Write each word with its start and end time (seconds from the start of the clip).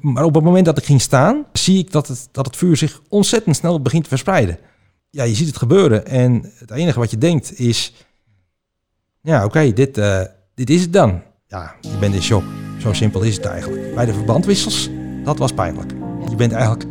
Maar 0.00 0.24
op 0.24 0.34
het 0.34 0.44
moment 0.44 0.64
dat 0.64 0.78
ik 0.78 0.84
ging 0.84 1.00
staan, 1.00 1.44
zie 1.52 1.78
ik 1.78 1.92
dat 1.92 2.08
het, 2.08 2.28
dat 2.32 2.46
het 2.46 2.56
vuur 2.56 2.76
zich 2.76 3.00
ontzettend 3.08 3.56
snel 3.56 3.82
begint 3.82 4.02
te 4.02 4.08
verspreiden. 4.08 4.58
Ja, 5.10 5.24
je 5.24 5.34
ziet 5.34 5.46
het 5.46 5.56
gebeuren 5.56 6.06
en 6.06 6.52
het 6.54 6.70
enige 6.70 6.98
wat 6.98 7.10
je 7.10 7.18
denkt 7.18 7.58
is... 7.58 7.92
Ja, 9.22 9.44
oké, 9.44 9.72
dit, 9.72 9.98
eh, 9.98 10.20
dit 10.54 10.70
is 10.70 10.80
het 10.80 10.92
dan. 10.92 11.22
Ja, 11.46 11.74
je 11.80 11.96
bent 12.00 12.14
in 12.14 12.22
shock. 12.22 12.42
Zo 12.78 12.92
simpel 12.92 13.22
is 13.22 13.36
het 13.36 13.44
eigenlijk. 13.44 13.94
Bij 13.94 14.06
de 14.06 14.12
verbandwissels, 14.12 14.90
dat 15.24 15.38
was 15.38 15.52
pijnlijk. 15.52 15.92
Je 16.28 16.36
bent 16.36 16.52
eigenlijk 16.52 16.84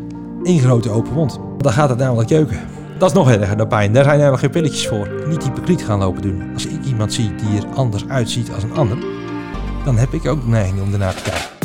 één 0.44 0.60
grote 0.60 0.90
open 0.90 1.14
wond. 1.14 1.40
Dan 1.58 1.72
gaat 1.72 1.90
het 1.90 1.98
namelijk 1.98 2.30
jeuken. 2.30 2.60
Dat 2.98 3.10
is 3.10 3.16
nog 3.16 3.30
erger 3.30 3.58
dan 3.58 3.68
pijn. 3.68 3.94
Daar 3.94 4.04
zijn 4.04 4.18
helemaal 4.18 4.40
geen 4.40 4.50
pilletjes 4.50 4.88
voor. 4.88 5.10
Niet 5.28 5.44
hypocriet 5.44 5.84
gaan 5.84 6.00
lopen 6.00 6.22
doen. 6.22 6.54
Als 6.54 6.66
ik 6.66 6.86
iemand 6.86 7.14
zie 7.14 7.36
die 7.36 7.58
er 7.58 7.68
anders 7.68 8.08
uitziet 8.08 8.52
als 8.52 8.64
een 8.64 8.76
ander, 8.76 8.98
dan 9.86 9.98
heb 9.98 10.14
ik 10.14 10.26
ook 10.26 10.42
de 10.42 10.48
neiging 10.48 10.82
om 10.82 10.94
ernaar 10.94 11.16
te 11.16 11.22
kijken. 11.22 11.59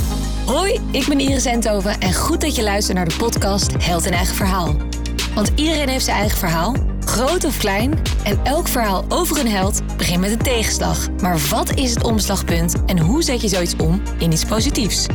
Hoi, 0.46 0.80
ik 0.90 1.06
ben 1.08 1.20
Iris 1.20 1.44
Enthoven 1.44 2.00
en 2.00 2.14
goed 2.14 2.40
dat 2.40 2.56
je 2.56 2.62
luistert 2.62 2.96
naar 2.96 3.08
de 3.08 3.16
podcast 3.16 3.84
Held 3.84 4.06
in 4.06 4.12
Eigen 4.12 4.34
Verhaal. 4.34 4.74
Want 5.34 5.52
iedereen 5.56 5.88
heeft 5.88 6.04
zijn 6.04 6.16
eigen 6.16 6.38
verhaal, 6.38 6.74
groot 7.00 7.44
of 7.44 7.58
klein. 7.58 7.94
En 8.24 8.44
elk 8.44 8.68
verhaal 8.68 9.04
over 9.08 9.40
een 9.40 9.48
held 9.48 9.96
begint 9.96 10.20
met 10.20 10.30
een 10.30 10.38
tegenslag. 10.38 11.10
Maar 11.22 11.38
wat 11.50 11.74
is 11.74 11.94
het 11.94 12.04
omslagpunt 12.04 12.84
en 12.84 12.98
hoe 12.98 13.22
zet 13.22 13.40
je 13.40 13.48
zoiets 13.48 13.76
om 13.76 14.02
in 14.18 14.32
iets 14.32 14.44
positiefs? 14.44 15.06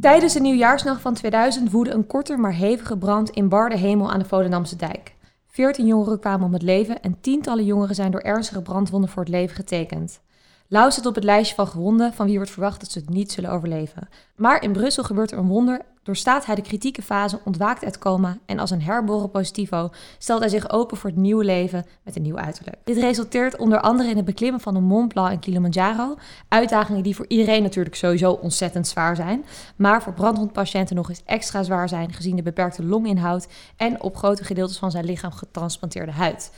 Tijdens 0.00 0.32
de 0.32 0.40
nieuwjaarsnacht 0.40 1.00
van 1.00 1.14
2000 1.14 1.70
woedde 1.70 1.92
een 1.92 2.06
korte 2.06 2.36
maar 2.36 2.54
hevige 2.54 2.98
brand 2.98 3.30
in 3.30 3.48
bar 3.48 3.68
de 3.68 3.76
Hemel 3.76 4.12
aan 4.12 4.18
de 4.18 4.24
Volendamse 4.24 4.76
dijk. 4.76 5.14
Veertien 5.46 5.86
jongeren 5.86 6.20
kwamen 6.20 6.46
om 6.46 6.52
het 6.52 6.62
leven 6.62 7.02
en 7.02 7.20
tientallen 7.20 7.64
jongeren 7.64 7.94
zijn 7.94 8.10
door 8.10 8.20
ernstige 8.20 8.62
brandwonden 8.62 9.10
voor 9.10 9.22
het 9.22 9.32
leven 9.32 9.56
getekend. 9.56 10.20
Lau 10.68 10.90
zit 10.90 11.06
op 11.06 11.14
het 11.14 11.24
lijstje 11.24 11.54
van 11.54 11.66
gewonden 11.66 12.12
van 12.12 12.26
wie 12.26 12.36
wordt 12.36 12.50
verwacht 12.50 12.80
dat 12.80 12.90
ze 12.90 12.98
het 12.98 13.08
niet 13.08 13.32
zullen 13.32 13.50
overleven. 13.50 14.08
Maar 14.36 14.62
in 14.62 14.72
Brussel 14.72 15.04
gebeurt 15.04 15.30
er 15.30 15.38
een 15.38 15.46
wonder. 15.46 15.80
Doorstaat 16.02 16.46
hij 16.46 16.54
de 16.54 16.62
kritieke 16.62 17.02
fase, 17.02 17.40
ontwaakt 17.44 17.84
uit 17.84 17.98
coma 17.98 18.38
en 18.46 18.58
als 18.58 18.70
een 18.70 18.82
herboren 18.82 19.30
positivo 19.30 19.90
stelt 20.18 20.40
hij 20.40 20.48
zich 20.48 20.70
open 20.70 20.96
voor 20.96 21.10
het 21.10 21.18
nieuwe 21.18 21.44
leven 21.44 21.86
met 22.02 22.16
een 22.16 22.22
nieuw 22.22 22.36
uiterlijk. 22.36 22.76
Dit 22.84 22.96
resulteert 22.96 23.56
onder 23.56 23.80
andere 23.80 24.10
in 24.10 24.16
het 24.16 24.24
beklimmen 24.24 24.60
van 24.60 24.74
de 24.74 24.80
Mont 24.80 25.12
Blanc 25.12 25.30
en 25.30 25.38
Kilimanjaro. 25.38 26.16
Uitdagingen 26.48 27.02
die 27.02 27.16
voor 27.16 27.24
iedereen 27.28 27.62
natuurlijk 27.62 27.94
sowieso 27.94 28.32
ontzettend 28.32 28.86
zwaar 28.86 29.16
zijn, 29.16 29.44
maar 29.76 30.02
voor 30.02 30.12
brandwondpatiënten 30.12 30.96
nog 30.96 31.08
eens 31.08 31.22
extra 31.24 31.62
zwaar 31.62 31.88
zijn 31.88 32.12
gezien 32.12 32.36
de 32.36 32.42
beperkte 32.42 32.84
longinhoud 32.84 33.46
en 33.76 34.02
op 34.02 34.16
grote 34.16 34.44
gedeeltes 34.44 34.78
van 34.78 34.90
zijn 34.90 35.04
lichaam 35.04 35.32
getransplanteerde 35.32 36.12
huid. 36.12 36.52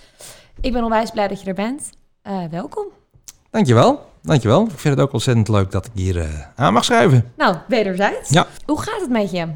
Ik 0.60 0.72
ben 0.72 0.84
onwijs 0.84 1.10
blij 1.10 1.28
dat 1.28 1.40
je 1.40 1.48
er 1.48 1.54
bent. 1.54 1.90
Uh, 2.22 2.44
welkom. 2.50 2.97
Dankjewel, 3.50 4.10
dankjewel. 4.22 4.62
Ik 4.62 4.78
vind 4.78 4.94
het 4.94 5.04
ook 5.06 5.12
ontzettend 5.12 5.48
leuk 5.48 5.70
dat 5.70 5.86
ik 5.86 5.92
hier 5.94 6.16
uh, 6.16 6.24
aan 6.54 6.72
mag 6.72 6.84
schrijven. 6.84 7.32
Nou, 7.36 7.56
wederzijds. 7.68 8.30
Ja. 8.30 8.46
Hoe 8.64 8.80
gaat 8.82 9.00
het 9.00 9.10
met 9.10 9.30
je? 9.30 9.46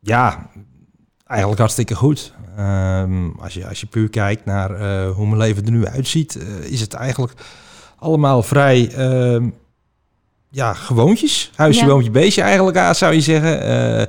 Ja, 0.00 0.46
eigenlijk 1.26 1.60
hartstikke 1.60 1.94
goed. 1.94 2.32
Um, 2.58 3.34
als, 3.40 3.54
je, 3.54 3.66
als 3.68 3.80
je 3.80 3.86
puur 3.86 4.08
kijkt 4.08 4.44
naar 4.44 4.70
uh, 4.70 5.10
hoe 5.10 5.26
mijn 5.26 5.38
leven 5.38 5.64
er 5.64 5.70
nu 5.70 5.86
uitziet, 5.86 6.34
uh, 6.34 6.72
is 6.72 6.80
het 6.80 6.94
eigenlijk 6.94 7.32
allemaal 7.98 8.42
vrij 8.42 8.94
uh, 8.98 9.48
ja, 10.50 10.74
gewoontjes. 10.74 11.50
Huisje, 11.54 11.80
ja. 11.80 11.86
woontje, 11.90 12.10
beestje 12.10 12.42
eigenlijk, 12.42 12.94
zou 12.94 13.14
je 13.14 13.20
zeggen. 13.20 14.08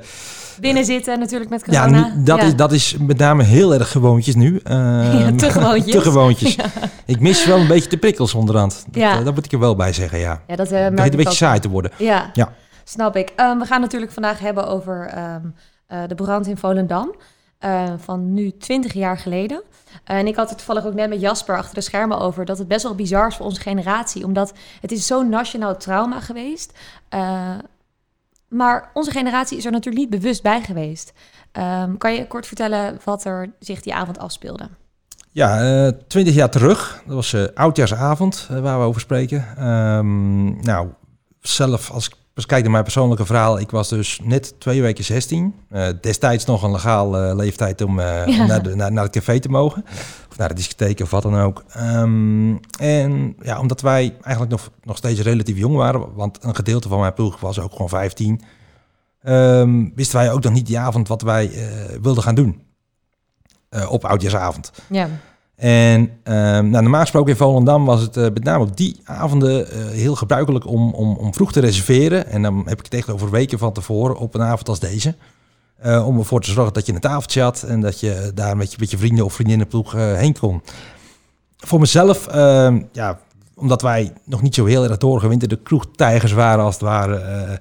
Binnen 0.60 0.84
zitten 0.84 1.18
natuurlijk 1.18 1.50
met 1.50 1.64
corona. 1.64 1.96
Ja, 1.96 2.12
dat, 2.16 2.38
ja. 2.38 2.44
Is, 2.44 2.56
dat 2.56 2.72
is 2.72 2.96
met 3.00 3.18
name 3.18 3.42
heel 3.42 3.74
erg 3.74 3.90
gewoontjes 3.90 4.34
nu. 4.34 4.52
Uh, 4.52 4.60
ja, 5.20 5.32
te 5.36 5.50
gewoontjes. 5.50 5.94
te 5.96 6.00
gewoontjes. 6.00 6.54
Ja. 6.54 6.64
Ik 7.06 7.20
mis 7.20 7.46
wel 7.46 7.58
een 7.58 7.66
beetje 7.66 7.88
de 7.88 7.96
prikkels 7.96 8.34
onderhand. 8.34 8.84
Dat, 8.86 9.02
ja. 9.02 9.18
uh, 9.18 9.24
dat 9.24 9.34
moet 9.34 9.44
ik 9.44 9.52
er 9.52 9.58
wel 9.58 9.76
bij 9.76 9.92
zeggen, 9.92 10.18
ja. 10.18 10.42
ja 10.46 10.56
dat 10.56 10.72
uh, 10.72 10.72
begint 10.72 10.98
een 10.98 11.10
beetje 11.10 11.28
ook. 11.28 11.32
saai 11.32 11.60
te 11.60 11.68
worden. 11.68 11.90
Ja, 11.98 12.30
ja. 12.32 12.52
snap 12.84 13.16
ik. 13.16 13.32
Um, 13.36 13.58
we 13.58 13.66
gaan 13.66 13.80
natuurlijk 13.80 14.12
vandaag 14.12 14.38
hebben 14.38 14.66
over 14.66 15.14
um, 15.18 15.54
de 16.08 16.14
brand 16.14 16.46
in 16.46 16.56
Volendam. 16.56 17.14
van 17.96 18.34
nu 18.34 18.56
20 18.58 18.92
jaar 18.92 19.18
geleden. 19.18 19.62
en 20.04 20.26
ik 20.26 20.36
had 20.36 20.48
het 20.48 20.58
toevallig 20.58 20.86
ook 20.86 20.94
net 20.94 21.08
met 21.08 21.20
Jasper 21.20 21.56
achter 21.56 21.74
de 21.74 21.80
schermen 21.80 22.18
over... 22.18 22.44
dat 22.44 22.58
het 22.58 22.68
best 22.68 22.82
wel 22.82 22.94
bizar 22.94 23.26
is 23.26 23.36
voor 23.36 23.46
onze 23.46 23.60
generatie. 23.60 24.24
Omdat 24.24 24.52
het 24.80 24.92
is 24.92 25.06
zo'n 25.06 25.28
nationaal 25.28 25.76
trauma 25.76 26.20
geweest... 26.20 26.72
Maar 28.52 28.90
onze 28.94 29.10
generatie 29.10 29.58
is 29.58 29.64
er 29.64 29.72
natuurlijk 29.72 30.10
niet 30.10 30.20
bewust 30.20 30.42
bij 30.42 30.62
geweest. 30.62 31.12
Um, 31.52 31.98
kan 31.98 32.14
je 32.14 32.26
kort 32.26 32.46
vertellen 32.46 33.00
wat 33.04 33.24
er 33.24 33.52
zich 33.58 33.82
die 33.82 33.94
avond 33.94 34.18
afspeelde? 34.18 34.68
Ja, 35.30 35.84
uh, 35.84 35.92
twintig 36.06 36.34
jaar 36.34 36.50
terug. 36.50 37.02
Dat 37.06 37.14
was 37.14 37.32
uh, 37.32 37.44
oudjaarsavond 37.54 38.48
uh, 38.50 38.60
waar 38.60 38.78
we 38.78 38.84
over 38.84 39.00
spreken. 39.00 39.66
Um, 39.68 40.62
nou, 40.62 40.88
zelf 41.40 41.90
als 41.90 42.06
ik 42.06 42.46
kijk 42.46 42.62
naar 42.62 42.70
mijn 42.70 42.84
persoonlijke 42.84 43.26
verhaal. 43.26 43.58
Ik 43.58 43.70
was 43.70 43.88
dus 43.88 44.20
net 44.22 44.60
twee 44.60 44.82
weken 44.82 45.04
16. 45.04 45.54
destijds 46.00 46.44
nog 46.44 46.62
een 46.62 46.70
legaal 46.70 47.34
leeftijd 47.36 47.80
om 47.80 48.00
ja. 48.00 48.46
naar, 48.46 48.62
de, 48.62 48.74
naar, 48.74 48.92
naar, 48.92 49.04
het 49.04 49.12
café 49.12 49.40
te 49.40 49.48
mogen. 49.48 49.84
Of 50.32 50.38
naar 50.38 50.48
de 50.48 50.54
discotheek 50.54 51.00
of 51.00 51.10
wat 51.10 51.22
dan 51.22 51.38
ook. 51.38 51.64
Um, 51.76 52.60
en 52.78 53.36
ja, 53.42 53.60
omdat 53.60 53.80
wij 53.80 54.16
eigenlijk 54.22 54.50
nog, 54.50 54.70
nog 54.82 54.96
steeds 54.96 55.20
relatief 55.20 55.58
jong 55.58 55.76
waren. 55.76 56.14
Want 56.14 56.44
een 56.44 56.54
gedeelte 56.54 56.88
van 56.88 57.00
mijn 57.00 57.14
ploeg 57.14 57.40
was 57.40 57.60
ook 57.60 57.72
gewoon 57.72 57.88
15. 57.88 58.40
Um, 59.24 59.92
wisten 59.94 60.18
wij 60.18 60.32
ook 60.32 60.42
nog 60.42 60.52
niet 60.52 60.66
die 60.66 60.78
avond 60.78 61.08
wat 61.08 61.22
wij 61.22 61.50
wilden 62.02 62.22
gaan 62.22 62.34
doen. 62.34 62.62
op 63.88 64.04
oudjaarsavond. 64.04 64.72
Ja. 64.88 65.08
En 65.56 66.00
um, 66.00 66.70
nou, 66.70 66.82
normaal 66.82 67.00
gesproken 67.00 67.30
in 67.30 67.36
Volendam 67.36 67.84
was 67.84 68.00
het 68.00 68.16
uh, 68.16 68.22
met 68.22 68.44
name 68.44 68.64
op 68.64 68.76
die 68.76 69.00
avonden 69.04 69.66
heel 69.90 70.14
gebruikelijk 70.14 70.66
om, 70.66 70.94
om, 70.94 71.16
om 71.16 71.34
vroeg 71.34 71.52
te 71.52 71.60
reserveren. 71.60 72.26
En 72.26 72.42
dan 72.42 72.62
heb 72.66 72.78
ik 72.78 72.84
het 72.84 72.94
echt 72.94 73.10
over 73.10 73.30
weken 73.30 73.58
van 73.58 73.72
tevoren 73.72 74.16
op 74.16 74.34
een 74.34 74.42
avond 74.42 74.68
als 74.68 74.80
deze. 74.80 75.14
Uh, 75.84 76.06
om 76.06 76.18
ervoor 76.18 76.40
te 76.40 76.50
zorgen 76.50 76.74
dat 76.74 76.86
je 76.86 76.92
een 76.92 77.00
tafeltje 77.00 77.42
had 77.42 77.62
en 77.62 77.80
dat 77.80 78.00
je 78.00 78.30
daar 78.34 78.56
met 78.56 78.70
je, 78.70 78.76
met 78.80 78.90
je 78.90 78.98
vrienden 78.98 79.24
of 79.24 79.32
vriendinnenploeg 79.32 79.92
heen 79.92 80.38
kon. 80.38 80.62
Voor 81.56 81.80
mezelf, 81.80 82.26
ehm, 82.26 82.82
ja, 82.92 83.18
omdat 83.54 83.82
wij 83.82 84.12
nog 84.24 84.42
niet 84.42 84.54
zo 84.54 84.64
heel 84.64 84.84
erg 84.84 84.96
doorgewinterde 84.96 85.62
kroegtijgers 85.62 86.32
waren 86.32 86.64
als 86.64 86.74
het 86.74 86.82
ware, 86.82 87.60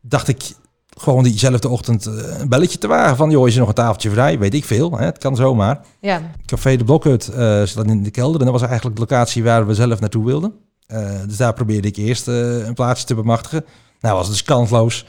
dacht 0.00 0.28
ik, 0.28 0.54
gewoon 1.00 1.22
diezelfde 1.22 1.68
ochtend 1.68 2.06
eh, 2.06 2.38
een 2.38 2.48
belletje 2.48 2.78
te 2.78 2.86
wagen 2.86 3.16
van, 3.16 3.30
joh, 3.30 3.46
is 3.46 3.52
er 3.52 3.58
nog 3.58 3.68
een 3.68 3.74
tafeltje 3.74 4.10
vrij? 4.10 4.38
Weet 4.38 4.54
ik 4.54 4.64
veel, 4.64 4.98
hè? 4.98 5.04
het 5.04 5.18
kan 5.18 5.36
zomaar. 5.36 5.80
Ja. 6.00 6.20
Café 6.46 6.76
de 6.76 6.84
Blokhut 6.84 7.30
uh, 7.36 7.62
zat 7.62 7.86
in 7.86 8.02
de 8.02 8.10
kelder 8.10 8.40
en 8.40 8.46
dat 8.46 8.60
was 8.60 8.68
eigenlijk 8.68 8.96
de 8.96 9.02
locatie 9.02 9.42
waar 9.42 9.66
we 9.66 9.74
zelf 9.74 10.00
naartoe 10.00 10.24
wilden. 10.24 10.52
Uh, 10.92 11.10
dus 11.26 11.36
daar 11.36 11.52
probeerde 11.52 11.88
ik 11.88 11.96
eerst 11.96 12.28
uh, 12.28 12.66
een 12.66 12.74
plaatsje 12.74 13.06
te 13.06 13.14
bemachtigen. 13.14 13.64
Nou 14.00 14.14
was 14.14 14.26
het 14.26 14.36
dus 14.36 14.44
kansloos. 14.44 15.06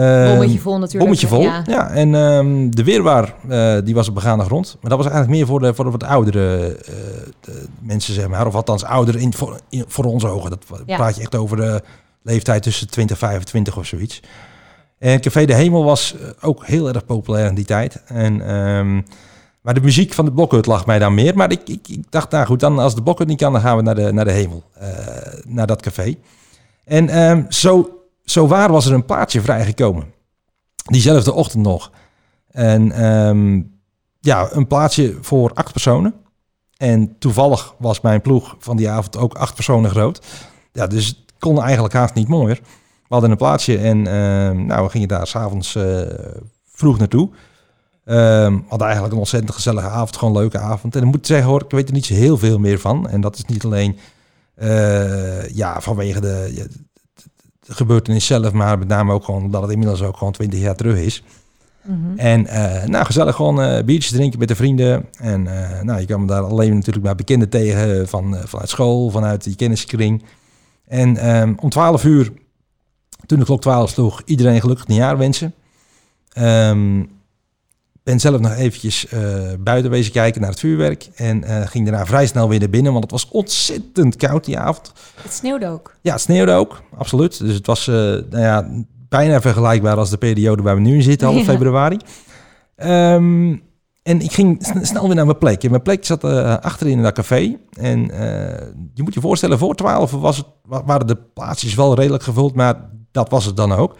Bommetje 0.00 0.58
vol 0.58 0.78
natuurlijk. 0.78 0.98
Bommetje 0.98 1.26
vol, 1.26 1.40
ja. 1.40 1.62
ja. 1.66 1.90
En 1.90 2.14
um, 2.14 2.74
de 2.74 2.84
weerwaar, 2.84 3.34
die 3.84 3.94
was 3.94 4.08
op 4.08 4.14
begaande 4.14 4.44
grond. 4.44 4.76
Maar 4.80 4.90
dat 4.90 4.98
was 4.98 5.08
eigenlijk 5.08 5.36
meer 5.36 5.46
voor 5.46 5.60
de, 5.60 5.74
voor 5.74 5.84
de 5.84 5.90
wat 5.90 6.04
oudere 6.04 6.76
mensen, 7.78 8.14
zeg 8.14 8.28
maar. 8.28 8.46
Of 8.46 8.54
althans 8.54 8.84
ouder 8.84 9.16
in, 9.16 9.32
voor, 9.34 9.60
in, 9.68 9.84
voor 9.86 10.04
onze 10.04 10.26
ogen. 10.26 10.50
Dat 10.50 10.64
ja. 10.86 10.96
praat 10.96 11.14
je 11.14 11.20
echt 11.20 11.34
over 11.34 11.56
de 11.56 11.82
leeftijd 12.22 12.62
tussen 12.62 12.90
20 12.90 13.20
en 13.20 13.28
25 13.28 13.76
of 13.76 13.86
zoiets. 13.86 14.20
En 14.98 15.20
Café 15.20 15.44
de 15.44 15.54
Hemel 15.54 15.84
was 15.84 16.14
eh, 16.14 16.28
ook 16.40 16.66
heel 16.66 16.88
erg 16.88 17.04
populair 17.04 17.46
in 17.46 17.54
die 17.54 17.64
tijd. 17.64 18.02
En, 18.04 18.54
um, 18.54 19.04
maar 19.60 19.74
de 19.74 19.80
muziek 19.80 20.12
van 20.12 20.24
de 20.24 20.32
Blokhut 20.32 20.66
lag 20.66 20.86
mij 20.86 20.98
dan 20.98 21.14
meer. 21.14 21.36
Maar 21.36 21.50
ik, 21.50 21.68
ik, 21.68 21.88
ik, 21.88 22.04
dacht, 22.10 22.30
nou 22.30 22.46
goed, 22.46 22.60
dan 22.60 22.78
als 22.78 22.94
de 22.94 23.02
Blokhut 23.02 23.26
niet 23.26 23.38
kan, 23.38 23.52
dan 23.52 23.60
gaan 23.60 23.76
we 23.76 23.82
naar 23.82 23.94
de, 23.94 24.12
naar 24.12 24.24
de 24.24 24.30
Hemel. 24.30 24.62
Uh, 24.82 24.88
naar 25.46 25.66
dat 25.66 25.82
café. 25.82 26.16
En 26.84 27.18
um, 27.18 27.46
zo, 27.48 27.90
zo 28.24 28.46
waar 28.46 28.72
was 28.72 28.86
er 28.86 28.92
een 28.92 29.04
plaatje 29.04 29.40
vrijgekomen. 29.40 30.12
Diezelfde 30.84 31.32
ochtend 31.32 31.62
nog. 31.62 31.90
En 32.50 33.04
um, 33.04 33.78
ja, 34.20 34.48
een 34.50 34.66
plaatsje 34.66 35.18
voor 35.20 35.50
acht 35.54 35.72
personen. 35.72 36.14
En 36.76 37.18
toevallig 37.18 37.74
was 37.78 38.00
mijn 38.00 38.20
ploeg 38.20 38.56
van 38.58 38.76
die 38.76 38.90
avond 38.90 39.16
ook 39.16 39.34
acht 39.34 39.54
personen 39.54 39.90
groot. 39.90 40.26
Ja, 40.72 40.86
dus 40.86 41.06
het 41.06 41.16
kon 41.38 41.62
eigenlijk 41.62 41.94
haast 41.94 42.14
niet 42.14 42.28
mooier. 42.28 42.60
We 43.02 43.20
hadden 43.20 43.30
een 43.30 43.36
plaatsje 43.36 43.78
en 43.78 43.98
uh, 43.98 44.66
nou, 44.66 44.84
we 44.84 44.90
gingen 44.90 45.08
daar 45.08 45.26
s'avonds 45.26 45.74
uh, 45.74 46.00
vroeg 46.64 46.98
naartoe. 46.98 47.30
Um, 48.04 48.64
hadden 48.68 48.86
eigenlijk 48.86 49.12
een 49.12 49.20
ontzettend 49.20 49.54
gezellige 49.54 49.86
avond, 49.86 50.16
gewoon 50.16 50.34
een 50.34 50.40
leuke 50.40 50.58
avond. 50.58 50.96
En 50.96 51.02
ik 51.02 51.10
moet 51.12 51.26
zeggen 51.26 51.48
hoor, 51.48 51.62
ik 51.62 51.70
weet 51.70 51.88
er 51.88 51.94
niet 51.94 52.06
zo 52.06 52.14
heel 52.14 52.38
veel 52.38 52.58
meer 52.58 52.78
van. 52.78 53.08
En 53.08 53.20
dat 53.20 53.36
is 53.36 53.44
niet 53.44 53.64
alleen 53.64 53.98
uh, 54.56 55.48
ja, 55.48 55.80
vanwege 55.80 56.20
de, 56.20 56.68
de, 57.66 57.74
gebeurtenis 57.74 58.26
zelf, 58.26 58.52
maar 58.52 58.78
met 58.78 58.88
name 58.88 59.12
ook 59.12 59.24
gewoon 59.24 59.42
omdat 59.42 59.62
het 59.62 59.70
inmiddels 59.70 60.02
ook 60.02 60.16
gewoon 60.16 60.32
20 60.32 60.60
jaar 60.60 60.76
terug 60.76 60.98
is. 60.98 61.22
Mm 61.82 62.04
-hmm. 62.04 62.18
En 62.18 62.42
nou, 62.90 63.04
gezellig 63.04 63.36
gewoon 63.36 63.84
biertjes 63.84 64.12
drinken 64.12 64.38
met 64.38 64.48
de 64.48 64.54
vrienden. 64.54 65.06
En 65.18 65.42
nou, 65.82 66.00
je 66.00 66.06
kwam 66.06 66.26
daar 66.26 66.42
alleen 66.42 66.74
natuurlijk 66.74 67.04
maar 67.04 67.14
bekenden 67.14 67.48
tegen 67.48 68.08
van, 68.08 68.36
vanuit 68.44 68.68
school, 68.68 69.10
vanuit 69.10 69.44
die 69.44 69.56
kenniskring. 69.56 70.22
En 70.86 71.36
um, 71.36 71.56
om 71.60 71.68
12 71.70 72.04
uur 72.04 72.32
toen 73.26 73.38
de 73.38 73.44
klok 73.44 73.60
12 73.60 73.90
sloeg, 73.90 74.22
iedereen 74.24 74.60
gelukkig 74.60 74.86
nieuwjaar 74.86 75.18
wensen. 75.18 75.54
Um, 76.38 77.10
ben 78.04 78.20
zelf 78.20 78.40
nog 78.40 78.52
eventjes 78.54 79.06
uh, 79.12 79.20
buiten 79.60 79.90
wezen 79.90 80.12
kijken 80.12 80.40
naar 80.40 80.50
het 80.50 80.60
vuurwerk. 80.60 81.08
En 81.14 81.42
uh, 81.44 81.66
ging 81.66 81.86
daarna 81.88 82.06
vrij 82.06 82.26
snel 82.26 82.48
weer 82.48 82.58
naar 82.58 82.70
binnen, 82.70 82.92
want 82.92 83.04
het 83.04 83.12
was 83.12 83.28
ontzettend 83.28 84.16
koud 84.16 84.44
die 84.44 84.58
avond. 84.58 84.92
Het 85.22 85.32
sneeuwde 85.32 85.68
ook. 85.68 85.94
Ja, 86.00 86.12
het 86.12 86.20
sneeuwde 86.20 86.52
ook, 86.52 86.82
absoluut. 86.96 87.38
Dus 87.38 87.54
het 87.54 87.66
was 87.66 87.86
uh, 87.86 87.94
nou 87.94 88.24
ja, 88.38 88.68
bijna 89.08 89.40
vergelijkbaar 89.40 89.96
als 89.96 90.10
de 90.10 90.16
periode 90.18 90.62
waar 90.62 90.74
we 90.74 90.80
nu 90.80 90.94
in 90.94 91.02
zitten, 91.02 91.26
half 91.28 91.38
Ja. 91.46 91.52
februari. 91.52 91.96
Ehm, 92.76 93.56
en 94.02 94.20
ik 94.20 94.32
ging 94.32 94.56
sn- 94.66 94.84
snel 94.84 95.06
weer 95.06 95.14
naar 95.16 95.26
mijn 95.26 95.38
plek. 95.38 95.64
En 95.64 95.70
mijn 95.70 95.82
plek 95.82 96.04
zat 96.04 96.24
eh, 96.24 96.56
achterin 96.56 96.96
in 96.96 97.02
dat 97.02 97.14
café. 97.14 97.56
En 97.78 98.10
eh, 98.10 98.66
je 98.94 99.02
moet 99.02 99.14
je 99.14 99.20
voorstellen, 99.20 99.58
voor 99.58 99.74
12 99.74 100.10
was 100.10 100.36
het, 100.36 100.46
wa- 100.64 100.84
waren 100.84 101.06
de 101.06 101.16
plaatsjes 101.34 101.74
wel 101.74 101.94
redelijk 101.94 102.22
gevuld, 102.22 102.54
maar 102.54 102.90
dat 103.12 103.30
was 103.30 103.44
het 103.44 103.56
dan 103.56 103.72
ook. 103.72 103.96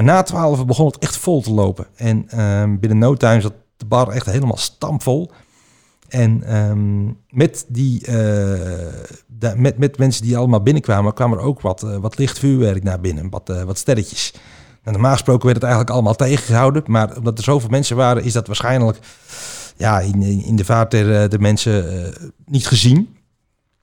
Maar 0.00 0.14
na 0.14 0.22
12 0.22 0.66
begon 0.66 0.86
het 0.86 0.98
echt 0.98 1.16
vol 1.16 1.42
te 1.42 1.52
lopen. 1.52 1.86
En 1.96 2.28
ehm, 2.28 2.78
binnen 2.78 2.98
no 2.98 3.14
time 3.14 3.40
zat 3.40 3.52
de 3.76 3.84
bar 3.84 4.08
echt 4.08 4.26
helemaal 4.26 4.56
stampvol. 4.56 5.30
En 6.08 6.42
ehm, 6.42 7.06
met, 7.28 7.64
die, 7.68 8.06
eh, 8.06 9.54
met, 9.56 9.78
met 9.78 9.98
mensen 9.98 10.22
die 10.22 10.36
allemaal 10.36 10.62
binnenkwamen, 10.62 11.14
kwam 11.14 11.32
er 11.32 11.38
ook 11.38 11.60
wat, 11.60 11.82
eh, 11.82 11.96
wat 11.96 12.18
licht 12.18 12.38
vuurwerk 12.38 12.82
naar 12.82 13.00
binnen, 13.00 13.30
wat, 13.30 13.50
eh, 13.50 13.62
wat 13.62 13.78
sterretjes. 13.78 14.32
Nou, 14.82 14.96
normaal 14.96 15.12
gesproken 15.12 15.44
werd 15.44 15.56
het 15.56 15.64
eigenlijk 15.64 15.94
allemaal 15.94 16.16
tegengehouden, 16.16 16.82
maar 16.86 17.16
omdat 17.16 17.38
er 17.38 17.44
zoveel 17.44 17.70
mensen 17.70 17.96
waren, 17.96 18.24
is 18.24 18.32
dat 18.32 18.46
waarschijnlijk 18.46 18.98
ja, 19.76 20.00
in, 20.00 20.22
in 20.22 20.56
de 20.56 20.64
vaart 20.64 20.90
der, 20.90 21.28
de 21.28 21.38
mensen 21.38 22.12
niet 22.44 22.66
gezien. 22.66 23.16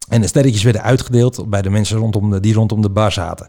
En 0.07 0.21
de 0.21 0.27
sterretjes 0.27 0.63
werden 0.63 0.83
uitgedeeld 0.83 1.49
bij 1.49 1.61
de 1.61 1.69
mensen 1.69 1.97
rondom 1.97 2.29
de, 2.29 2.39
die 2.39 2.53
rondom 2.53 2.81
de 2.81 2.89
bar 2.89 3.11
zaten. 3.11 3.47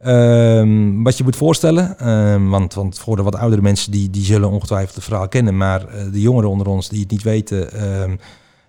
Ehm, 0.00 1.02
wat 1.02 1.16
je 1.18 1.24
moet 1.24 1.36
voorstellen, 1.36 1.98
ehm, 1.98 2.48
want, 2.48 2.74
want 2.74 2.98
voor 2.98 3.16
de 3.16 3.22
wat 3.22 3.34
oudere 3.36 3.62
mensen 3.62 3.92
die, 3.92 4.10
die 4.10 4.24
zullen 4.24 4.50
ongetwijfeld 4.50 4.94
het 4.94 5.04
verhaal 5.04 5.28
kennen, 5.28 5.56
maar 5.56 5.88
eh, 5.88 6.04
de 6.12 6.20
jongeren 6.20 6.50
onder 6.50 6.66
ons 6.66 6.88
die 6.88 7.00
het 7.00 7.10
niet 7.10 7.22
weten, 7.22 7.72
ehm, 7.72 8.16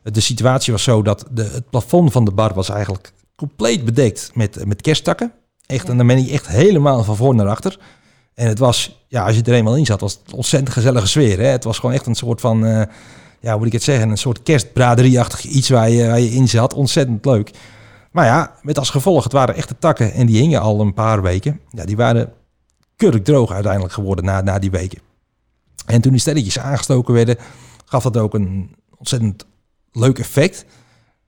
de 0.03 0.19
situatie 0.19 0.73
was 0.73 0.83
zo 0.83 1.01
dat 1.01 1.25
de, 1.31 1.43
het 1.43 1.69
plafond 1.69 2.11
van 2.11 2.25
de 2.25 2.31
bar 2.31 2.53
was 2.53 2.69
eigenlijk 2.69 3.11
compleet 3.35 3.85
bedekt 3.85 4.31
met, 4.33 4.65
met 4.65 4.81
kersttakken. 4.81 5.31
Echt, 5.65 5.83
Ja. 5.85 5.91
en 5.91 5.97
dan 5.97 6.07
ben 6.07 6.25
je 6.25 6.31
echt 6.31 6.47
helemaal 6.47 7.03
van 7.03 7.15
voor 7.15 7.35
naar 7.35 7.47
achter. 7.47 7.77
En 8.33 8.47
het 8.47 8.59
was, 8.59 9.05
ja, 9.07 9.25
als 9.25 9.35
je 9.35 9.41
er 9.41 9.53
eenmaal 9.53 9.77
in 9.77 9.85
zat, 9.85 10.01
was 10.01 10.19
het 10.23 10.33
ontzettend 10.33 10.73
gezellige 10.73 11.07
sfeer. 11.07 11.37
Hè? 11.39 11.45
Het 11.47 11.63
was 11.63 11.79
gewoon 11.79 11.95
echt 11.95 12.05
een 12.05 12.15
soort 12.15 12.41
van, 12.41 12.65
eh, 12.65 12.81
ja, 13.39 13.49
hoe 13.49 13.57
moet 13.57 13.67
ik 13.67 13.73
het 13.73 13.83
zeggen, 13.83 14.09
een 14.09 14.17
soort 14.17 14.43
kerstbraderieachtig 14.43 15.43
iets 15.43 15.69
waar 15.69 15.89
je, 15.89 16.07
waar 16.07 16.19
je 16.19 16.31
in 16.31 16.47
zat. 16.47 16.73
Ontzettend 16.73 17.25
leuk. 17.25 17.51
Maar 18.11 18.25
ja, 18.25 18.55
met 18.61 18.77
als 18.77 18.89
gevolg, 18.89 19.23
het 19.23 19.33
waren 19.33 19.55
echte 19.55 19.75
takken 19.79 20.13
en 20.13 20.25
die 20.25 20.41
hingen 20.41 20.61
al 20.61 20.81
een 20.81 20.93
paar 20.93 21.21
weken. 21.21 21.59
Ja, 21.69 21.85
die 21.85 21.95
waren 21.95 22.33
kurkdroog 22.95 23.51
uiteindelijk 23.51 23.93
geworden 23.93 24.25
na, 24.25 24.41
na 24.41 24.59
die 24.59 24.71
weken. 24.71 24.99
En 25.85 26.01
toen 26.01 26.11
die 26.11 26.21
sterretjes 26.21 26.59
aangestoken 26.59 27.13
werden, 27.13 27.37
gaf 27.85 28.03
dat 28.03 28.17
ook 28.17 28.33
een 28.33 28.75
ontzettend 28.97 29.45
leuk 29.91 30.19
effect. 30.19 30.65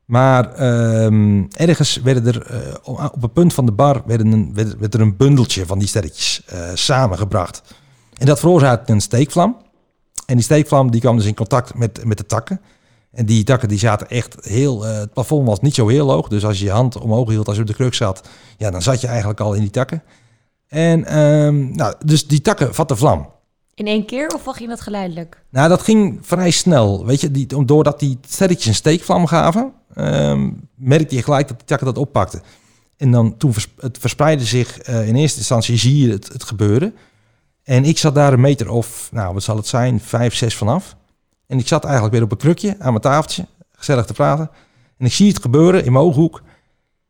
Maar 0.05 0.53
ehm, 0.53 1.43
ergens 1.51 2.01
werden 2.01 2.25
er 2.25 2.45
eh, 2.45 2.73
op 2.83 3.23
een 3.23 3.31
punt 3.31 3.53
van 3.53 3.65
de 3.65 3.71
bar 3.71 4.01
werden 4.05 4.31
een, 4.31 4.53
werd, 4.53 4.77
werd 4.77 4.93
er 4.93 5.01
een 5.01 5.17
bundeltje 5.17 5.65
van 5.65 5.79
die 5.79 5.87
sterretjes 5.87 6.43
eh, 6.45 6.69
samengebracht. 6.73 7.61
En 8.13 8.25
dat 8.25 8.39
veroorzaakte 8.39 8.91
een 8.91 9.01
steekvlam. 9.01 9.57
En 10.25 10.35
die 10.35 10.43
steekvlam 10.43 10.91
die 10.91 11.01
kwam 11.01 11.17
dus 11.17 11.25
in 11.25 11.35
contact 11.35 11.75
met, 11.75 12.05
met 12.05 12.17
de 12.17 12.25
takken. 12.25 12.61
En 13.13 13.25
die 13.25 13.43
takken 13.43 13.69
die 13.69 13.79
zaten 13.79 14.09
echt 14.09 14.35
heel... 14.41 14.87
eh, 14.87 14.97
het 14.97 15.13
plafond 15.13 15.47
was 15.47 15.59
niet 15.59 15.75
zo 15.75 15.87
heel 15.87 16.11
hoog. 16.11 16.27
Dus 16.27 16.45
als 16.45 16.59
je 16.59 16.65
je 16.65 16.71
hand 16.71 16.97
omhoog 16.97 17.29
hield 17.29 17.47
als 17.47 17.55
je 17.55 17.61
op 17.61 17.67
de 17.67 17.73
kruk 17.73 17.93
zat... 17.93 18.27
Ja, 18.57 18.71
dan 18.71 18.81
zat 18.81 19.01
je 19.01 19.07
eigenlijk 19.07 19.39
al 19.39 19.53
in 19.53 19.61
die 19.61 19.69
takken. 19.69 20.03
En 20.67 21.05
ehm, 21.05 21.75
nou, 21.75 21.95
dus 22.05 22.27
die 22.27 22.41
takken 22.41 22.75
vatten 22.75 22.97
vlam. 22.97 23.31
In 23.73 23.87
één 23.87 24.05
keer 24.05 24.27
of 24.27 24.55
ging 24.55 24.69
dat 24.69 24.81
geleidelijk? 24.81 25.43
Nou, 25.49 25.69
dat 25.69 25.81
ging 25.81 26.19
vrij 26.21 26.51
snel. 26.51 27.05
Weet 27.05 27.21
je, 27.21 27.31
die, 27.31 27.65
doordat 27.65 27.99
die 27.99 28.19
sterretjes 28.27 28.67
een 28.67 28.75
steekvlam 28.75 29.25
gaven, 29.25 29.73
ehm, 29.93 30.51
merkte 30.75 31.15
je 31.15 31.23
gelijk 31.23 31.47
dat 31.47 31.57
die 31.57 31.67
takken 31.67 31.87
dat 31.87 31.97
oppakten. 31.97 32.41
En 32.97 33.11
dan 33.11 33.37
toen 33.37 33.53
vers, 33.53 33.67
het 33.79 33.97
verspreidde 33.97 34.45
zich, 34.45 34.79
eh, 34.79 35.07
in 35.07 35.15
eerste 35.15 35.37
instantie 35.37 35.77
zie 35.77 36.05
je 36.05 36.11
het, 36.11 36.27
het 36.27 36.43
gebeuren. 36.43 36.95
En 37.63 37.85
ik 37.85 37.97
zat 37.97 38.15
daar 38.15 38.33
een 38.33 38.41
meter 38.41 38.69
of, 38.69 39.09
nou 39.11 39.33
wat 39.33 39.43
zal 39.43 39.55
het 39.55 39.67
zijn, 39.67 39.99
vijf, 39.99 40.35
zes 40.35 40.55
vanaf. 40.55 40.95
En 41.47 41.59
ik 41.59 41.67
zat 41.67 41.83
eigenlijk 41.83 42.13
weer 42.13 42.23
op 42.23 42.31
een 42.31 42.37
krukje 42.37 42.75
aan 42.79 42.89
mijn 42.89 43.01
tafeltje, 43.01 43.45
gezellig 43.71 44.05
te 44.05 44.13
praten. 44.13 44.49
En 44.97 45.05
ik 45.05 45.13
zie 45.13 45.27
het 45.27 45.41
gebeuren 45.41 45.85
in 45.85 45.91
mijn 45.91 46.05
ooghoek. 46.05 46.41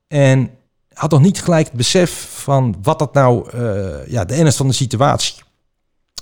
En 0.08 0.50
had 0.94 1.12
nog 1.12 1.22
niet 1.22 1.42
gelijk 1.42 1.66
het 1.66 1.76
besef 1.76 2.42
van 2.44 2.76
wat 2.82 3.00
dat 3.00 3.14
nou, 3.14 3.50
eh, 3.50 4.08
ja, 4.08 4.26
de 4.26 4.34
ernst 4.34 4.58
van 4.58 4.68
de 4.68 4.74
situatie. 4.74 5.36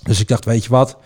Dus 0.03 0.19
ik 0.19 0.27
dacht, 0.27 0.45
weet 0.45 0.63
je 0.63 0.69
wat, 0.69 0.97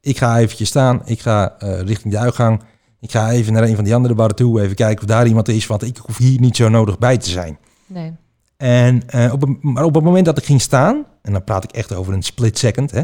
ik 0.00 0.18
ga 0.18 0.38
eventjes 0.38 0.68
staan. 0.68 1.02
Ik 1.04 1.20
ga 1.20 1.58
eh, 1.58 1.80
richting 1.80 2.12
de 2.12 2.18
uitgang. 2.18 2.62
Ik 3.00 3.10
ga 3.10 3.30
even 3.30 3.52
naar 3.52 3.62
een 3.62 3.74
van 3.74 3.84
die 3.84 3.94
andere 3.94 4.14
barren 4.14 4.36
toe. 4.36 4.62
Even 4.62 4.76
kijken 4.76 5.02
of 5.02 5.08
daar 5.08 5.26
iemand 5.26 5.48
is. 5.48 5.66
Want 5.66 5.82
ik 5.82 5.96
hoef 5.96 6.16
hier 6.16 6.40
niet 6.40 6.56
zo 6.56 6.68
nodig 6.68 6.98
bij 6.98 7.16
te 7.16 7.30
zijn. 7.30 7.58
Nee. 7.86 8.14
En 8.56 9.08
eh, 9.08 9.32
op, 9.32 9.42
een, 9.42 9.58
maar 9.60 9.84
op 9.84 9.94
het 9.94 10.04
moment 10.04 10.24
dat 10.24 10.38
ik 10.38 10.44
ging 10.44 10.60
staan. 10.60 11.04
En 11.22 11.32
dan 11.32 11.44
praat 11.44 11.64
ik 11.64 11.70
echt 11.70 11.94
over 11.94 12.12
een 12.12 12.22
split 12.22 12.58
second. 12.58 12.90
Hè, 12.90 13.02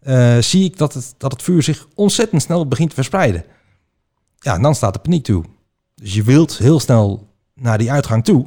eh, 0.00 0.38
zie 0.38 0.64
ik 0.64 0.78
dat 0.78 0.94
het, 0.94 1.14
dat 1.18 1.32
het 1.32 1.42
vuur 1.42 1.62
zich 1.62 1.86
ontzettend 1.94 2.42
snel 2.42 2.68
begint 2.68 2.88
te 2.88 2.94
verspreiden. 2.94 3.44
Ja, 4.38 4.54
en 4.54 4.62
dan 4.62 4.74
staat 4.74 4.94
de 4.94 5.00
paniek 5.00 5.24
toe. 5.24 5.44
Dus 5.94 6.14
je 6.14 6.22
wilt 6.22 6.58
heel 6.58 6.80
snel 6.80 7.28
naar 7.54 7.78
die 7.78 7.92
uitgang 7.92 8.24
toe. 8.24 8.46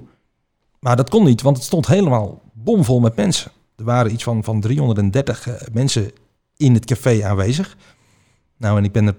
Maar 0.79 0.95
dat 0.95 1.09
kon 1.09 1.23
niet, 1.23 1.41
want 1.41 1.57
het 1.57 1.65
stond 1.65 1.87
helemaal 1.87 2.41
bomvol 2.53 2.99
met 2.99 3.15
mensen. 3.15 3.51
Er 3.75 3.83
waren 3.83 4.11
iets 4.11 4.23
van, 4.23 4.43
van 4.43 4.61
330 4.61 5.47
eh, 5.47 5.53
mensen 5.71 6.11
in 6.57 6.73
het 6.73 6.85
café 6.85 7.25
aanwezig. 7.25 7.77
Nou, 8.57 8.77
en 8.77 8.83
ik 8.83 8.91
ben 8.91 9.07
er 9.07 9.15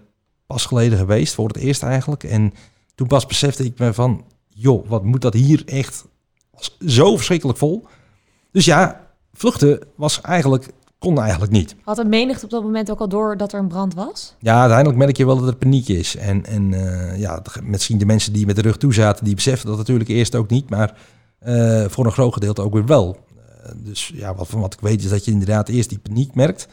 pas 0.47 0.67
geleden 0.67 0.99
geweest, 0.99 1.35
voor 1.35 1.49
het 1.49 1.57
eerst 1.57 1.83
eigenlijk. 1.83 2.25
En 2.25 2.55
toen 2.95 3.07
pas 3.07 3.27
besefte 3.27 3.65
ik 3.65 3.79
me 3.79 3.93
van, 3.95 4.25
joh, 4.49 4.89
wat 4.89 5.05
moet 5.05 5.23
dat 5.23 5.35
hier 5.35 5.63
echt 5.67 6.05
zo 6.87 7.17
verschrikkelijk 7.17 7.59
vol. 7.59 7.87
Dus 8.51 8.65
ja, 8.65 9.11
vluchten 9.33 9.81
was 9.97 10.21
eigenlijk, 10.21 10.69
kon 10.99 11.20
eigenlijk 11.20 11.52
niet. 11.52 11.75
Had 11.82 11.96
de 11.96 12.05
menigte 12.05 12.44
op 12.44 12.50
dat 12.50 12.62
moment 12.62 12.91
ook 12.91 13.00
al 13.00 13.08
door 13.08 13.37
dat 13.37 13.52
er 13.52 13.58
een 13.58 13.69
brand 13.69 13.94
was? 13.94 14.35
Ja, 14.38 14.58
uiteindelijk 14.58 14.99
merk 14.99 15.17
je 15.17 15.26
wel 15.26 15.38
dat 15.38 15.49
er 15.49 15.56
paniek 15.56 15.88
is. 15.88 16.17
En, 16.17 16.46
en 16.46 16.75
eh, 16.75 17.19
ja, 17.20 17.43
misschien 17.62 17.99
de 17.99 18.06
mensen 18.06 18.32
die 18.32 18.46
met 18.46 18.56
de 18.56 18.62
rug 18.62 18.76
toe 18.76 18.94
zaten, 18.94 19.25
die 19.25 19.35
beseften 19.35 19.69
dat 19.69 19.76
natuurlijk 19.79 20.11
eerst 20.11 20.35
ook 20.35 20.50
niet. 20.50 20.70
Maar 20.70 20.96
eh, 21.38 21.85
voor 21.88 22.06
een 22.06 22.12
groot 22.12 22.32
gedeelte 22.32 22.62
ook 22.62 22.73
weer 22.73 22.87
wel. 22.87 23.19
Eh, 23.64 23.73
dus 23.76 24.12
ja, 24.14 24.35
wat, 24.35 24.49
van 24.49 24.61
wat 24.61 24.75
ik 24.75 24.81
weet 24.81 25.02
is 25.02 25.08
dat 25.08 25.25
je 25.25 25.31
inderdaad 25.31 25.69
eerst 25.69 25.88
die 25.88 25.99
paniek 25.99 26.35
merkt. 26.35 26.69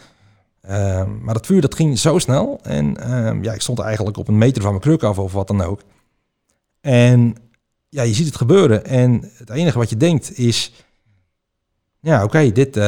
Eh, 0.61 1.05
maar 1.21 1.33
dat 1.33 1.45
vuur 1.45 1.61
dat 1.61 1.75
ging 1.75 1.99
zo 1.99 2.19
snel. 2.19 2.59
En 2.63 2.97
eh, 2.97 3.43
ja, 3.43 3.53
ik 3.53 3.61
stond 3.61 3.79
eigenlijk 3.79 4.17
op 4.17 4.27
een 4.27 4.37
meter 4.37 4.61
van 4.61 4.71
mijn 4.71 4.83
kruk 4.83 5.03
af 5.03 5.19
of 5.19 5.33
wat 5.33 5.47
dan 5.47 5.61
ook. 5.61 5.81
En 6.81 7.35
ja, 7.89 8.01
je 8.01 8.13
ziet 8.13 8.25
het 8.25 8.35
gebeuren. 8.35 8.85
En 8.85 9.31
het 9.33 9.49
enige 9.49 9.77
wat 9.77 9.89
je 9.89 9.97
denkt 9.97 10.37
is... 10.37 10.71
Ja, 11.99 12.23
oké, 12.23 12.51
dit, 12.51 12.79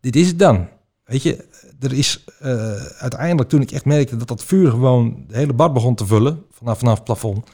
dit 0.00 0.16
is 0.16 0.26
het 0.26 0.38
dan. 0.38 0.68
Weet 1.08 1.22
je, 1.22 1.44
er 1.80 1.92
is 1.92 2.24
eh, 2.40 2.74
uiteindelijk 2.84 3.48
toen 3.48 3.60
ik 3.60 3.70
echt 3.70 3.84
merkte 3.84 4.16
dat 4.16 4.28
dat 4.28 4.44
vuur 4.44 4.70
gewoon 4.70 5.24
de 5.28 5.36
hele 5.36 5.52
bar 5.52 5.72
begon 5.72 5.94
te 5.94 6.06
vullen 6.06 6.42
vanaf, 6.50 6.78
vanaf 6.78 6.94
het 6.94 7.04
plafond, 7.04 7.48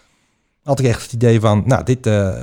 had 0.62 0.78
ik 0.78 0.86
echt 0.86 1.02
het 1.02 1.12
idee 1.12 1.40
van, 1.40 1.62
nou, 1.66 1.84
dit, 1.84 2.06
eh, 2.06 2.36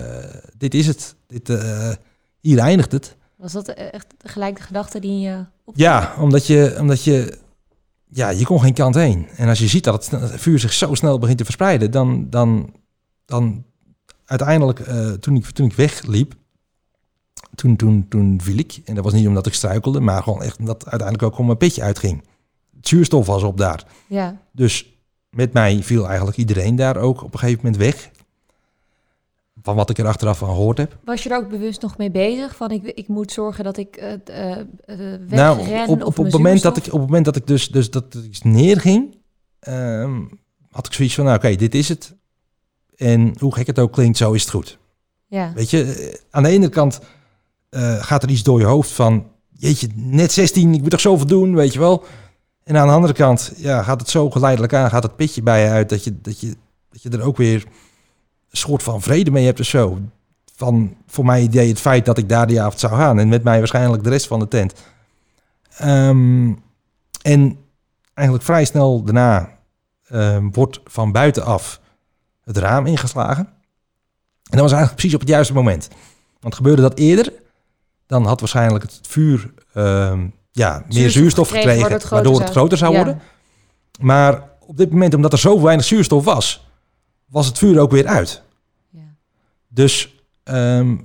dit 0.58 0.74
is 0.74 0.88
het. 0.88 1.16
Dit, 1.28 1.50
eh, 1.50 1.92
hier 2.40 2.60
eindigt 2.60 2.92
het. 2.92 3.16
Was 3.36 3.52
dat 3.52 3.68
echt 3.68 4.14
gelijk 4.24 4.56
de 4.56 4.64
gedachte 4.64 5.00
die 5.00 5.20
je 5.20 5.46
op... 5.64 5.74
Ja, 5.78 6.14
omdat 6.20 6.48
je, 6.48 6.76
omdat 6.80 7.04
je, 7.04 7.38
ja, 8.10 8.30
je 8.30 8.46
kon 8.46 8.62
geen 8.62 8.74
kant 8.74 8.96
heen. 8.96 9.28
En 9.36 9.48
als 9.48 9.60
je 9.60 9.68
ziet 9.68 9.84
dat 9.84 10.10
het, 10.10 10.32
vuur 10.42 10.60
zich 10.60 10.74
zo 10.74 10.94
snel 10.94 11.20
begint 11.20 11.38
te 11.38 11.44
verspreiden, 11.44 11.92
dan, 11.92 12.30
dan, 12.30 12.74
dan 13.26 13.64
uiteindelijk, 14.26 14.80
toen, 15.20 15.36
ik, 15.36 15.46
toen 15.46 15.66
ik 15.66 15.74
wegliep, 15.74 16.34
toen, 17.56 17.76
toen, 17.76 18.06
toen 18.10 18.40
viel 18.42 18.58
ik. 18.58 18.82
En 18.86 18.96
dat 18.96 19.04
was 19.04 19.14
niet 19.14 19.28
omdat 19.28 19.46
ik 19.46 19.54
struikelde, 19.54 20.00
maar 20.00 20.24
gewoon 20.24 20.44
echt 20.44 20.60
omdat 20.60 20.84
uiteindelijk 20.84 21.24
ook 21.24 21.32
gewoon 21.32 21.46
mijn 21.46 21.58
pitje 21.58 21.82
uitging. 21.82 22.24
Het 22.76 22.88
zuurstof 22.88 23.26
was 23.26 23.44
op 23.44 23.58
daar. 23.58 23.88
Ja. 24.08 24.42
Dus 24.52 25.00
met 25.30 25.54
mij 25.54 25.84
viel 25.84 26.08
eigenlijk 26.08 26.38
iedereen 26.38 26.76
daar 26.76 26.98
ook 26.98 27.24
op 27.24 27.34
een 27.34 27.40
gegeven 27.40 27.62
moment 27.64 27.82
weg. 27.82 28.10
Van 29.62 29.76
wat 29.76 29.90
ik 29.90 29.98
er 29.98 30.08
achteraf 30.08 30.38
van 30.38 30.48
gehoord 30.48 30.78
heb. 30.78 30.98
Was 31.04 31.24
je 31.24 31.30
er 31.30 31.38
ook 31.38 31.50
bewust 31.50 31.82
nog 31.82 31.98
mee 31.98 32.12
bezig? 32.12 32.56
Van 32.56 32.72
ik, 32.72 32.84
ik 32.84 33.08
moet 33.08 33.32
zorgen 33.32 33.64
dat 33.64 33.78
ik 33.78 33.96
eh 33.96 34.14
eh 34.14 34.60
eh, 34.60 34.66
wegren 35.28 35.28
nou, 35.30 36.02
op, 36.02 36.18
het 36.18 36.32
moment 36.32 36.62
dat 36.62 36.78
ik, 36.78 36.86
op 36.86 36.92
het 36.92 37.02
moment 37.02 37.26
dat 37.26 37.36
ik 37.36 37.48
dus, 37.48 37.70
dus 37.70 37.90
dat 37.90 38.16
ik 38.32 38.44
neerging, 38.44 39.18
ehm, 39.60 40.22
had 40.70 40.86
ik 40.86 40.94
zoiets 40.94 41.16
van, 41.16 41.26
nou 41.26 41.38
oké, 41.38 41.56
dit 41.56 41.76
is 41.76 41.90
het. 41.90 42.16
En 42.96 43.36
hoe 43.40 43.56
gek 43.56 43.68
het 43.68 43.80
ook 43.80 43.92
klinkt, 43.92 44.18
zo 44.18 44.32
is 44.32 44.42
het 44.42 44.52
goed. 44.52 44.78
Ja. 45.28 45.52
Weet 45.54 45.70
je, 45.70 46.20
aan 46.30 46.44
de 46.44 46.50
ene 46.50 46.70
kant 46.70 47.02
eh, 47.72 48.04
gaat 48.04 48.24
er 48.24 48.30
iets 48.30 48.44
door 48.44 48.60
je 48.60 48.66
hoofd 48.66 48.92
van, 48.92 49.28
jeetje, 49.50 49.88
net 49.96 50.32
16, 50.32 50.74
ik 50.74 50.82
moet 50.82 50.90
toch 50.90 51.00
zoveel 51.00 51.28
doen, 51.28 51.56
weet 51.56 51.74
je 51.74 51.80
wel. 51.80 52.04
En 52.64 52.78
aan 52.78 52.88
de 52.88 52.94
andere 52.94 53.14
kant, 53.14 53.54
ja, 53.56 53.84
gaat 53.84 54.00
het 54.00 54.10
zo 54.10 54.30
geleidelijk 54.30 54.74
aan, 54.74 54.90
gaat 54.90 55.04
het 55.04 55.16
pitje 55.16 55.42
bij 55.42 55.64
je 55.64 55.70
uit, 55.70 55.90
dat 55.90 56.04
je, 56.04 56.22
dat 56.22 56.40
je, 56.40 56.56
dat 56.90 57.02
je 57.02 57.10
er 57.10 57.22
ook 57.22 57.38
weer 57.38 57.64
een 58.50 58.58
soort 58.58 58.84
van 58.84 59.02
vrede 59.02 59.32
mee 59.32 59.46
hebt 59.46 59.60
of 59.60 59.66
zo. 59.66 60.00
Van, 60.56 60.96
voor 61.08 61.26
mij 61.26 61.42
idee 61.42 61.68
het 61.68 61.80
feit 61.80 62.06
dat 62.06 62.18
ik 62.18 62.30
daar 62.30 62.48
die 62.48 62.62
avond 62.62 62.80
zou 62.80 62.94
gaan. 62.94 63.20
En 63.20 63.30
met 63.30 63.44
mij 63.44 63.58
waarschijnlijk 63.58 64.04
de 64.04 64.10
rest 64.10 64.28
van 64.28 64.40
de 64.40 64.48
tent. 64.48 64.74
Ehm, 65.78 66.54
en 67.22 67.58
eigenlijk 68.14 68.48
vrij 68.48 68.66
snel 68.66 69.04
daarna 69.04 69.50
ehm, 70.08 70.50
wordt 70.52 70.80
van 70.86 71.12
buitenaf 71.12 71.82
het 72.44 72.58
raam 72.58 72.86
ingeslagen. 72.86 73.46
En 73.46 74.58
dat 74.58 74.62
was 74.62 74.72
eigenlijk 74.72 74.96
precies 74.96 75.14
op 75.14 75.20
het 75.20 75.30
juiste 75.30 75.54
moment. 75.54 75.90
Want 76.40 76.56
gebeurde 76.56 76.82
dat 76.82 76.98
eerder, 76.98 77.34
dan 78.12 78.26
had 78.26 78.40
waarschijnlijk 78.40 78.84
het 78.84 79.00
vuur 79.02 79.54
ehm, 79.74 80.28
ja, 80.52 80.86
meer 80.90 81.10
Zuurstof 81.10 81.50
gekregen, 81.50 81.80
waardoor 81.80 81.92
het 81.92 82.04
groter 82.04 82.16
waardoor 82.16 82.34
het 82.34 82.42
zou- 82.42 82.52
groter 82.52 82.78
zou 82.78 82.96
worden. 82.96 83.22
Maar 84.00 84.50
op 84.60 84.78
dit 84.78 84.92
moment, 84.92 85.14
omdat 85.14 85.34
er 85.34 85.40
zo 85.40 85.62
weinig 85.62 85.86
zuurstof 85.86 86.24
was, 86.24 86.68
was 87.26 87.46
het 87.46 87.58
vuur 87.58 87.80
ook 87.80 87.92
weer 87.92 88.08
uit. 88.08 88.44
Ja. 88.90 89.00
Dus 89.68 90.16
ehm, 90.44 90.98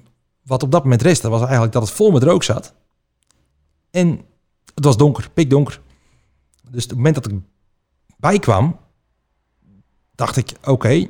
wat 0.43 0.63
op 0.63 0.71
dat 0.73 0.83
moment 0.83 1.03
restte, 1.03 1.29
was 1.29 1.41
eigenlijk 1.43 1.73
dat 1.73 1.83
het 1.83 1.91
vol 1.91 2.11
met 2.11 2.23
rook 2.23 2.43
zat. 2.43 2.75
En 3.91 4.21
het 4.75 4.85
was 4.85 4.97
donker, 4.97 5.31
pikdonker. 5.31 5.81
Dus 6.71 6.83
op 6.85 6.89
het 6.89 6.99
moment 6.99 7.15
dat 7.15 7.27
ik 7.27 7.39
bijkwam, 8.17 8.79
dacht 10.15 10.37
ik, 10.37 10.53
oké, 10.65 11.09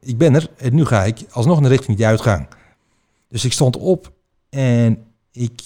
ik 0.00 0.18
ben 0.18 0.34
er. 0.34 0.50
En 0.56 0.74
nu 0.74 0.84
ga 0.84 1.04
ik 1.04 1.26
alsnog 1.30 1.60
naar 1.60 1.70
richting 1.70 1.96
die 1.96 2.06
uitgang. 2.06 2.48
Dus 3.28 3.44
ik 3.44 3.52
stond 3.52 3.76
op 3.76 4.12
en 4.54 4.98
ik 5.32 5.62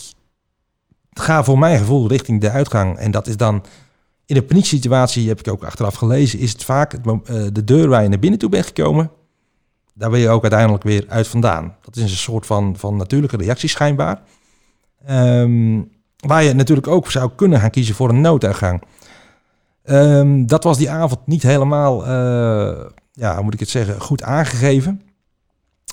ga 1.11 1.45
voor 1.45 1.59
mijn 1.59 1.78
gevoel 1.78 2.09
richting 2.09 2.40
de 2.40 2.50
uitgang. 2.50 2.97
En 2.97 3.11
dat 3.11 3.26
is 3.26 3.37
dan, 3.37 3.64
in 4.26 4.37
een 4.37 4.47
panieksituatie, 4.47 5.28
heb 5.28 5.38
ik 5.38 5.49
ook 5.49 5.64
achteraf 5.64 5.95
gelezen, 5.95 6.38
is 6.38 6.52
het 6.52 6.64
vaak 6.64 6.92
eh, 6.92 7.00
de 7.52 7.64
deur 7.64 7.88
waar 7.88 8.02
je 8.02 8.09
naar 8.09 8.18
binnen 8.18 8.38
toe 8.38 8.49
bent 8.49 8.66
gekomen. 8.66 9.11
Daar 9.95 10.11
ben 10.11 10.21
je 10.21 10.28
ook 10.28 10.42
uiteindelijk 10.42 10.83
weer 10.83 11.04
uit 11.09 11.28
vandaan. 11.28 11.76
Dat 11.80 11.97
is 11.97 12.02
een 12.02 12.09
soort 12.09 12.47
van, 12.47 12.76
van 12.76 12.97
natuurlijke 12.97 13.37
reactie 13.37 13.68
schijnbaar. 13.68 14.23
Ehm, 15.07 15.83
waar 16.16 16.42
je 16.42 16.52
natuurlijk 16.52 16.87
ook 16.87 17.11
zou 17.11 17.30
kunnen 17.37 17.61
gaan 17.61 17.71
kiezen 17.71 17.95
voor 17.95 18.09
een 18.09 18.21
nooduitgang. 18.21 18.83
Ehm, 19.83 20.47
dat 20.47 20.64
was 20.64 20.78
die 20.78 20.90
avond 20.90 21.26
niet 21.26 21.42
helemaal, 21.42 22.07
eh, 22.07 22.85
ja, 23.12 23.35
hoe 23.35 23.45
moet 23.45 23.54
ik 23.54 23.61
het 23.61 23.68
zeggen, 23.68 24.00
goed 24.00 24.23
aangegeven. 24.23 25.02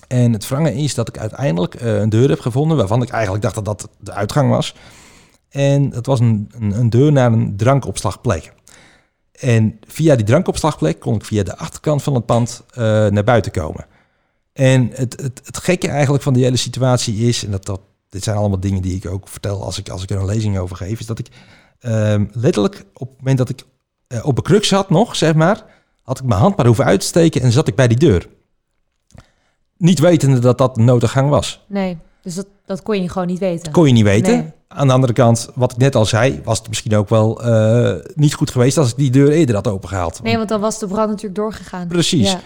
En 0.07 0.33
het 0.33 0.47
wrange 0.47 0.73
is 0.73 0.93
dat 0.93 1.07
ik 1.07 1.17
uiteindelijk 1.17 1.75
eh, 1.75 1.99
een 1.99 2.09
deur 2.09 2.29
heb 2.29 2.39
gevonden 2.39 2.77
waarvan 2.77 3.01
ik 3.01 3.09
eigenlijk 3.09 3.43
dacht 3.43 3.55
dat 3.55 3.65
dat 3.65 3.89
de 3.99 4.11
uitgang 4.11 4.49
was. 4.49 4.75
En 5.49 5.91
het 5.91 6.05
was 6.05 6.19
een, 6.19 6.51
een, 6.59 6.79
een 6.79 6.89
deur 6.89 7.11
naar 7.11 7.31
een 7.31 7.57
drankopslagplek. 7.57 8.53
En 9.39 9.79
via 9.87 10.15
die 10.15 10.25
drankopslagplek 10.25 10.99
kon 10.99 11.15
ik 11.15 11.25
via 11.25 11.43
de 11.43 11.57
achterkant 11.57 12.03
van 12.03 12.13
het 12.13 12.25
pand 12.25 12.63
eh, 12.69 12.83
naar 13.07 13.23
buiten 13.23 13.51
komen. 13.51 13.85
En 14.53 14.89
het, 14.93 15.21
het, 15.21 15.41
het 15.43 15.57
gekke 15.57 15.87
eigenlijk 15.87 16.23
van 16.23 16.33
die 16.33 16.43
hele 16.43 16.57
situatie 16.57 17.27
is, 17.27 17.45
en 17.45 17.51
dat, 17.51 17.65
dat, 17.65 17.79
dit 18.09 18.23
zijn 18.23 18.37
allemaal 18.37 18.59
dingen 18.59 18.81
die 18.81 18.95
ik 18.95 19.05
ook 19.05 19.27
vertel 19.27 19.63
als 19.63 19.77
ik, 19.77 19.89
als 19.89 20.03
ik 20.03 20.09
er 20.09 20.19
een 20.19 20.25
lezing 20.25 20.57
over 20.57 20.75
geef, 20.75 20.99
is 20.99 21.05
dat 21.05 21.19
ik 21.19 21.27
ehm, 21.79 22.25
letterlijk 22.31 22.85
op 22.93 23.07
het 23.09 23.17
moment 23.17 23.37
dat 23.37 23.49
ik 23.49 23.63
eh, 24.07 24.25
op 24.25 24.37
een 24.37 24.43
kruk 24.43 24.65
zat 24.65 24.89
nog, 24.89 25.15
zeg 25.15 25.33
maar, 25.33 25.65
had 26.01 26.19
ik 26.19 26.25
mijn 26.25 26.39
hand 26.39 26.57
maar 26.57 26.65
hoeven 26.65 26.85
uit 26.85 26.99
te 26.99 27.05
steken 27.05 27.41
en 27.41 27.51
zat 27.51 27.67
ik 27.67 27.75
bij 27.75 27.87
die 27.87 27.97
deur. 27.97 28.27
Niet 29.77 29.99
wetende 29.99 30.39
dat 30.39 30.57
dat 30.57 30.77
een 30.77 30.85
noodgang 30.85 31.29
was. 31.29 31.63
Nee, 31.67 31.97
dus 32.21 32.35
dat, 32.35 32.47
dat 32.65 32.83
kon 32.83 33.01
je 33.01 33.09
gewoon 33.09 33.27
niet 33.27 33.39
weten. 33.39 33.71
Kon 33.71 33.87
je 33.87 33.93
niet 33.93 34.03
weten. 34.03 34.33
Nee. 34.33 34.51
Aan 34.67 34.87
de 34.87 34.93
andere 34.93 35.13
kant, 35.13 35.49
wat 35.55 35.71
ik 35.71 35.77
net 35.77 35.95
al 35.95 36.05
zei, 36.05 36.41
was 36.43 36.57
het 36.57 36.67
misschien 36.67 36.95
ook 36.95 37.09
wel 37.09 37.43
eh, 37.43 37.93
niet 38.15 38.33
goed 38.33 38.51
geweest 38.51 38.77
als 38.77 38.89
ik 38.89 38.97
die 38.97 39.11
deur 39.11 39.31
eerder 39.31 39.55
had 39.55 39.67
opengehaald. 39.67 40.23
Nee, 40.23 40.37
want 40.37 40.49
dan 40.49 40.59
was 40.59 40.79
de 40.79 40.87
brand 40.87 41.09
natuurlijk 41.09 41.35
doorgegaan. 41.35 41.87
Precies. 41.87 42.31
Ja. 42.31 42.39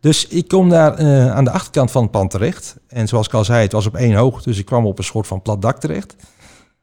Dus 0.00 0.26
ik 0.28 0.48
kom 0.48 0.68
daar 0.68 0.94
eh, 0.94 1.34
aan 1.34 1.44
de 1.44 1.50
achterkant 1.50 1.90
van 1.90 2.02
het 2.02 2.10
pand 2.10 2.30
terecht. 2.30 2.76
En 2.88 3.08
zoals 3.08 3.26
ik 3.26 3.34
al 3.34 3.44
zei, 3.44 3.62
het 3.62 3.72
was 3.72 3.86
op 3.86 3.94
één 3.94 4.14
hoog, 4.14 4.42
dus 4.42 4.58
ik 4.58 4.64
kwam 4.64 4.86
op 4.86 4.98
een 4.98 5.04
soort 5.04 5.26
van 5.26 5.42
plat 5.42 5.62
dak 5.62 5.80
terecht. 5.80 6.16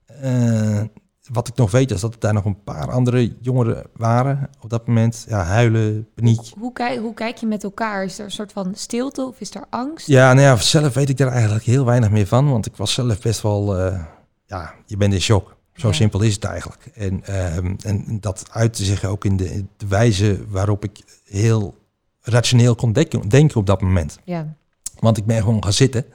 Eh, 0.06 0.82
wat 1.30 1.48
ik 1.48 1.56
nog 1.56 1.72
weet 1.72 1.92
is 1.92 2.02
dat 2.02 2.14
er 2.14 2.20
daar 2.20 2.34
nog 2.34 2.46
een 2.46 2.64
paar 2.64 2.92
andere 2.92 3.36
jongeren 3.42 3.86
waren 3.94 4.50
op 4.62 4.70
dat 4.70 4.88
moment. 4.88 5.26
Ja, 5.28 5.44
huilen, 5.44 6.08
paniek. 6.16 6.52
Hoe, 6.60 6.74
kijk, 6.74 7.00
hoe 7.00 7.14
kijk 7.14 7.38
je 7.38 7.46
met 7.46 7.64
elkaar? 7.64 8.04
Is 8.04 8.20
er 8.20 8.26
een 8.26 8.32
soort 8.32 8.52
van 8.52 8.76
stilte 8.76 9.22
of 9.26 9.40
is 9.40 9.56
er 9.56 9.64
angst? 9.70 10.08
Ja, 10.08 10.34
nou 10.34 10.46
ja, 10.46 10.56
zelf 10.56 10.94
weet 10.94 11.10
ik 11.10 11.18
daar 11.18 11.32
eigenlijk 11.32 11.64
heel 11.64 11.86
weinig 11.86 12.10
meer 12.12 12.28
van. 12.28 12.50
Want 12.50 12.66
ik 12.66 12.76
was 12.76 12.94
zelf 12.94 13.20
best 13.22 13.42
wel, 13.42 13.78
eh, 13.78 14.04
ja, 14.46 14.74
je 14.86 14.98
bent 14.98 15.14
in 15.14 15.22
shock. 15.22 15.56
Zo 15.74 15.88
Ja. 15.88 15.94
simpel 15.94 16.22
is 16.22 16.34
het 16.34 16.44
eigenlijk. 16.44 16.86
En, 16.94 17.24
ehm, 17.26 17.76
en 17.86 18.18
dat 18.20 18.46
uitte 18.52 18.84
zich 18.86 19.04
ook 19.06 19.26
in 19.26 19.38
de, 19.38 19.54
in 19.54 19.70
de 19.78 19.88
wijze 19.88 20.46
waarop 20.48 20.84
ik 20.84 21.20
heel 21.24 21.76
rationeel 22.22 22.76
kon 22.76 22.94
denken, 22.94 23.30
denken 23.30 23.58
op 23.58 23.66
dat 23.66 23.82
moment. 23.82 24.20
Ja. 24.24 24.54
Want 25.00 25.18
ik 25.18 25.26
ben 25.26 25.38
gewoon 25.42 25.64
gaan 25.64 25.74
zitten 25.74 26.06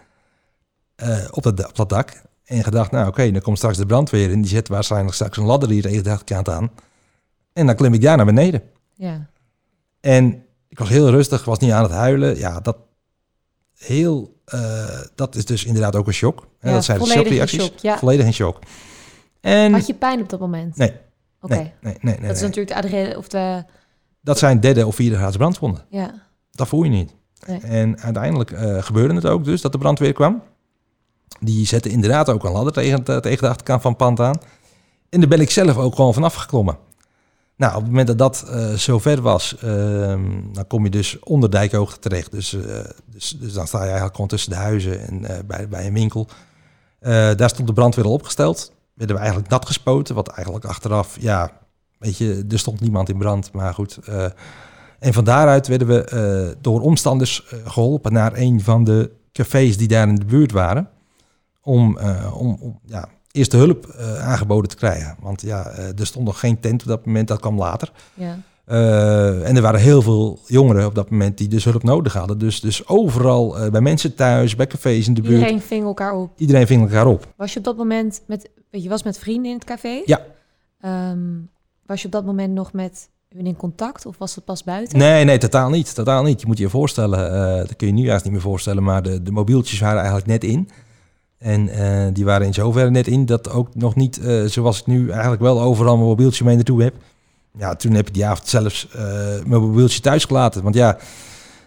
eh, 0.97 1.19
op, 1.31 1.43
dat, 1.43 1.69
op 1.69 1.77
dat 1.77 1.89
dak. 1.89 2.23
En 2.47 2.65
gedacht, 2.65 2.91
nou 2.91 3.09
oké, 3.09 3.31
dan 3.31 3.41
komt 3.43 3.57
straks 3.59 3.77
de 3.77 3.87
brandweer. 3.87 4.31
En 4.31 4.41
die 4.41 4.51
zet 4.51 4.69
waarschijnlijk 4.69 5.15
straks 5.15 5.37
een 5.37 5.45
ladder 5.45 5.69
hier 5.69 5.83
tegen 5.83 6.05
de 6.05 6.11
achterkant 6.11 6.49
aan. 6.49 6.71
En 7.53 7.67
dan 7.67 7.75
klim 7.75 7.95
ik 7.95 8.01
daar 8.03 8.17
naar 8.17 8.27
beneden. 8.27 8.63
ja. 8.95 9.27
En 10.01 10.45
ik 10.69 10.79
was 10.79 10.89
heel 10.89 11.11
rustig, 11.11 11.45
was 11.45 11.59
niet 11.59 11.71
aan 11.73 11.83
het 11.83 11.93
huilen. 11.93 12.39
Ja, 12.39 12.61
dat, 12.61 12.77
heel, 13.79 14.41
eh, 14.45 15.01
dat 15.15 15.35
is 15.35 15.45
dus 15.45 15.65
inderdaad 15.65 15.97
ook 15.97 16.07
een 16.07 16.13
shock. 16.13 16.47
Ja, 16.61 16.73
dat 16.73 16.85
zijn 16.85 16.99
de 16.99 17.07
shockreacties. 17.07 17.63
shock, 17.63 17.79
ja. 17.79 17.99
Volledig 17.99 18.27
in 18.27 18.33
shock. 18.33 18.59
En 19.41 19.73
Had 19.73 19.87
je 19.87 19.95
pijn 19.95 20.21
op 20.21 20.29
dat 20.29 20.41
moment? 20.41 20.77
nee, 20.77 20.93
Oké. 21.41 21.55
nee, 21.55 21.73
nee, 21.81 21.97
nee, 22.01 22.15
nee, 22.19 22.27
Dat 22.27 22.37
is 22.37 22.43
natuurlijk 22.43 22.69
de 22.69 22.75
adrenaline 22.75 23.17
of 23.19 23.29
de... 23.29 23.65
Dat 24.21 24.39
zijn 24.39 24.61
derde 24.61 24.87
of 24.87 24.95
vierde 24.95 25.17
graads 25.17 25.37
brandwonden. 25.37 25.85
Ja. 25.91 26.15
Dat 26.51 26.69
voel 26.69 26.83
je 26.83 26.91
niet. 26.91 27.15
Nee. 27.47 27.61
En 27.61 28.01
uiteindelijk 28.01 28.51
eh, 28.51 28.83
gebeurde 28.83 29.15
het 29.15 29.27
ook 29.27 29.45
dus 29.45 29.61
dat 29.61 29.73
de 29.73 29.79
brandweer 29.79 30.13
kwam. 30.13 30.43
Die 31.41 31.67
zette 31.67 31.89
inderdaad 31.89 32.31
ook 32.31 32.45
een 32.45 32.53
ladder 32.53 32.73
tegen, 32.73 33.05
eh, 33.05 33.17
tegen 33.17 33.43
de 33.43 33.49
achterkant 33.49 33.83
van 33.83 33.91
het 33.91 34.01
pand 34.01 34.21
aan. 34.21 34.41
En 35.09 35.21
daar 35.21 35.29
ben 35.29 35.41
ik 35.41 35.51
zelf 35.51 35.77
ook 35.77 35.95
gewoon 35.95 36.15
vanaf 36.15 36.35
geklommen. 36.35 36.79
Nou, 37.57 37.73
op 37.73 37.79
het 37.81 37.89
moment 37.89 38.07
dat 38.07 38.19
dat 38.19 38.45
eh 38.51 38.73
zover 38.73 39.23
was, 39.23 39.57
ehm, 39.57 40.53
dan 40.53 40.67
kom 40.67 40.85
je 40.85 40.91
dus 40.91 41.19
onder 41.19 41.51
dijkhoogte 41.51 41.99
terecht. 41.99 42.31
Dus, 42.31 42.53
eh, 42.53 42.85
dus, 43.05 43.37
dus 43.41 43.53
dan 43.53 43.67
sta 43.67 43.79
je 43.79 43.85
eigenlijk 43.85 44.15
gewoon 44.15 44.31
tussen 44.31 44.51
de 44.51 44.57
huizen 44.57 45.09
en 45.09 45.47
bij, 45.47 45.69
bij 45.69 45.87
een 45.87 45.93
winkel. 45.93 46.29
Daar 47.37 47.49
stond 47.49 47.67
de 47.67 47.75
brandweer 47.75 48.05
al 48.05 48.13
opgesteld. 48.13 48.73
Werden 48.95 49.17
we 49.17 49.23
eigenlijk 49.23 49.53
nat 49.53 49.67
gespoten, 49.67 50.15
wat 50.15 50.29
eigenlijk 50.29 50.65
achteraf, 50.65 51.17
ja, 51.21 51.51
weet 51.99 52.17
je, 52.17 52.45
er 52.49 52.59
stond 52.59 52.81
niemand 52.81 53.09
in 53.09 53.19
brand, 53.19 53.53
maar 53.53 53.75
goed. 53.75 53.99
en 54.99 55.13
van 55.13 55.25
daaruit 55.25 55.67
werden 55.67 55.89
we 55.89 56.57
door 56.61 56.81
omstanders 56.81 57.45
eh, 57.45 57.59
geholpen 57.65 58.13
naar 58.13 58.33
een 58.35 58.61
van 58.61 58.85
de 58.85 59.11
cafés 59.33 59.77
die 59.77 59.89
daar 59.89 60.09
in 60.09 60.15
de 60.15 60.25
buurt 60.25 60.53
waren. 60.53 60.89
Om, 61.67 61.99
eh, 61.99 62.41
om, 62.41 62.57
om 62.61 62.79
ja, 62.85 63.09
eerste 63.33 63.57
hulp 63.57 63.87
eh, 63.87 64.29
aangeboden 64.29 64.69
te 64.71 64.77
krijgen. 64.77 65.17
Want 65.21 65.43
ja, 65.43 65.69
eh, 65.69 65.99
er 65.99 66.07
stond 66.07 66.25
nog 66.25 66.41
geen 66.41 66.61
tent 66.61 66.83
op 66.83 66.89
dat 66.89 67.07
moment, 67.07 67.29
dat 67.29 67.41
kwam 67.41 67.59
later. 67.59 67.93
ja. 68.15 68.39
En 69.45 69.57
er 69.57 69.63
waren 69.63 69.81
heel 69.81 70.03
veel 70.03 70.39
jongeren 70.47 70.87
op 70.87 70.95
dat 70.95 71.11
moment 71.11 71.39
die 71.39 71.49
dus 71.49 71.65
hulp 71.65 71.83
nodig 71.83 72.13
hadden. 72.13 72.39
Dus, 72.39 72.61
dus 72.61 72.89
overal, 72.89 73.71
bij 73.71 73.81
mensen 73.81 74.15
thuis, 74.15 74.57
bij 74.57 74.67
cafés 74.67 75.07
in 75.07 75.15
de 75.15 75.21
buurt, 75.21 75.33
iedereen, 75.33 75.55
Iedereen 75.55 75.69
ving 75.69 75.85
elkaar 75.85 76.15
op. 76.15 76.31
ving 76.67 76.83
elkaar 76.83 77.07
op. 77.07 77.33
Was 77.37 77.53
je 77.53 77.59
op 77.59 77.65
dat 77.65 77.77
moment 77.77 78.23
met... 78.27 78.51
weet 78.71 78.83
Je 78.83 78.89
was 78.89 79.03
met 79.03 79.19
vrienden 79.19 79.51
in 79.51 79.57
het 79.57 79.65
café? 79.65 80.03
Ja. 80.05 80.21
Ehm, 80.81 81.19
was 81.87 82.01
je 82.01 82.07
op 82.07 82.13
dat 82.13 82.25
moment 82.25 82.55
nog 82.55 82.73
met 82.73 83.09
hun 83.29 83.47
in 83.47 83.57
contact 83.57 84.07
of 84.07 84.19
was 84.19 84.35
het 84.35 84.45
pas 84.45 84.65
buiten? 84.65 84.99
Nee, 84.99 85.25
nee, 85.25 85.39
totaal 85.39 85.71
niet. 85.71 85.95
Totaal 85.95 86.23
niet. 86.23 86.41
Je 86.41 86.47
moet 86.47 86.59
je 86.59 86.65
je 86.65 86.71
voorstellen, 86.71 87.19
dat 87.59 87.77
kun 87.77 87.87
je 87.87 87.93
nu 87.93 88.03
juist 88.03 88.25
niet 88.25 88.33
meer 88.33 88.43
voorstellen, 88.43 88.83
maar 88.83 89.03
de, 89.03 89.23
de 89.23 89.33
mobieltjes 89.33 89.81
waren 89.81 89.99
eigenlijk 89.99 90.27
net 90.27 90.45
in. 90.45 90.69
En 91.39 91.69
eh, 91.69 92.07
die 92.13 92.25
waren 92.25 92.47
in 92.47 92.55
zoverre 92.55 92.91
net 92.91 93.07
in 93.07 93.27
dat 93.27 93.51
ook 93.51 93.69
nog 93.75 93.95
niet, 93.95 94.19
eh, 94.19 94.45
zoals 94.45 94.81
ik 94.81 94.87
nu 94.87 95.11
eigenlijk 95.11 95.43
wel 95.43 95.61
overal 95.61 95.97
mijn 95.97 96.09
mobieltje 96.09 96.45
mee 96.45 96.55
naartoe 96.55 96.83
heb. 96.83 96.95
Ja, 97.59 97.75
toen 97.75 97.93
heb 97.93 98.09
ik 98.09 98.15
die 98.15 98.27
avond 98.27 98.49
zelfs 98.49 98.89
eh, 98.93 99.03
mijn 99.47 99.61
mobieltje 99.61 100.01
thuis 100.01 100.25
gelaten. 100.25 100.63
Want 100.63 100.75
ja, 100.75 100.97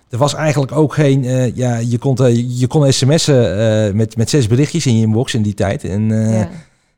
er 0.10 0.18
was 0.18 0.34
eigenlijk 0.34 0.72
ook 0.72 0.94
geen, 0.94 1.24
ja, 1.56 1.78
je 1.78 1.98
kon, 1.98 2.16
je 2.58 2.68
kon 2.68 2.94
sms'en 2.94 3.96
met, 3.96 4.18
met 4.18 4.30
zes 4.30 4.48
berichtjes 4.48 4.86
in 4.86 4.96
je 4.96 5.02
inbox 5.02 5.34
in 5.34 5.42
die 5.42 5.54
tijd. 5.54 5.84
En 5.84 6.10
ja. 6.10 6.50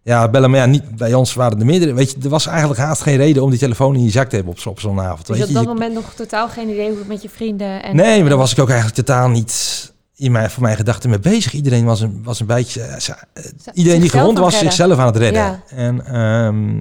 ja, 0.02 0.30
bellen, 0.30 0.50
maar 0.50 0.60
ja, 0.60 0.66
niet, 0.66 0.96
bij 0.96 1.14
ons 1.14 1.34
waren 1.34 1.60
er 1.60 1.66
meerdere. 1.66 1.94
Weet 1.94 2.12
je, 2.12 2.18
er 2.24 2.30
was 2.30 2.46
eigenlijk 2.48 2.80
haast 2.80 3.02
geen 3.02 3.18
reden 3.18 3.44
om 3.44 3.50
die 3.50 3.60
telefoon 3.60 3.96
in 3.96 4.04
je 4.04 4.10
zak 4.12 4.30
te 4.30 4.36
hebben 4.36 4.54
op, 4.54 4.60
zo- 4.60 4.70
op 4.70 4.80
zo'n 4.80 5.00
avond. 5.02 5.28
Dus 5.28 5.36
weet 5.38 5.42
op 5.46 5.48
je, 5.48 5.54
dat 5.54 5.64
Je- 5.64 5.70
moment 5.70 5.94
nog 5.94 6.14
totaal 6.14 6.50
geen 6.50 6.70
idee 6.70 6.90
hoe 6.90 6.98
het 6.98 7.08
met 7.08 7.22
je 7.22 7.30
vrienden... 7.30 7.84
En, 7.84 7.96
nee, 7.96 8.20
maar 8.20 8.30
daar 8.30 8.38
was 8.38 8.52
ik 8.52 8.60
ook 8.60 8.70
eigenlijk 8.70 8.98
totaal 8.98 9.30
niet 9.30 9.91
in 10.22 10.32
mijn, 10.32 10.50
voor 10.50 10.64
mijn 10.64 10.76
gedachten 10.76 11.10
mee 11.10 11.20
bezig. 11.20 11.54
Iedereen 11.54 11.86
was 11.86 12.02
een, 12.02 12.24
was 12.24 12.40
een 12.40 12.46
beetje... 12.46 12.82
eh, 12.82 13.44
iedereen 13.74 14.02
die 14.02 14.10
gewond 14.10 14.38
was, 14.38 14.54
redden. 14.54 14.72
zichzelf 14.72 14.98
aan 14.98 15.06
het 15.06 15.18
redden. 15.18 15.42
Ja. 15.42 15.64
En 15.70 16.06
ehm, 16.06 16.78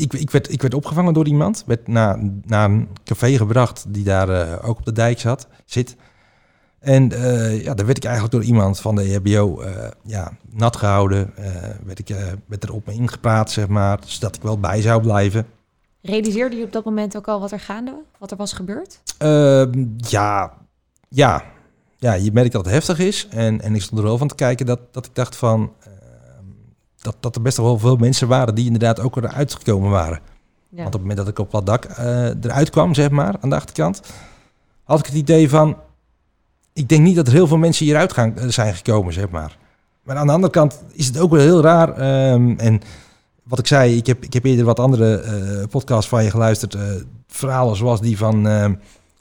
ik, 0.00 0.12
ik, 0.12 0.30
werd, 0.30 0.52
ik 0.52 0.62
werd 0.62 0.74
opgevangen 0.74 1.14
door 1.14 1.26
iemand. 1.26 1.62
Werd 1.66 1.88
naar, 1.88 2.18
naar 2.44 2.70
een 2.70 2.88
café 3.04 3.36
gebracht 3.36 3.84
die 3.88 4.04
daar 4.04 4.28
eh, 4.28 4.68
ook 4.68 4.78
op 4.78 4.84
de 4.84 4.92
dijk 4.92 5.20
zat, 5.20 5.48
zit. 5.64 5.96
En 6.78 7.12
eh, 7.12 7.62
ja, 7.64 7.74
daar 7.74 7.86
werd 7.86 7.98
ik 7.98 8.04
eigenlijk 8.04 8.34
door 8.34 8.44
iemand 8.44 8.80
van 8.80 8.94
de 8.94 9.02
E 9.02 9.12
EHBO 9.14 9.60
eh, 9.60 9.88
ja, 10.02 10.32
nat 10.50 10.76
gehouden. 10.76 11.36
Eh, 11.36 11.44
werd, 11.84 11.98
ik, 11.98 12.14
werd 12.46 12.64
er 12.64 12.72
op 12.72 12.86
me 12.86 12.92
ingepraat, 12.92 13.50
zeg 13.50 13.68
maar. 13.68 13.98
Zodat 14.04 14.36
ik 14.36 14.42
wel 14.42 14.60
bij 14.60 14.80
zou 14.80 15.02
blijven. 15.02 15.46
Realiseerde 16.02 16.56
je 16.56 16.64
op 16.64 16.72
dat 16.72 16.84
moment 16.84 17.16
ook 17.16 17.28
al 17.28 17.40
wat 17.40 17.52
er 17.52 17.60
gaande 17.60 18.02
Wat 18.18 18.30
er 18.30 18.36
was 18.36 18.52
gebeurd? 18.52 19.00
Ehm, 19.18 19.86
ja, 19.96 20.52
ja. 21.08 21.42
Ja, 22.00 22.12
je 22.12 22.32
merkt 22.32 22.52
dat 22.52 22.64
het 22.64 22.74
heftig 22.74 22.98
is. 22.98 23.26
En, 23.30 23.60
en 23.60 23.74
ik 23.74 23.82
stond 23.82 24.00
er 24.00 24.06
wel 24.06 24.18
van 24.18 24.28
te 24.28 24.34
kijken 24.34 24.66
dat, 24.66 24.80
dat 24.90 25.06
ik 25.06 25.14
dacht 25.14 25.36
van... 25.36 25.72
ehm, 25.80 25.92
dat, 27.00 27.16
dat 27.20 27.36
er 27.36 27.42
best 27.42 27.56
wel 27.56 27.78
veel 27.78 27.96
mensen 27.96 28.28
waren 28.28 28.54
die 28.54 28.64
inderdaad 28.64 29.00
ook 29.00 29.16
eruit 29.16 29.54
gekomen 29.54 29.90
waren. 29.90 30.20
Ja. 30.68 30.76
Want 30.76 30.86
op 30.86 30.92
het 30.92 31.00
moment 31.00 31.18
dat 31.18 31.28
ik 31.28 31.38
op 31.38 31.50
dat 31.50 31.66
dak 31.66 31.84
eh, 31.84 32.24
eruit 32.24 32.70
kwam, 32.70 32.94
zeg 32.94 33.10
maar, 33.10 33.36
aan 33.40 33.48
de 33.48 33.54
achterkant... 33.54 34.00
had 34.84 34.98
ik 34.98 35.06
het 35.06 35.14
idee 35.14 35.48
van... 35.48 35.76
Ik 36.72 36.88
denk 36.88 37.02
niet 37.02 37.16
dat 37.16 37.26
er 37.26 37.32
heel 37.32 37.46
veel 37.46 37.56
mensen 37.56 37.84
hieruit 37.84 38.12
gaan, 38.12 38.38
eh, 38.38 38.48
zijn 38.48 38.74
gekomen, 38.74 39.12
zeg 39.12 39.28
maar. 39.28 39.58
Maar 40.02 40.16
aan 40.16 40.26
de 40.26 40.32
andere 40.32 40.52
kant 40.52 40.82
is 40.92 41.06
het 41.06 41.18
ook 41.18 41.30
wel 41.30 41.40
heel 41.40 41.60
raar. 41.60 41.92
ehm, 41.92 42.54
en 42.58 42.80
wat 43.42 43.58
ik 43.58 43.66
zei, 43.66 43.96
ik 43.96 44.06
heb, 44.06 44.24
ik 44.24 44.32
heb 44.32 44.44
eerder 44.44 44.64
wat 44.64 44.78
andere 44.78 45.20
eh, 45.20 45.68
podcasts 45.70 46.08
van 46.08 46.24
je 46.24 46.30
geluisterd. 46.30 46.76
verhalen 47.26 47.76
zoals 47.76 48.00
die 48.00 48.18
van, 48.18 48.48
ehm, 48.48 48.74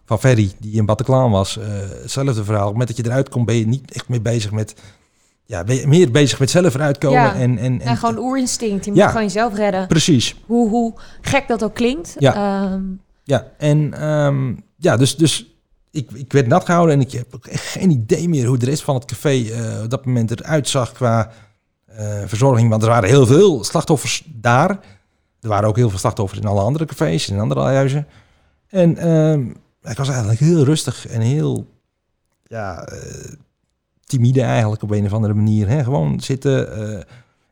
van 0.08 0.20
Ferry, 0.20 0.52
die 0.60 0.74
in 0.76 0.86
Bataclan 0.86 1.32
was. 1.32 1.58
hetzelfde 2.02 2.44
verhaal. 2.44 2.74
Met 2.74 2.88
dat 2.88 2.98
je 2.98 3.06
eruit 3.06 3.30
komt, 3.30 3.46
ben 3.46 3.56
je 3.56 3.68
niet 3.68 3.92
echt 3.92 4.10
meer 4.10 4.22
bezig 4.22 4.52
met... 4.52 4.76
Ja, 5.46 5.64
ben 5.64 5.76
je 5.76 5.88
meer 5.88 6.12
bezig 6.12 6.40
met 6.40 6.50
zelf 6.50 6.74
eruit 6.74 6.98
komen. 6.98 7.20
Ja. 7.20 7.34
En, 7.34 7.58
en, 7.58 7.80
en, 7.80 7.82
En 7.82 7.98
gewoon 7.98 8.18
oerinstinct. 8.18 8.86
Je 8.86 8.92
moet 8.92 9.00
Ja. 9.00 9.08
gewoon 9.08 9.24
jezelf 9.24 9.56
redden. 9.56 9.88
Precies. 9.88 10.36
Hoe, 10.46 10.70
hoe 10.70 10.94
gek 11.22 11.48
dat 11.48 11.64
ook 11.64 11.74
klinkt. 11.74 12.16
Ja. 12.20 12.34
Ehm, 12.64 12.82
Ja, 13.24 13.48
en 13.58 13.94
ehm, 13.94 14.54
ja, 14.78 14.98
dus, 14.98 15.16
dus 15.16 15.56
ik, 15.92 16.12
ik 16.12 16.32
werd 16.34 16.48
nat 16.48 16.66
gehouden 16.66 16.96
en 16.96 17.02
ik 17.02 17.12
heb 17.12 17.36
ook 17.36 17.46
echt 17.46 17.64
geen 17.66 17.90
idee 17.92 18.30
meer 18.30 18.46
hoe 18.48 18.58
de 18.58 18.66
rest 18.66 18.84
van 18.84 18.96
het 18.96 19.06
café 19.06 19.30
eh, 19.50 19.84
op 19.84 19.90
dat 19.90 20.06
moment 20.06 20.32
eruit 20.40 20.68
zag 20.70 20.92
qua 20.92 21.32
eh, 21.86 22.06
verzorging. 22.26 22.70
Want 22.70 22.82
er 22.84 22.90
waren 22.90 23.10
heel 23.10 23.26
veel 23.26 23.64
slachtoffers 23.64 24.24
daar. 24.28 24.70
Er 25.42 25.50
waren 25.50 25.70
ook 25.70 25.76
heel 25.76 25.90
veel 25.90 26.00
slachtoffers 26.00 26.40
in 26.40 26.48
alle 26.48 26.62
andere 26.62 26.86
cafés, 26.86 27.30
in 27.30 27.40
andere 27.40 27.62
huizen. 27.62 28.08
En 28.70 28.98
ehm, 28.98 29.46
ik 29.90 29.98
was 29.98 30.10
eigenlijk 30.10 30.40
heel 30.40 30.64
rustig 30.64 31.08
en 31.08 31.22
heel 31.22 31.68
ja, 32.44 32.86
eh, 32.86 33.32
timide 34.06 34.42
eigenlijk 34.42 34.82
op 34.82 34.92
een 34.92 35.06
of 35.06 35.14
andere 35.14 35.34
manier. 35.34 35.68
Hè? 35.68 35.84
Gewoon 35.84 36.20
zitten 36.20 36.74
eh, 36.78 37.04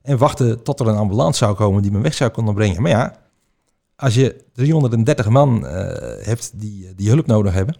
en 0.02 0.18
wachten 0.18 0.64
tot 0.64 0.80
er 0.80 0.88
een 0.88 0.96
ambulance 0.96 1.38
zou 1.38 1.56
komen 1.56 1.82
die 1.82 1.92
me 1.92 2.02
weg 2.02 2.14
zou 2.14 2.32
kunnen 2.32 2.54
brengen. 2.54 2.82
Maar 2.82 2.92
ja, 2.92 3.18
als 3.96 4.14
je 4.14 4.44
330 4.54 5.30
man 5.30 5.68
eh, 5.68 6.26
hebt 6.26 6.52
die, 6.54 6.96
die 6.96 7.10
hulp 7.10 7.26
nodig 7.26 7.54
hebben, 7.54 7.76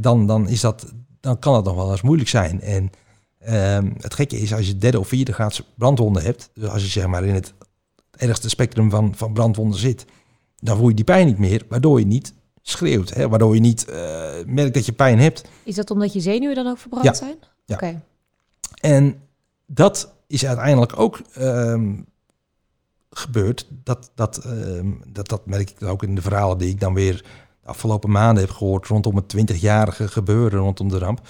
dan, 0.00 0.26
dan, 0.26 0.48
is 0.48 0.60
dat, 0.60 0.92
dan 1.20 1.38
kan 1.38 1.54
dat 1.54 1.64
nog 1.64 1.74
wel 1.74 1.90
eens 1.90 2.02
moeilijk 2.02 2.28
zijn. 2.28 2.60
En 2.60 2.90
ehm, 3.38 3.90
het 4.00 4.14
gekke 4.14 4.40
is, 4.40 4.54
als 4.54 4.66
je 4.66 4.78
derde 4.78 4.98
of 4.98 5.08
vierde 5.08 5.32
graads 5.32 5.72
brandwonden 5.74 6.22
hebt, 6.22 6.50
dus 6.54 6.68
als 6.68 6.82
je 6.82 6.88
zeg 6.88 7.06
maar 7.06 7.24
in 7.24 7.34
het 7.34 7.54
ergste 8.10 8.48
spectrum 8.48 8.90
van, 8.90 9.14
van 9.16 9.32
brandwonden 9.32 9.78
zit, 9.78 10.04
dan 10.56 10.76
voel 10.76 10.88
je 10.88 10.94
die 10.94 11.04
pijn 11.04 11.26
niet 11.26 11.38
meer, 11.38 11.64
waardoor 11.68 11.98
je 11.98 12.06
niet 12.06 12.32
schreeuwt, 12.66 13.14
hè? 13.14 13.28
waardoor 13.28 13.54
je 13.54 13.60
niet 13.60 13.84
eh, 13.84 14.30
merkt 14.46 14.74
dat 14.74 14.86
je 14.86 14.92
pijn 14.92 15.18
hebt. 15.18 15.44
is 15.64 15.74
dat 15.74 15.90
omdat 15.90 16.12
je 16.12 16.20
zenuwen 16.20 16.54
dan 16.54 16.66
ook 16.66 16.78
verbrand 16.78 17.04
Ja. 17.04 17.14
zijn? 17.14 17.36
Ja. 17.64 17.74
Oké. 17.74 18.02
En 18.80 19.20
dat 19.66 20.12
is 20.26 20.46
uiteindelijk 20.46 20.98
ook 20.98 21.20
ehm, 21.34 21.94
gebeurd. 23.10 23.66
Dat, 23.70 24.10
dat, 24.14 24.36
ehm, 24.36 24.90
dat, 25.06 25.28
dat 25.28 25.46
merk 25.46 25.70
ik 25.70 25.82
ook 25.82 26.02
in 26.02 26.14
de 26.14 26.22
verhalen 26.22 26.58
die 26.58 26.68
ik 26.68 26.80
dan 26.80 26.94
weer 26.94 27.16
de 27.62 27.68
afgelopen 27.68 28.10
maanden 28.10 28.44
heb 28.44 28.52
gehoord 28.52 28.86
rondom 28.86 29.16
het 29.16 29.34
20-jarige 29.36 30.08
gebeuren 30.08 30.58
rondom 30.58 30.88
de 30.88 30.98
ramp. 30.98 31.20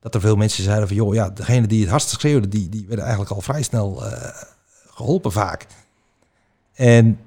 Dat 0.00 0.14
er 0.14 0.20
veel 0.20 0.36
mensen 0.36 0.64
zeiden 0.64 0.86
van, 0.88 0.96
joh, 0.96 1.14
ja, 1.14 1.30
degene 1.30 1.66
die 1.66 1.80
het 1.80 1.90
hardst 1.90 2.08
schreeuwde, 2.10 2.48
die, 2.48 2.68
die 2.68 2.86
werden 2.86 3.04
eigenlijk 3.04 3.34
al 3.34 3.40
vrij 3.40 3.62
snel 3.62 4.06
eh, 4.06 4.42
geholpen 4.90 5.32
vaak. 5.32 5.66
En 6.72 7.18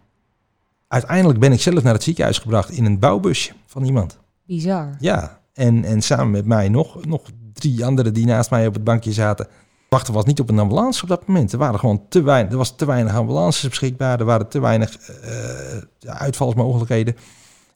uiteindelijk 0.88 1.40
ben 1.40 1.52
ik 1.52 1.62
zelf 1.62 1.84
naar 1.84 1.94
het 1.94 2.04
ziekenhuis 2.04 2.38
gebracht 2.38 2.72
in 2.72 2.86
een 2.86 3.00
bouwbusje 3.00 3.52
van 3.66 3.84
iemand. 3.84 4.18
Bizar. 4.46 4.96
Ja, 5.00 5.40
en, 5.54 5.84
en 5.84 6.02
samen 6.02 6.32
met 6.32 6.46
mij 6.46 6.70
nog, 6.70 7.06
nog 7.06 7.22
drie 7.54 7.86
anderen 7.86 8.14
die 8.14 8.26
naast 8.26 8.50
mij 8.50 8.68
op 8.68 8.74
het 8.74 8.84
bankje 8.84 9.12
zaten. 9.12 9.48
Wachten 9.90 10.14
was 10.14 10.26
niet 10.26 10.40
op 10.40 10.50
een 10.50 10.60
ambulance 10.60 11.04
op 11.04 11.10
dat 11.10 11.28
moment. 11.28 11.52
Er, 11.52 11.58
waren 11.58 11.80
gewoon 11.80 12.02
te 12.10 12.22
weinig, 12.22 12.52
er 12.52 12.58
was 12.58 12.76
te 12.76 12.86
weinig 12.86 13.16
ambulances 13.16 13.70
beschikbaar. 13.70 14.20
Er 14.20 14.26
waren 14.26 14.48
te 14.48 14.60
weinig 14.60 14.98
eh, 15.10 16.12
uitvalsmogelijkheden. 16.14 17.16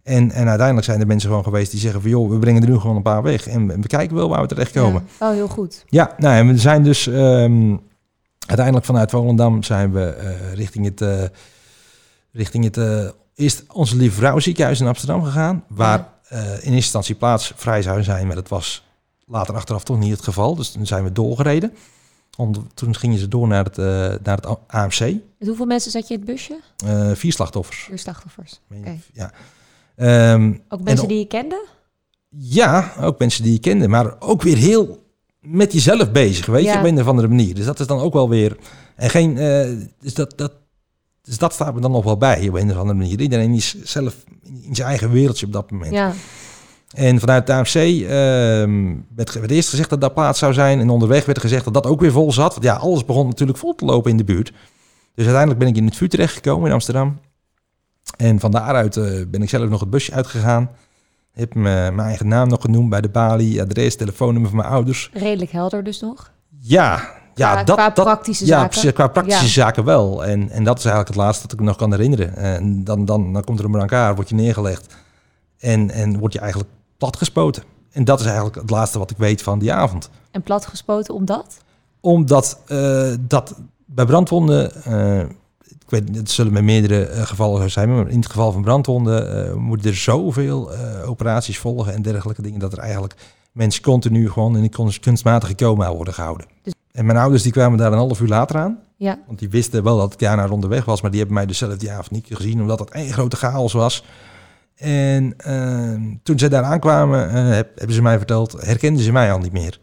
En, 0.03 0.31
en 0.31 0.47
uiteindelijk 0.47 0.85
zijn 0.85 0.99
er 0.99 1.07
mensen 1.07 1.29
gewoon 1.29 1.43
geweest 1.43 1.71
die 1.71 1.79
zeggen 1.79 2.01
van... 2.01 2.09
joh, 2.09 2.29
we 2.29 2.39
brengen 2.39 2.61
er 2.61 2.69
nu 2.69 2.77
gewoon 2.77 2.95
een 2.95 3.01
paar 3.01 3.23
weg. 3.23 3.47
En 3.47 3.81
we 3.81 3.87
kijken 3.87 4.15
wel 4.15 4.29
waar 4.29 4.41
we 4.41 4.47
terechtkomen. 4.47 5.03
Ja. 5.19 5.27
Oh, 5.27 5.33
heel 5.33 5.47
goed. 5.47 5.83
Ja, 5.87 6.15
nou, 6.17 6.35
en 6.35 6.47
we 6.47 6.57
zijn 6.57 6.83
dus 6.83 7.07
ehm, 7.07 7.75
uiteindelijk 8.45 8.85
vanuit 8.85 9.09
Volendam 9.09 9.63
zijn 9.63 9.91
we 9.91 10.05
eh, 10.05 10.53
richting 10.53 10.85
het, 10.85 11.01
eh, 11.01 11.23
richting 12.31 12.63
het 12.63 12.77
eh, 12.77 13.09
eerst 13.35 13.63
onze 13.73 13.95
Lieve 13.95 14.15
Vrouw 14.15 14.39
ziekenhuis 14.39 14.79
in 14.79 14.87
Amsterdam 14.87 15.23
gegaan, 15.23 15.63
waar 15.67 16.13
eh, 16.27 16.39
in 16.43 16.47
eerste 16.53 16.71
instantie 16.71 17.15
plaats 17.15 17.51
vrij 17.55 17.81
zou 17.81 18.03
zijn, 18.03 18.27
maar 18.27 18.35
dat 18.35 18.47
was 18.47 18.83
later 19.25 19.55
achteraf 19.55 19.83
toch 19.83 19.99
niet 19.99 20.11
het 20.11 20.21
geval. 20.23 20.55
Dus 20.55 20.71
toen 20.71 20.85
zijn 20.87 21.03
we 21.03 21.11
doorgereden. 21.11 21.73
Om, 22.37 22.67
toen 22.73 22.95
gingen 22.95 23.19
ze 23.19 23.27
door 23.27 23.47
naar 23.47 23.63
het, 23.63 23.77
eh, 23.77 23.85
naar 24.23 24.35
het 24.37 24.45
AMC. 24.67 24.99
Met 25.39 25.47
hoeveel 25.47 25.65
mensen 25.65 25.91
zat 25.91 26.07
je 26.07 26.13
in 26.13 26.19
het 26.19 26.29
busje? 26.29 26.59
Eh, 26.85 27.11
vier 27.13 27.31
slachtoffers. 27.31 27.77
Vier 27.83 27.99
slachtoffers. 27.99 28.59
Ja. 29.13 29.31
Ehm, 29.95 30.53
Ook 30.69 30.81
mensen 30.81 31.07
die 31.07 31.17
je 31.19 31.25
kende? 31.27 31.65
ja, 32.29 32.93
ook 32.99 33.19
mensen 33.19 33.43
die 33.43 33.53
je 33.53 33.59
kende, 33.59 33.87
maar 33.87 34.15
ook 34.19 34.41
weer 34.41 34.57
heel 34.57 35.03
met 35.39 35.73
jezelf 35.73 36.11
bezig, 36.11 36.45
weet 36.45 36.63
Ja. 36.63 36.71
je, 36.73 36.79
op 36.79 36.85
een 36.85 36.99
of 36.99 37.07
andere 37.07 37.27
manier. 37.27 37.55
Dus 37.55 37.65
dat 37.65 37.79
is 37.79 37.87
dan 37.87 37.99
ook 37.99 38.13
wel 38.13 38.29
weer. 38.29 38.57
En 38.95 39.09
geen. 39.09 39.37
eh, 39.37 39.69
dus, 39.99 40.13
dat, 40.13 40.33
dat, 40.37 40.51
dus 41.21 41.37
dat 41.37 41.53
staat 41.53 41.73
me 41.73 41.81
dan 41.81 41.91
nog 41.91 42.03
wel 42.03 42.17
bij 42.17 42.47
op 42.49 42.55
een 42.55 42.71
of 42.71 42.77
andere 42.77 42.97
manier. 42.99 43.19
Iedereen 43.19 43.53
is 43.53 43.83
zelf 43.83 44.15
in 44.43 44.75
zijn 44.75 44.87
eigen 44.87 45.11
wereldje 45.11 45.45
op 45.45 45.51
dat 45.53 45.71
moment. 45.71 45.93
Ja. 45.93 46.13
En 46.91 47.19
vanuit 47.19 47.47
de 47.47 47.53
AMC 47.53 47.73
ehm, 47.75 48.95
werd, 49.15 49.33
werd 49.33 49.51
eerst 49.51 49.69
gezegd 49.69 49.89
dat 49.89 50.01
daar 50.01 50.11
plaats 50.11 50.39
zou 50.39 50.53
zijn. 50.53 50.79
En 50.79 50.89
onderweg 50.89 51.25
werd 51.25 51.39
gezegd 51.39 51.63
dat 51.63 51.73
dat 51.73 51.85
ook 51.85 51.99
weer 52.01 52.11
vol 52.11 52.31
zat. 52.31 52.51
Want 52.53 52.65
ja, 52.65 52.75
alles 52.75 53.05
begon 53.05 53.27
natuurlijk 53.27 53.57
vol 53.57 53.75
te 53.75 53.85
lopen 53.85 54.11
in 54.11 54.17
de 54.17 54.23
buurt. 54.23 54.51
Dus 55.15 55.25
uiteindelijk 55.25 55.59
ben 55.59 55.67
ik 55.67 55.75
in 55.75 55.85
het 55.85 55.95
vuur 55.95 56.09
terechtgekomen 56.09 56.67
in 56.67 56.73
Amsterdam. 56.73 57.19
En 58.17 58.39
van 58.39 58.51
daaruit 58.51 58.97
eh, 58.97 59.03
ben 59.27 59.41
ik 59.41 59.49
zelf 59.49 59.69
nog 59.69 59.79
het 59.79 59.89
busje 59.89 60.11
uitgegaan. 60.13 60.69
Heb 61.31 61.53
me- 61.53 61.61
mijn 61.63 61.99
eigen 61.99 62.27
naam 62.27 62.47
nog 62.47 62.61
genoemd 62.61 62.89
bij 62.89 63.01
de 63.01 63.09
balie, 63.09 63.61
adres, 63.61 63.95
telefoonnummer 63.95 64.49
van 64.49 64.59
mijn 64.59 64.71
ouders. 64.71 65.09
Redelijk 65.13 65.51
helder 65.51 65.83
dus 65.83 65.99
nog. 65.99 66.31
Ja, 66.59 67.20
ja 67.35 67.51
Qua- 67.53 67.63
dat, 67.63 67.75
qua 67.75 67.89
dat, 67.89 68.05
praktische 68.05 68.45
ja, 68.45 68.51
zaken. 68.51 68.69
precies, 68.69 68.93
qua 68.93 69.07
praktische 69.07 69.43
Ja. 69.45 69.49
zaken 69.49 69.83
wel. 69.83 70.25
En, 70.25 70.49
en 70.49 70.63
dat 70.63 70.77
is 70.77 70.85
eigenlijk 70.85 71.15
het 71.15 71.23
laatste 71.25 71.43
dat 71.43 71.53
ik 71.53 71.59
me 71.59 71.65
nog 71.65 71.75
kan 71.77 71.91
herinneren. 71.91 72.35
En 72.35 72.83
dan, 72.83 73.05
dan, 73.05 73.33
dan 73.33 73.43
komt 73.43 73.59
er 73.59 73.65
een 73.65 73.71
brancard, 73.71 74.15
wordt 74.15 74.29
je 74.29 74.35
neergelegd. 74.35 74.95
En, 75.59 75.91
en 75.91 76.19
word 76.19 76.33
je 76.33 76.39
eigenlijk 76.39 76.69
platgespoten. 76.97 77.63
En 77.91 78.03
dat 78.03 78.19
is 78.19 78.25
eigenlijk 78.25 78.55
het 78.55 78.69
laatste 78.69 78.99
wat 78.99 79.11
ik 79.11 79.17
weet 79.17 79.41
van 79.41 79.59
die 79.59 79.73
avond. 79.73 80.09
En 80.31 80.41
platgespoten 80.41 81.13
omdat? 81.13 81.57
Omdat 81.99 82.59
eh, 82.67 83.13
dat 83.19 83.55
bij 83.85 84.05
brandwonden, 84.05 84.83
eh, 84.83 85.19
ik 85.59 85.89
weet, 85.89 86.15
het 86.15 86.31
zullen 86.31 86.53
met 86.53 86.63
meerdere 86.63 87.05
eh, 87.05 87.21
gevallen 87.21 87.71
zijn, 87.71 87.95
maar 87.95 88.07
in 88.07 88.17
het 88.17 88.29
geval 88.29 88.51
van 88.51 88.61
brandwonden 88.61 89.59
moeten 89.61 89.89
er 89.89 89.95
zoveel 89.97 90.71
operaties 91.05 91.59
volgen 91.59 91.93
en 91.93 92.01
dergelijke 92.01 92.41
dingen, 92.41 92.59
dat 92.59 92.73
er 92.73 92.79
eigenlijk 92.79 93.15
mensen 93.51 93.81
continu 93.83 94.29
gewoon 94.29 94.57
in 94.57 94.63
een 94.63 94.69
kunst- 94.69 94.99
kunstmatige 94.99 95.55
coma 95.55 95.93
worden 95.95 96.13
gehouden. 96.13 96.47
Dus- 96.63 96.73
En 96.91 97.05
mijn 97.05 97.17
ouders 97.17 97.43
die 97.43 97.51
kwamen 97.51 97.77
daar 97.77 97.91
een 97.91 97.97
half 97.97 98.19
uur 98.21 98.27
later 98.27 98.57
aan, 98.57 98.79
Ja. 98.97 99.19
want 99.27 99.39
die 99.39 99.49
wisten 99.49 99.83
wel 99.83 99.97
dat 99.97 100.13
ik 100.13 100.19
daar 100.19 100.35
naar 100.37 100.49
onderweg 100.51 100.85
was, 100.85 101.01
maar 101.01 101.09
die 101.11 101.19
hebben 101.19 101.37
mij 101.37 101.45
dus 101.45 101.57
zelf 101.57 101.77
die 101.77 101.91
avond 101.91 102.11
niet 102.11 102.27
gezien, 102.31 102.61
omdat 102.61 102.79
het 102.79 102.89
één 102.89 103.13
grote 103.13 103.35
chaos 103.35 103.73
was. 103.73 104.03
En 104.75 105.33
eh, 105.37 105.93
toen 106.23 106.39
ze 106.39 106.47
daar 106.47 106.63
aankwamen, 106.63 107.29
eh, 107.29 107.49
heb- 107.49 107.77
hebben 107.77 107.95
ze 107.95 108.01
mij 108.01 108.17
verteld, 108.17 108.51
herkenden 108.65 109.03
ze 109.03 109.11
mij 109.11 109.31
al 109.31 109.39
niet 109.39 109.51
meer. 109.51 109.79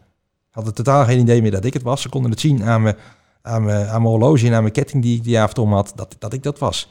Hadden 0.49 0.73
totaal 0.73 1.05
geen 1.05 1.19
idee 1.19 1.41
meer 1.41 1.51
dat 1.51 1.65
ik 1.65 1.73
het 1.73 1.83
was. 1.83 2.01
Ze 2.01 2.09
konden 2.09 2.31
het 2.31 2.39
zien 2.39 2.63
aan 2.63 2.81
mijn, 2.81 2.95
aan 3.41 3.63
mijn, 3.63 3.87
aan 3.87 4.01
mijn 4.01 4.13
horloge 4.13 4.47
en 4.47 4.53
aan 4.53 4.61
mijn 4.61 4.73
ketting 4.73 5.03
die 5.03 5.15
ik 5.17 5.23
die 5.23 5.39
avond 5.39 5.57
om 5.59 5.73
had, 5.73 5.91
dat, 5.95 6.15
dat 6.19 6.33
ik 6.33 6.43
dat 6.43 6.59
was. 6.59 6.89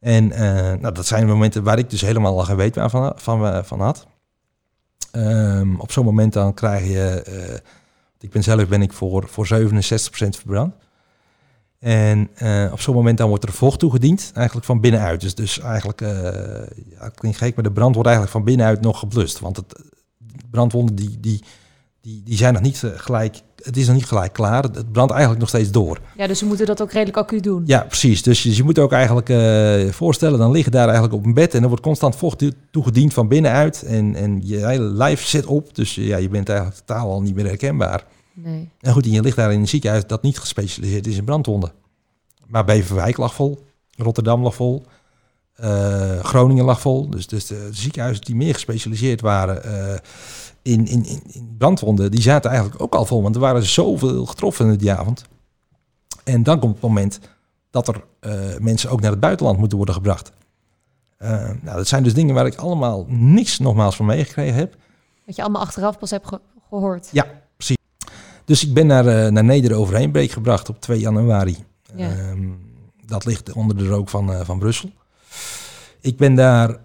En 0.00 0.32
eh, 0.32 0.80
nou, 0.80 0.94
dat 0.94 1.06
zijn 1.06 1.26
momenten 1.26 1.62
waar 1.62 1.78
ik 1.78 1.90
dus 1.90 2.00
helemaal 2.00 2.38
al 2.38 2.44
geen 2.44 2.56
weet 2.56 2.74
van, 2.74 2.90
van, 2.90 3.12
van, 3.16 3.64
van 3.64 3.80
had. 3.80 4.06
Ehm, 5.12 5.74
op 5.74 5.92
zo'n 5.92 6.04
moment 6.04 6.32
dan 6.32 6.54
krijg 6.54 6.86
je, 6.86 7.22
eh, 7.22 7.58
ik 8.20 8.30
ben 8.30 8.42
zelf 8.42 8.68
ben 8.68 8.82
ik 8.82 8.92
voor, 8.92 9.28
voor 9.28 9.46
67% 9.46 10.36
verbrand. 10.36 10.74
En 11.78 12.28
eh, 12.34 12.68
op 12.72 12.80
zo'n 12.80 12.94
moment 12.94 13.18
dan 13.18 13.28
wordt 13.28 13.44
er 13.44 13.52
vocht 13.52 13.78
toegediend, 13.78 14.30
eigenlijk 14.34 14.66
van 14.66 14.80
binnenuit. 14.80 15.20
Dus, 15.20 15.34
dus 15.34 15.58
eigenlijk, 15.58 16.00
eh 16.00 16.10
ja, 16.90 17.08
klinkt 17.08 17.38
gek, 17.38 17.54
maar 17.54 17.64
de 17.64 17.72
brand 17.72 17.94
wordt 17.94 18.08
eigenlijk 18.08 18.36
van 18.36 18.44
binnenuit 18.46 18.80
nog 18.80 18.98
geblust. 18.98 19.38
Want 19.38 19.56
het, 19.56 19.68
de 20.18 20.44
brandwonden 20.50 20.94
die, 20.94 21.20
die, 21.20 21.44
die, 22.00 22.22
die 22.22 22.36
zijn 22.36 22.52
nog 22.52 22.62
niet 22.62 22.82
gelijk, 22.96 23.40
het 23.62 23.76
is 23.76 23.86
nog 23.86 23.96
niet 23.96 24.04
gelijk 24.06 24.32
klaar. 24.32 24.62
Het, 24.62 24.92
brandt 24.92 25.10
eigenlijk 25.10 25.40
nog 25.40 25.48
steeds 25.48 25.70
door. 25.70 25.98
ja, 26.16 26.26
dus 26.26 26.38
ze 26.38 26.46
moeten 26.46 26.66
dat 26.66 26.82
ook 26.82 26.92
redelijk 26.92 27.16
acuut 27.16 27.42
doen. 27.42 27.62
Ja, 27.66 27.80
precies. 27.80 28.22
Dus 28.22 28.42
je, 28.42 28.56
je 28.56 28.62
moet 28.62 28.78
ook 28.78 28.92
eigenlijk 28.92 29.28
eh, 29.28 29.92
voorstellen, 29.92 30.38
dan 30.38 30.50
liggen 30.50 30.72
daar 30.72 30.84
eigenlijk 30.84 31.14
op 31.14 31.24
een 31.24 31.34
bed 31.34 31.54
en 31.54 31.62
er 31.62 31.68
wordt 31.68 31.82
constant 31.82 32.16
vocht 32.16 32.38
toe- 32.38 32.52
toegediend 32.70 33.14
van 33.14 33.28
binnenuit. 33.28 33.82
En, 33.82 34.14
en 34.14 34.40
je 34.44 34.66
hele 34.66 34.84
lijf 34.84 35.26
zit 35.26 35.46
op, 35.46 35.74
dus 35.74 35.94
ja, 35.94 36.16
je 36.16 36.28
bent 36.28 36.48
eigenlijk 36.48 36.78
totaal 36.78 37.10
al 37.10 37.22
niet 37.22 37.34
meer 37.34 37.46
herkenbaar. 37.46 38.04
Nee. 38.34 38.68
En 38.80 38.92
goed, 38.92 39.04
en 39.04 39.10
je 39.10 39.20
ligt 39.22 39.36
daar 39.36 39.52
in 39.52 39.60
een 39.60 39.68
ziekenhuis 39.68 40.06
dat 40.06 40.22
niet 40.22 40.38
gespecialiseerd 40.38 41.06
is 41.06 41.16
in 41.16 41.24
brandwonden. 41.24 41.72
Maar 42.46 42.64
Beverwijk 42.64 43.16
lag 43.16 43.34
vol, 43.34 43.64
Rotterdam 43.96 44.42
lag 44.42 44.54
vol, 44.54 44.84
eh, 45.54 46.18
Groningen 46.18 46.64
lag 46.64 46.80
vol. 46.80 47.10
Dus, 47.10 47.26
dus 47.26 47.46
de 47.46 47.68
ziekenhuizen 47.70 48.24
die 48.24 48.36
meer 48.36 48.54
gespecialiseerd 48.54 49.20
waren 49.20 49.64
eh, 49.64 49.98
in, 50.62 50.86
in, 50.86 51.04
in, 51.32 51.54
brandwonden, 51.58 52.10
die 52.10 52.20
zaten 52.22 52.50
eigenlijk 52.50 52.82
ook 52.82 52.94
al 52.94 53.04
vol. 53.04 53.22
Want 53.22 53.34
er 53.34 53.40
waren 53.40 53.62
zoveel 53.62 54.26
getroffen 54.26 54.78
die 54.78 54.92
avond. 54.92 55.24
En 56.24 56.42
dan 56.42 56.58
komt 56.58 56.72
het 56.72 56.82
moment 56.82 57.20
dat 57.70 57.88
er 57.88 58.04
eh, 58.20 58.58
mensen 58.58 58.90
ook 58.90 59.00
naar 59.00 59.10
het 59.10 59.20
buitenland 59.20 59.58
moeten 59.58 59.76
worden 59.76 59.94
gebracht. 59.94 60.32
Eh, 61.16 61.30
nou, 61.62 61.76
dat 61.76 61.88
zijn 61.88 62.02
dus 62.02 62.14
dingen 62.14 62.34
waar 62.34 62.46
ik 62.46 62.54
allemaal 62.54 63.04
niks 63.08 63.58
nogmaals 63.58 63.96
van 63.96 64.06
meegekregen 64.06 64.54
heb. 64.54 64.76
Wat 65.26 65.36
je 65.36 65.42
allemaal 65.42 65.62
achteraf 65.62 65.98
pas 65.98 66.10
hebt 66.10 66.28
ge- 66.28 66.40
gehoord. 66.68 67.08
Ja. 67.12 67.26
Dus 68.44 68.66
ik 68.66 68.74
ben 68.74 68.86
naar, 68.86 69.06
uh, 69.06 69.30
naar 69.32 69.44
Neder 69.44 69.74
overheen 69.76 70.28
gebracht 70.28 70.68
op 70.68 70.80
2 70.80 70.98
januari. 70.98 71.56
Ja. 71.96 72.10
Ehm, 72.10 72.48
dat 73.06 73.24
ligt 73.24 73.52
onder 73.52 73.76
de 73.76 73.86
rook 73.86 74.08
van, 74.08 74.44
van 74.44 74.58
Brussel. 74.58 74.90
Ik 76.04 76.16
ben 76.16 76.34
daar 76.34 76.78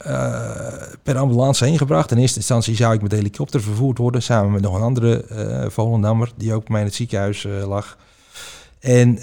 per 1.04 1.18
ambulance 1.18 1.66
heen 1.66 1.78
gebracht. 1.78 2.12
In 2.12 2.18
eerste 2.18 2.38
instantie 2.38 2.76
zou 2.76 2.94
ik 2.94 3.02
met 3.02 3.12
helikopter 3.12 3.62
vervoerd 3.62 3.98
worden, 3.98 4.22
samen 4.22 4.52
met 4.52 4.62
nog 4.62 4.76
een 4.76 4.82
andere 4.82 5.26
uh, 5.32 5.70
Volendammer, 5.70 6.32
die 6.36 6.54
ook 6.54 6.64
bij 6.64 6.72
mij 6.72 6.80
in 6.80 6.86
het 6.86 6.96
ziekenhuis 6.96 7.48
lag. 7.66 7.98
En 8.80 9.18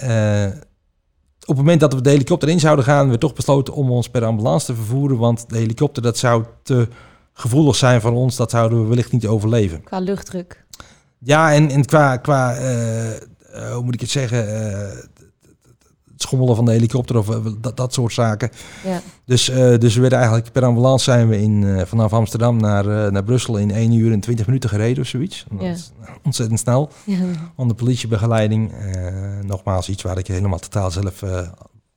op 1.41 1.57
het 1.57 1.57
moment 1.57 1.81
dat 1.81 1.95
we 1.95 2.01
de 2.01 2.11
helikopter 2.11 2.49
in 2.49 2.61
zouden 2.61 2.85
gaan, 2.85 3.11
we 3.11 3.19
toch 3.19 3.33
besloten 3.33 3.75
om 3.75 3.91
ons 3.91 4.09
per 4.09 4.25
ambulance 4.25 4.67
te 4.67 4.75
vervoeren. 4.75 5.19
Want 5.19 5.45
de 5.49 5.59
helikopter, 5.59 6.03
dat 6.03 6.19
zou 6.19 6.45
te 6.63 6.89
gevoelig 7.33 7.77
zijn 7.77 8.01
voor 8.01 8.13
ons. 8.13 8.37
Dat 8.37 8.51
zouden 8.51 8.83
we 8.83 8.89
wellicht 8.89 9.13
niet 9.13 9.27
overleven. 9.27 9.83
Qua 9.83 9.99
luchtdruk. 9.99 10.65
Ja, 11.19 11.53
en, 11.53 11.71
en 11.71 11.85
qua, 11.85 12.17
qua 12.17 12.57
hoe 13.73 13.83
moet 13.83 13.95
ik 13.95 14.01
het 14.01 14.11
zeggen, 14.11 14.47
schommelen 16.25 16.57
van 16.57 16.65
de 16.65 16.71
helikopter 16.71 17.19
of 17.19 17.27
dat, 17.61 17.77
dat 17.77 17.93
soort 17.93 18.13
zaken. 18.13 18.51
Ja. 18.85 19.01
Dus, 19.25 19.49
uh, 19.49 19.57
dus 19.79 19.95
we 19.95 20.01
werden 20.01 20.19
eigenlijk 20.19 20.53
per 20.53 20.65
ambulance 20.65 21.05
zijn 21.05 21.29
we 21.29 21.41
in, 21.41 21.83
vanaf 21.87 22.13
Amsterdam 22.13 22.57
naar, 22.57 23.13
naar 23.13 23.25
Brussel 23.25 23.57
in 23.57 23.71
1 23.71 23.93
uur 23.93 24.13
en 24.13 24.21
20 24.21 24.47
minuten 24.47 24.69
gereden 24.71 25.03
of 25.03 25.09
zoiets. 25.09 25.45
Dat 25.51 25.63
is 25.63 25.93
ontzettend 26.25 26.61
snel. 26.61 26.91
Ja. 27.05 27.17
Onder 27.57 27.77
politiebegeleiding. 27.77 28.73
nogmaals, 29.47 29.89
iets 29.89 30.03
waar 30.03 30.19
ik 30.19 30.27
helemaal 30.27 30.59
totaal 30.59 30.91
zelf 30.91 31.23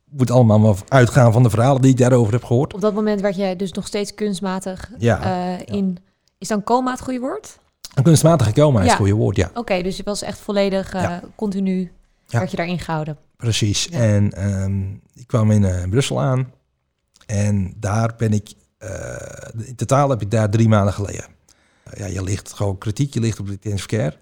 moet 0.09 0.31
allemaal 0.31 0.59
maar 0.59 0.75
uitgaan 0.87 1.33
van 1.33 1.43
de 1.43 1.49
verhalen 1.49 1.81
die 1.81 1.91
ik 1.91 1.97
daarover 1.97 2.33
heb 2.33 2.43
gehoord. 2.43 2.73
Op 2.73 2.81
dat 2.81 2.93
moment 2.93 3.21
werd 3.21 3.35
jij 3.35 3.55
dus 3.55 3.71
nog 3.71 3.87
steeds 3.87 4.13
kunstmatig 4.13 4.91
ja, 4.97 5.57
in... 5.65 5.97
Is 6.37 6.47
dan 6.47 6.63
coma 6.63 6.91
het 6.91 7.01
goede 7.01 7.19
woord? 7.19 7.57
Een 7.95 8.03
kunstmatige 8.03 8.51
coma 8.51 8.79
is 8.79 8.85
Ja. 8.85 8.91
het 8.91 8.99
goede 8.99 9.13
woord, 9.13 9.35
ja. 9.35 9.51
Oké, 9.53 9.81
dus 9.81 9.97
je 9.97 10.03
was 10.03 10.21
echt 10.21 10.39
volledig 10.39 10.93
uh, 10.93 11.17
continu 11.35 11.91
Ja. 12.27 12.39
werd 12.39 12.51
je 12.51 12.57
daarin 12.57 12.79
gehouden. 12.79 13.17
Precies. 13.37 13.87
Ja. 13.91 13.99
En 13.99 14.33
ehm, 14.33 14.91
ik 15.13 15.27
kwam 15.27 15.51
in 15.51 15.65
eh, 15.65 15.89
Brussel 15.89 16.21
aan. 16.21 16.51
En 17.25 17.73
daar 17.77 18.13
ben 18.17 18.33
ik... 18.33 18.53
eh, 18.77 19.15
in 19.67 19.75
totaal 19.75 20.09
heb 20.09 20.21
ik 20.21 20.31
daar 20.31 20.49
drie 20.49 20.67
maanden 20.67 20.93
gelegen. 20.93 21.25
ja, 21.93 22.05
je 22.05 22.23
ligt 22.23 22.53
gewoon 22.53 22.77
kritiek, 22.77 23.13
je 23.13 23.19
ligt 23.19 23.39
op 23.39 23.45
de 23.45 23.51
intensive 23.51 23.87
care. 23.87 24.17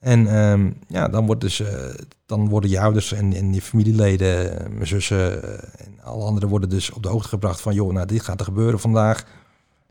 En 0.00 0.26
ehm, 0.26 0.70
ja, 0.88 1.08
dan, 1.08 1.26
wordt 1.26 1.40
dus, 1.40 1.60
eh, 1.60 1.84
dan 2.26 2.48
worden 2.48 2.70
je 2.70 2.80
ouders 2.80 3.12
en, 3.12 3.32
en 3.32 3.54
je 3.54 3.62
familieleden, 3.62 4.60
eh, 4.60 4.68
mijn 4.70 4.86
zussen 4.86 5.42
eh, 5.42 5.86
en 5.86 6.00
alle 6.02 6.24
anderen 6.24 6.48
worden 6.48 6.68
dus 6.68 6.90
op 6.90 7.02
de 7.02 7.08
hoogte 7.08 7.28
gebracht 7.28 7.60
van... 7.60 7.74
joh, 7.74 7.92
nou, 7.92 8.06
dit 8.06 8.22
gaat 8.22 8.38
er 8.38 8.44
gebeuren 8.44 8.80
vandaag. 8.80 9.24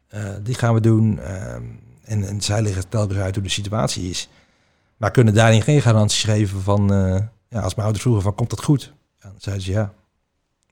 Eh, 0.07 0.29
dit 0.43 0.57
gaan 0.57 0.73
we 0.73 0.79
doen. 0.79 1.19
Ehm, 1.19 1.63
en, 2.03 2.27
en 2.27 2.41
zij 2.41 2.61
leggen 2.61 2.89
telkens 2.89 3.19
uit 3.19 3.35
hoe 3.35 3.43
de 3.43 3.49
situatie 3.49 4.09
is. 4.09 4.29
Maar 5.03 5.11
kunnen 5.11 5.33
daarin 5.33 5.61
geen 5.61 5.81
garanties 5.81 6.23
geven 6.23 6.61
van... 6.61 6.93
eh, 6.93 7.21
ja, 7.49 7.59
als 7.59 7.71
mijn 7.73 7.81
ouders 7.83 8.01
vroegen 8.01 8.23
van, 8.23 8.35
komt 8.35 8.49
dat 8.49 8.63
goed? 8.63 8.93
Ja, 9.19 9.29
dan 9.29 9.35
zeiden 9.37 9.65
ze, 9.65 9.71
ja, 9.71 9.93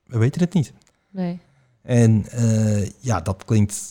we 0.06 0.18
weten 0.18 0.40
het 0.40 0.52
niet. 0.54 0.72
Nee. 1.10 1.40
En 1.82 2.26
eh, 2.30 2.90
ja, 3.00 3.20
dat 3.20 3.44
klinkt 3.44 3.90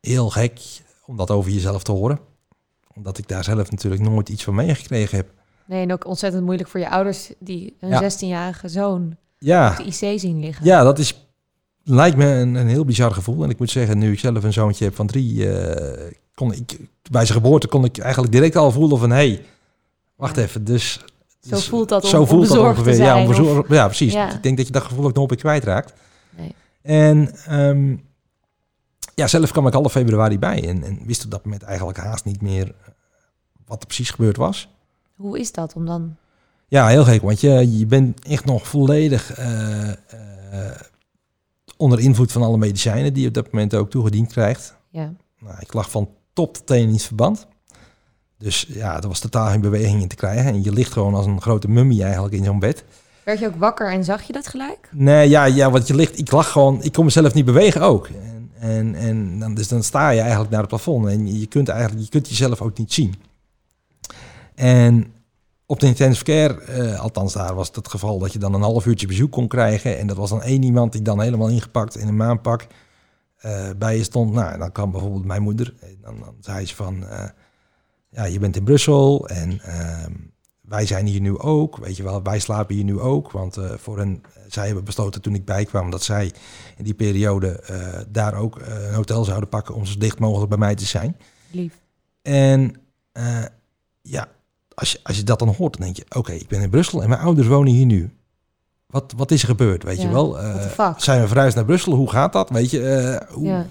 heel 0.00 0.30
gek 0.30 0.60
om 1.06 1.16
dat 1.16 1.30
over 1.30 1.50
jezelf 1.50 1.82
te 1.82 1.92
horen. 1.92 2.18
Omdat 2.94 3.18
ik 3.18 3.28
daar 3.28 3.44
zelf 3.44 3.70
natuurlijk 3.70 4.02
nooit 4.02 4.28
iets 4.28 4.44
van 4.44 4.54
meegekregen 4.54 5.16
heb. 5.16 5.30
Nee, 5.66 5.82
en 5.82 5.92
ook 5.92 6.06
ontzettend 6.06 6.44
moeilijk 6.44 6.68
voor 6.68 6.80
je 6.80 6.90
ouders 6.90 7.32
die 7.38 7.76
een 7.80 7.88
Ja. 7.88 8.10
16-jarige 8.10 8.68
zoon 8.68 9.06
op 9.10 9.16
Ja, 9.38 9.76
de 9.76 9.84
IC 9.84 10.18
zien 10.20 10.40
liggen. 10.40 10.64
ja 10.64 10.82
dat 10.82 10.98
is, 10.98 11.28
lijkt 11.84 12.16
me 12.16 12.26
een, 12.26 12.54
een 12.54 12.68
heel 12.68 12.84
bizar 12.84 13.12
gevoel. 13.12 13.44
En 13.44 13.50
ik 13.50 13.58
moet 13.58 13.70
zeggen, 13.70 13.98
nu 13.98 14.12
ik 14.12 14.18
zelf 14.18 14.44
een 14.44 14.52
zoontje 14.52 14.84
heb 14.84 14.94
van 14.94 15.06
drie... 15.06 15.50
eh, 15.58 16.10
kon 16.34 16.52
ik, 16.52 16.78
bij 17.10 17.24
zijn 17.26 17.38
geboorte 17.38 17.66
kon 17.68 17.84
ik 17.84 17.98
eigenlijk 17.98 18.32
direct 18.32 18.56
al 18.56 18.70
voelen 18.70 18.98
van... 18.98 19.10
hé, 19.10 19.16
hey, 19.16 19.44
wacht 20.16 20.36
even, 20.36 20.64
dus... 20.64 21.04
Zo 21.40 21.50
dus- 21.50 21.68
voelt 21.68 21.88
dat 21.88 22.06
zo 22.06 22.20
om 22.20 22.26
voelt 22.26 22.40
dat 22.40 22.50
bezorgd 22.50 22.74
te 22.74 22.80
ongeveer. 22.80 23.04
zijn. 23.04 23.16
ja, 23.16 23.22
of- 23.22 23.28
bezorgd- 23.36 23.68
ja, 23.68 23.86
precies. 23.86 24.12
Ja. 24.12 24.32
Ik 24.34 24.42
denk 24.42 24.56
dat 24.56 24.66
je 24.66 24.72
dat 24.72 24.82
gevoel 24.82 25.04
ook 25.04 25.14
nooit 25.14 25.30
meer 25.30 25.38
kwijtraakt. 25.38 25.92
Nee. 26.36 26.54
En 26.82 27.34
ehm, 27.46 27.96
ja, 29.14 29.26
zelf 29.26 29.50
kwam 29.50 29.66
ik 29.66 29.72
half 29.72 29.92
februari 29.92 30.38
bij 30.38 30.68
en, 30.68 30.82
en 30.82 30.98
wist 31.06 31.24
op 31.24 31.30
dat 31.30 31.44
moment 31.44 31.62
eigenlijk 31.62 31.98
haast 31.98 32.24
niet 32.24 32.42
meer 32.42 32.66
eh, 32.66 32.88
wat 33.66 33.80
er 33.80 33.86
precies 33.86 34.10
gebeurd 34.10 34.36
was. 34.36 34.68
Hoe 35.16 35.38
is 35.38 35.52
dat 35.52 35.74
om 35.74 35.86
dan... 35.86 36.16
Ja, 36.68 36.86
heel 36.88 37.04
gek, 37.04 37.22
want 37.22 37.40
je, 37.40 37.78
je 37.78 37.86
bent 37.86 38.24
echt 38.24 38.44
nog 38.44 38.68
volledig 38.68 39.32
eh, 39.34 39.88
eh, 39.90 39.96
onder 41.76 42.00
invloed 42.00 42.32
van 42.32 42.42
alle 42.42 42.56
medicijnen 42.58 43.12
die 43.12 43.22
je 43.22 43.28
op 43.28 43.34
dat 43.34 43.52
moment 43.52 43.74
ook 43.74 43.90
toegediend 43.90 44.32
krijgt. 44.32 44.76
Ja, 44.90 45.12
Nou, 45.38 45.56
ik 45.60 45.72
lag 45.72 45.90
van 45.90 46.08
top 46.32 46.54
tot 46.54 46.66
teen 46.66 46.86
in 46.88 46.92
het 46.92 47.02
verband. 47.02 47.46
Dus 48.44 48.66
ja, 48.68 49.00
er 49.02 49.08
was 49.08 49.20
totaal 49.20 49.48
geen 49.50 49.60
beweging 49.60 50.02
in 50.02 50.08
te 50.08 50.16
krijgen. 50.16 50.52
En 50.52 50.62
je 50.62 50.72
ligt 50.72 50.92
gewoon 50.92 51.14
als 51.14 51.26
een 51.26 51.40
grote 51.40 51.68
mummie 51.68 52.02
eigenlijk 52.02 52.34
in 52.34 52.44
zo'n 52.44 52.58
bed. 52.58 52.84
werd 53.24 53.38
je 53.38 53.46
ook 53.46 53.56
wakker 53.56 53.92
en 53.92 54.04
zag 54.04 54.22
je 54.22 54.32
dat 54.32 54.46
gelijk? 54.46 54.88
Nee, 54.92 55.28
ja, 55.28 55.44
ja, 55.44 55.70
want 55.70 55.86
je 55.86 55.94
ligt, 55.94 56.18
ik 56.18 56.30
lag 56.30 56.50
gewoon, 56.50 56.82
ik 56.82 56.92
kon 56.92 57.04
mezelf 57.04 57.34
niet 57.34 57.44
bewegen 57.44 57.80
ook. 57.80 58.08
En, 58.08 58.50
en, 58.60 58.94
en 58.94 59.38
dan, 59.38 59.54
dus 59.54 59.68
dan 59.68 59.82
sta 59.82 60.10
je 60.10 60.20
eigenlijk 60.20 60.50
naar 60.50 60.60
het 60.60 60.68
plafond 60.68 61.06
en 61.06 61.38
je 61.38 61.46
kunt 61.46 61.68
eigenlijk, 61.68 62.02
je 62.02 62.08
kunt 62.08 62.28
jezelf 62.28 62.60
ook 62.60 62.78
niet 62.78 62.92
zien. 62.92 63.14
En 64.54 65.12
op 65.66 65.80
de 65.80 65.86
intensive 65.86 66.24
care, 66.24 66.60
eh, 66.60 67.00
althans 67.00 67.32
daar 67.32 67.54
was 67.54 67.66
het 67.66 67.76
het 67.76 67.88
geval 67.88 68.18
dat 68.18 68.32
je 68.32 68.38
dan 68.38 68.54
een 68.54 68.62
half 68.62 68.86
uurtje 68.86 69.06
bezoek 69.06 69.32
kon 69.32 69.48
krijgen. 69.48 69.98
En 69.98 70.06
dat 70.06 70.16
was 70.16 70.30
dan 70.30 70.42
één 70.42 70.62
iemand 70.62 70.92
die 70.92 71.02
dan 71.02 71.20
helemaal 71.20 71.48
ingepakt 71.48 71.96
in 71.96 72.08
een 72.08 72.16
maanpak 72.16 72.66
eh, 73.36 73.70
bij 73.76 73.96
je 73.96 74.02
stond. 74.02 74.32
Nou, 74.32 74.58
dan 74.58 74.72
kwam 74.72 74.90
bijvoorbeeld 74.90 75.24
mijn 75.24 75.42
moeder. 75.42 75.74
En 75.80 75.98
dan, 76.02 76.18
dan 76.18 76.34
zei 76.40 76.66
ze 76.66 76.74
van, 76.74 77.06
eh, 77.06 77.24
ja, 78.14 78.24
je 78.24 78.38
bent 78.38 78.56
in 78.56 78.64
Brussel 78.64 79.28
en 79.28 79.60
ehm, 79.60 80.12
wij 80.60 80.86
zijn 80.86 81.06
hier 81.06 81.20
nu 81.20 81.38
ook. 81.38 81.76
Weet 81.76 81.96
je 81.96 82.02
wel, 82.02 82.22
wij 82.22 82.38
slapen 82.38 82.74
hier 82.74 82.84
nu 82.84 83.00
ook. 83.00 83.30
Want 83.30 83.56
eh, 83.56 83.70
voor 83.76 83.98
een, 83.98 84.22
zij 84.48 84.66
hebben 84.66 84.84
besloten 84.84 85.22
toen 85.22 85.34
ik 85.34 85.44
bijkwam 85.44 85.90
dat 85.90 86.02
zij 86.02 86.32
in 86.76 86.84
die 86.84 86.94
periode 86.94 87.48
eh, 87.48 88.00
daar 88.08 88.34
ook 88.34 88.58
eh, 88.58 88.86
een 88.88 88.94
hotel 88.94 89.24
zouden 89.24 89.48
pakken 89.48 89.74
om 89.74 89.84
zo 89.86 89.98
dicht 89.98 90.18
mogelijk 90.18 90.48
bij 90.48 90.58
mij 90.58 90.74
te 90.74 90.84
zijn. 90.84 91.16
Lief. 91.50 91.82
En 92.22 92.74
eh, 93.12 93.44
ja, 94.02 94.28
als 94.74 94.92
je, 94.92 95.00
als 95.02 95.16
je 95.16 95.22
dat 95.22 95.38
dan 95.38 95.48
hoort, 95.48 95.76
dan 95.76 95.82
denk 95.86 95.96
je, 95.96 96.04
oké, 96.18 96.32
ik 96.32 96.48
ben 96.48 96.60
in 96.62 96.70
Brussel 96.70 97.02
en 97.02 97.08
mijn 97.08 97.20
ouders 97.20 97.46
wonen 97.46 97.72
hier 97.72 97.86
nu. 97.86 98.10
Wat, 98.86 99.12
wat 99.16 99.30
is 99.30 99.42
er 99.42 99.48
gebeurd, 99.48 99.82
weet 99.82 99.96
Ja, 99.96 100.02
je 100.02 100.12
wel? 100.12 100.40
Eh, 100.40 100.94
zijn 100.96 101.20
we 101.20 101.28
verhuisd 101.28 101.56
naar 101.56 101.64
Brussel? 101.64 101.92
Hoe 101.92 102.10
gaat 102.10 102.32
dat? 102.32 102.50
Weet 102.50 102.70
je, 102.70 102.88
eh, 102.88 103.34
hoe... 103.34 103.44
Ja. 103.44 103.66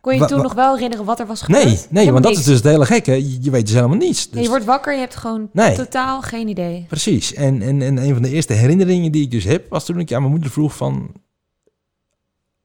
Kon 0.00 0.12
je 0.14 0.18
Wa- 0.20 0.26
toen 0.26 0.42
nog 0.42 0.52
wel 0.54 0.74
herinneren 0.74 1.04
wat 1.04 1.20
er 1.20 1.26
was 1.26 1.42
gebeurd? 1.42 1.64
Nee, 1.64 1.72
nee, 1.74 1.82
Helemaal 1.88 2.12
want 2.12 2.24
dat 2.24 2.32
niks. 2.32 2.38
is 2.44 2.48
dus 2.48 2.56
het 2.56 2.64
hele 2.72 2.86
gekke. 2.86 3.12
Je, 3.12 3.42
je 3.42 3.50
weet 3.50 3.66
dus 3.66 3.74
helemaal 3.74 3.96
niets. 3.96 4.24
Nee, 4.24 4.32
Dus, 4.34 4.42
je 4.42 4.48
wordt 4.48 4.64
wakker, 4.64 4.92
je 4.92 4.98
hebt 4.98 5.16
gewoon 5.16 5.48
Nee. 5.52 5.76
totaal 5.76 6.22
geen 6.22 6.48
idee. 6.48 6.84
Precies. 6.88 7.34
En, 7.34 7.62
en, 7.62 7.82
en 7.82 7.96
een 7.98 8.12
van 8.12 8.22
de 8.22 8.30
eerste 8.30 8.52
herinneringen 8.52 9.12
die 9.12 9.22
ik 9.22 9.30
dus 9.30 9.44
heb, 9.44 9.70
was 9.70 9.84
toen 9.84 9.98
ik 9.98 10.12
aan 10.12 10.20
mijn 10.20 10.32
moeder 10.32 10.50
vroeg 10.50 10.76
van... 10.76 11.12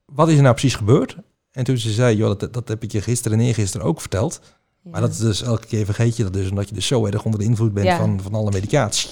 Wat 0.05 0.27
is 0.29 0.35
er 0.35 0.41
nou 0.41 0.53
precies 0.53 0.75
gebeurd? 0.75 1.17
En 1.51 1.63
toen 1.63 1.77
ze 1.77 1.91
zei, 1.91 2.15
joh, 2.15 2.39
dat, 2.39 2.53
dat 2.53 2.67
heb 2.67 2.83
ik 2.83 2.91
je 2.91 3.01
gisteren 3.01 3.39
en 3.39 3.45
eergisteren 3.45 3.87
ook 3.87 3.99
verteld. 4.01 4.39
Ja. 4.83 4.91
Maar 4.91 5.01
dat 5.01 5.11
is 5.11 5.17
dus 5.17 5.41
elke 5.41 5.67
keer 5.67 5.85
vergeet 5.85 6.17
je 6.17 6.23
dat 6.23 6.33
dus, 6.33 6.49
omdat 6.49 6.69
je 6.69 6.75
dus 6.75 6.87
zo 6.87 7.05
erg 7.05 7.23
onder 7.25 7.39
de 7.39 7.45
invloed 7.45 7.73
bent 7.73 7.85
Ja. 7.85 7.97
van, 7.97 8.19
van 8.21 8.33
alle 8.33 8.51
medicatie. 8.51 9.09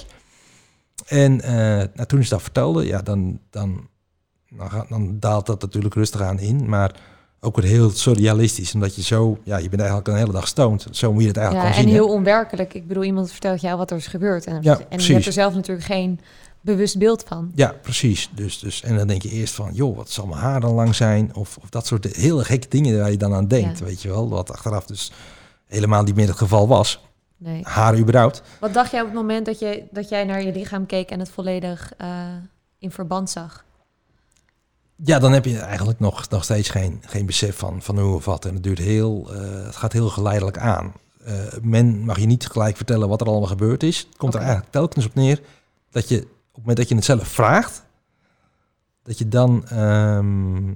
En 1.06 1.40
eh, 1.40 1.52
nou, 1.94 2.06
toen 2.06 2.22
ze 2.22 2.28
dat 2.30 2.42
vertelde, 2.42 2.86
ja, 2.86 3.02
dan, 3.02 3.38
dan, 3.50 3.88
dan, 4.48 4.86
dan 4.88 5.16
daalt 5.20 5.46
dat 5.46 5.60
natuurlijk 5.60 5.94
rustig 5.94 6.20
aan 6.20 6.38
in. 6.38 6.68
Maar 6.68 6.94
ook 7.44 7.56
weer 7.56 7.70
heel 7.70 7.90
surrealistisch, 7.90 8.74
omdat 8.74 8.94
je 8.94 9.02
zo, 9.02 9.38
ja, 9.42 9.56
je 9.56 9.68
bent 9.68 9.80
eigenlijk 9.80 10.08
een 10.08 10.16
hele 10.16 10.32
dag 10.32 10.48
stoned. 10.48 10.86
Zo 10.90 11.12
moet 11.12 11.22
je 11.22 11.28
het 11.28 11.36
eigenlijk 11.36 11.66
ja, 11.68 11.72
kan 11.72 11.82
en 11.82 11.88
zien. 11.88 11.98
hè? 11.98 12.04
heel 12.04 12.14
onwerkelijk. 12.14 12.74
Ik 12.74 12.86
bedoel, 12.88 13.04
iemand 13.04 13.30
vertelt 13.30 13.60
jou 13.60 13.76
wat 13.78 13.90
er 13.90 13.96
is 13.96 14.06
gebeurd. 14.06 14.44
En, 14.46 14.58
Ja, 14.62 14.78
en 14.88 15.00
je 15.00 15.12
hebt 15.12 15.26
er 15.26 15.32
zelf 15.32 15.54
natuurlijk 15.54 15.86
geen 15.86 16.20
bewust 16.60 16.98
beeld 16.98 17.24
van. 17.28 17.52
Ja, 17.54 17.74
precies. 17.82 18.30
Dus, 18.34 18.58
dus, 18.58 18.82
en 18.82 18.96
dan 18.96 19.06
denk 19.06 19.22
je 19.22 19.30
eerst 19.30 19.54
van, 19.54 19.70
joh, 19.72 19.96
wat 19.96 20.10
zal 20.10 20.26
mijn 20.26 20.40
haar 20.40 20.60
dan 20.60 20.74
lang 20.74 20.94
zijn? 20.94 21.34
Of, 21.34 21.56
of 21.62 21.68
dat 21.68 21.86
soort 21.86 22.16
hele 22.16 22.44
gekke 22.44 22.68
dingen 22.68 22.98
waar 22.98 23.10
je 23.10 23.16
dan 23.16 23.34
aan 23.34 23.48
denkt, 23.48 23.78
Ja. 23.78 23.84
weet 23.84 24.02
je 24.02 24.08
wel. 24.08 24.28
Wat 24.28 24.52
achteraf 24.52 24.86
dus 24.86 25.12
helemaal 25.66 26.02
niet 26.02 26.14
meer 26.14 26.28
het 26.28 26.36
geval 26.36 26.68
was. 26.68 27.00
Nee. 27.36 27.60
Haar 27.62 27.98
überhaupt. 27.98 28.42
Wat 28.60 28.74
dacht 28.74 28.90
jij 28.90 29.00
op 29.00 29.06
het 29.06 29.14
moment 29.16 29.46
dat, 29.46 29.58
je, 29.58 29.82
dat 29.90 30.08
jij 30.08 30.24
naar 30.24 30.42
je 30.42 30.52
lichaam 30.52 30.86
keek 30.86 31.10
en 31.10 31.18
het 31.18 31.28
volledig 31.30 31.92
eh, 31.98 32.08
in 32.78 32.90
verband 32.90 33.30
zag? 33.30 33.63
Ja, 34.96 35.18
dan 35.18 35.32
heb 35.32 35.44
je 35.44 35.58
eigenlijk 35.58 36.00
nog, 36.00 36.28
nog 36.28 36.44
steeds 36.44 36.68
geen, 36.68 37.02
geen 37.06 37.26
besef 37.26 37.56
van, 37.56 37.82
van 37.82 37.98
hoe 37.98 38.14
of 38.14 38.24
wat. 38.24 38.44
En 38.44 38.54
het, 38.54 38.62
duurt 38.62 38.78
heel, 38.78 39.34
eh, 39.34 39.64
het 39.64 39.76
gaat 39.76 39.92
heel 39.92 40.08
geleidelijk 40.08 40.58
aan. 40.58 40.92
Eh, 41.24 41.34
men 41.62 42.04
mag 42.04 42.18
je 42.18 42.26
niet 42.26 42.46
gelijk 42.46 42.76
vertellen 42.76 43.08
wat 43.08 43.20
er 43.20 43.26
allemaal 43.26 43.48
gebeurd 43.48 43.82
is. 43.82 43.98
Het 43.98 44.16
komt 44.16 44.34
er 44.34 44.40
eigenlijk 44.40 44.70
telkens 44.70 45.06
op 45.06 45.14
neer 45.14 45.40
dat 45.90 46.08
je 46.08 46.16
op 46.16 46.26
het 46.52 46.56
moment 46.56 46.76
dat 46.76 46.88
je 46.88 46.94
het 46.94 47.04
zelf 47.04 47.28
vraagt, 47.28 47.84
dat 49.02 49.18
je 49.18 49.28
dan 49.28 49.68
ehm, 49.68 50.68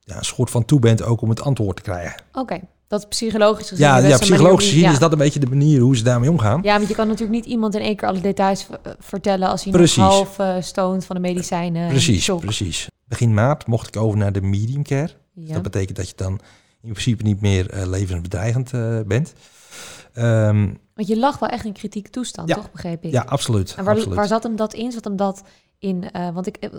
ja, 0.00 0.16
een 0.16 0.24
soort 0.24 0.50
van 0.50 0.64
toe 0.64 0.80
bent 0.80 1.02
ook 1.02 1.20
om 1.20 1.28
het 1.28 1.40
antwoord 1.40 1.76
te 1.76 1.82
krijgen. 1.82 2.22
Oké, 2.32 2.60
dat 2.86 3.00
is 3.00 3.06
psychologisch 3.08 3.68
gezien. 3.68 3.86
Ja, 3.86 4.18
psychologisch 4.18 4.68
gezien 4.68 4.82
ja. 4.82 4.92
is 4.92 4.98
dat 4.98 5.12
een 5.12 5.18
beetje 5.18 5.40
de 5.40 5.46
manier 5.46 5.80
hoe 5.80 5.96
ze 5.96 6.02
daarmee 6.02 6.30
omgaan. 6.30 6.60
Ja, 6.62 6.76
want 6.76 6.88
je 6.88 6.94
kan 6.94 7.06
natuurlijk 7.06 7.34
niet 7.34 7.46
iemand 7.46 7.74
in 7.74 7.80
één 7.80 7.96
keer 7.96 8.08
alle 8.08 8.20
details 8.20 8.66
eh, 8.82 8.92
vertellen 8.98 9.48
als 9.48 9.64
hij 9.64 9.72
Precies. 9.72 9.96
nog 9.96 10.06
half 10.06 10.38
eh 10.38 10.56
stoned 10.60 11.04
van 11.04 11.16
de 11.16 11.22
medicijnen. 11.22 11.82
en 11.82 11.88
precies, 11.88 12.30
precies. 12.40 12.86
Begin 13.04 13.34
maart 13.34 13.66
mocht 13.66 13.88
ik 13.88 14.02
over 14.02 14.18
naar 14.18 14.32
de 14.32 14.40
medium 14.40 14.82
care. 14.82 15.10
Ja. 15.32 15.52
Dat 15.52 15.62
betekent 15.62 15.96
dat 15.96 16.08
je 16.08 16.14
dan 16.16 16.40
in 16.82 16.90
principe 16.90 17.22
niet 17.22 17.40
meer 17.40 17.74
uh, 17.74 17.86
levensbedreigend 17.86 18.70
bent. 19.06 19.32
Ehm, 20.12 20.68
Want 20.94 21.08
je 21.08 21.18
lag 21.18 21.38
wel 21.38 21.48
echt 21.48 21.64
in 21.64 21.72
kritieke 21.72 22.10
toestand, 22.10 22.48
toch, 22.48 22.70
begreep 22.70 23.04
ik? 23.04 23.10
Ja, 23.12 23.22
absoluut. 23.22 23.74
En 23.76 23.84
waar, 23.84 23.94
absoluut. 23.94 24.16
waar 24.16 24.26
zat 24.26 24.42
hem 24.42 24.56
dat 24.56 24.74
in? 24.74 24.92
Zat 24.92 25.04
hem 25.04 25.16
dat 25.16 25.42
in, 25.78 26.04
want 26.34 26.46
ik, 26.46 26.70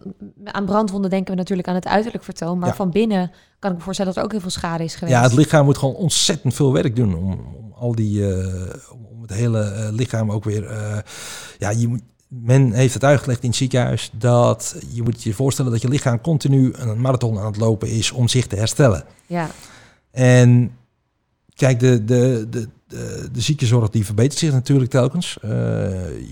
aan 0.44 0.66
brandwonden 0.66 1.10
denken 1.10 1.32
we 1.32 1.38
natuurlijk 1.38 1.68
aan 1.68 1.76
het 1.76 1.88
uiterlijk 1.88 2.24
vertoon, 2.24 2.60
maar 2.60 2.76
van 2.76 2.92
binnen 2.92 3.32
kan 3.60 3.72
ik 3.72 3.78
me 3.78 3.84
voorstellen 3.84 4.14
dat 4.14 4.20
er 4.20 4.28
ook 4.28 4.34
heel 4.34 4.50
veel 4.50 4.60
schade 4.60 4.84
is 4.84 4.96
geweest. 4.96 5.18
Ja, 5.18 5.24
het 5.24 5.34
lichaam 5.34 5.66
moet 5.66 5.78
gewoon 5.78 5.96
ontzettend 5.96 6.54
veel 6.54 6.74
werk 6.74 6.96
doen 6.96 7.16
om, 7.16 7.32
om 7.32 7.74
al 7.74 7.96
die, 7.96 8.26
om 9.12 9.22
het 9.22 9.34
hele 9.34 9.90
lichaam 9.92 10.32
ook 10.32 10.44
weer, 10.44 10.64
ja, 11.58 11.70
je 11.70 11.88
moet, 11.88 12.02
men 12.28 12.72
heeft 12.72 12.94
het 12.94 13.04
uitgelegd 13.04 13.44
in 13.44 13.50
het 13.50 13.58
ziekenhuis 13.58 14.12
dat 14.14 14.76
je 14.92 15.04
moet 15.04 15.24
je 15.24 15.34
voorstellen 15.34 15.72
dat 15.72 15.82
je 15.82 15.88
lichaam 15.88 16.22
continu 16.22 16.74
een 16.74 17.02
marathon 17.02 17.40
aan 17.40 17.46
het 17.46 17.58
lopen 17.58 17.90
is 17.90 18.12
om 18.12 18.28
zich 18.28 18.48
te 18.48 18.56
herstellen. 18.56 19.04
Ja. 19.26 19.50
En 20.12 20.78
kijk, 21.56 21.80
de, 21.80 22.06
de, 22.06 22.48
de, 22.50 22.70
de, 22.88 23.30
de 23.32 23.42
ziekenzorg 23.42 23.90
die 23.90 24.06
verbetert 24.06 24.40
zich 24.40 24.52
natuurlijk 24.52 24.92
telkens. 24.92 25.38
Uh, 25.46 25.52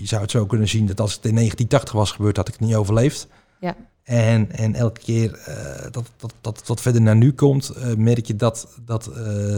je 0.00 0.06
zou 0.06 0.22
het 0.22 0.30
zo 0.30 0.46
kunnen 0.46 0.68
zien 0.68 0.86
dat 0.86 1.00
als 1.00 1.14
het 1.14 1.24
in 1.24 1.34
1980 1.34 1.94
was 1.94 2.10
gebeurd, 2.10 2.36
had 2.36 2.48
ik 2.48 2.54
het 2.54 2.62
niet 2.62 2.74
overleefd. 2.74 3.26
Ja. 3.60 3.76
En, 4.02 4.52
en 4.52 4.74
elke 4.74 5.00
keer 5.00 5.38
uh, 5.48 5.90
dat, 5.90 6.10
dat, 6.40 6.62
dat 6.66 6.80
verder 6.80 7.02
naar 7.02 7.16
nu 7.16 7.32
komt, 7.32 7.72
uh, 7.76 7.94
merk 7.94 8.26
je 8.26 8.36
dat, 8.36 8.68
dat, 8.84 9.10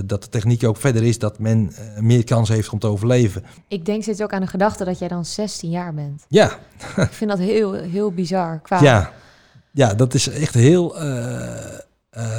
dat 0.05 0.23
de 0.23 0.29
techniek 0.29 0.65
ook 0.65 0.77
verder 0.77 1.03
is, 1.03 1.19
dat 1.19 1.39
men 1.39 1.73
meer 2.01 2.25
kans 2.25 2.49
heeft 2.49 2.69
om 2.69 2.79
te 2.79 2.87
overleven. 2.87 3.45
Ik 3.69 3.85
denk 3.85 4.03
steeds 4.03 4.21
ook 4.21 4.33
aan 4.33 4.41
de 4.41 4.47
gedachte 4.47 4.85
dat 4.85 4.99
jij 4.99 5.09
dan 5.09 5.25
16 5.25 5.71
jaar 5.71 5.95
bent. 5.95 6.25
Ja. 6.29 6.59
Ik 6.97 7.13
vind 7.13 7.31
dat 7.31 7.39
heel, 7.39 7.73
heel 7.73 8.13
bizar. 8.13 8.61
Qua... 8.61 8.83
Ja. 8.83 9.13
ja, 9.73 9.95
dat 9.95 10.15
is 10.15 10.29
echt 10.29 10.55
heel 10.55 10.95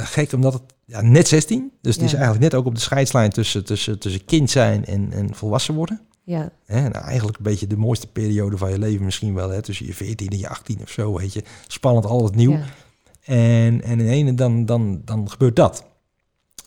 gek, 0.04 0.32
omdat 0.32 0.52
het 0.52 0.62
ja, 0.88 1.00
net 1.00 1.28
16, 1.28 1.72
dus 1.80 1.96
Ja. 1.96 2.02
is 2.02 2.12
eigenlijk 2.12 2.42
net 2.42 2.54
ook 2.54 2.66
op 2.66 2.74
de 2.74 2.80
scheidslijn 2.80 3.30
tussen, 3.30 3.64
tussen, 3.64 3.98
tussen 3.98 4.24
kind 4.24 4.50
zijn 4.50 4.84
en, 4.84 5.12
en 5.12 5.34
volwassen 5.34 5.74
worden. 5.74 6.00
Ja, 6.24 6.50
nou, 6.66 7.04
eigenlijk 7.04 7.36
een 7.36 7.42
beetje 7.42 7.66
de 7.66 7.76
mooiste 7.76 8.06
periode 8.06 8.56
van 8.56 8.70
je 8.70 8.78
leven 8.78 9.04
misschien 9.04 9.34
wel. 9.34 9.50
Hè, 9.50 9.62
tussen 9.62 9.86
je 9.86 9.94
14 9.94 10.28
en 10.28 10.38
je 10.38 10.48
18 10.48 10.78
of 10.82 10.90
zo, 10.90 11.16
weet 11.16 11.32
je. 11.32 11.42
Spannend, 11.66 12.06
alles 12.06 12.30
nieuw. 12.30 12.50
ja. 12.52 12.64
En, 13.24 13.82
en 13.82 14.00
in 14.00 14.08
ene 14.08 14.34
dan, 14.34 14.66
dan, 14.66 15.02
dan 15.04 15.30
gebeurt 15.30 15.56
dat. 15.56 15.84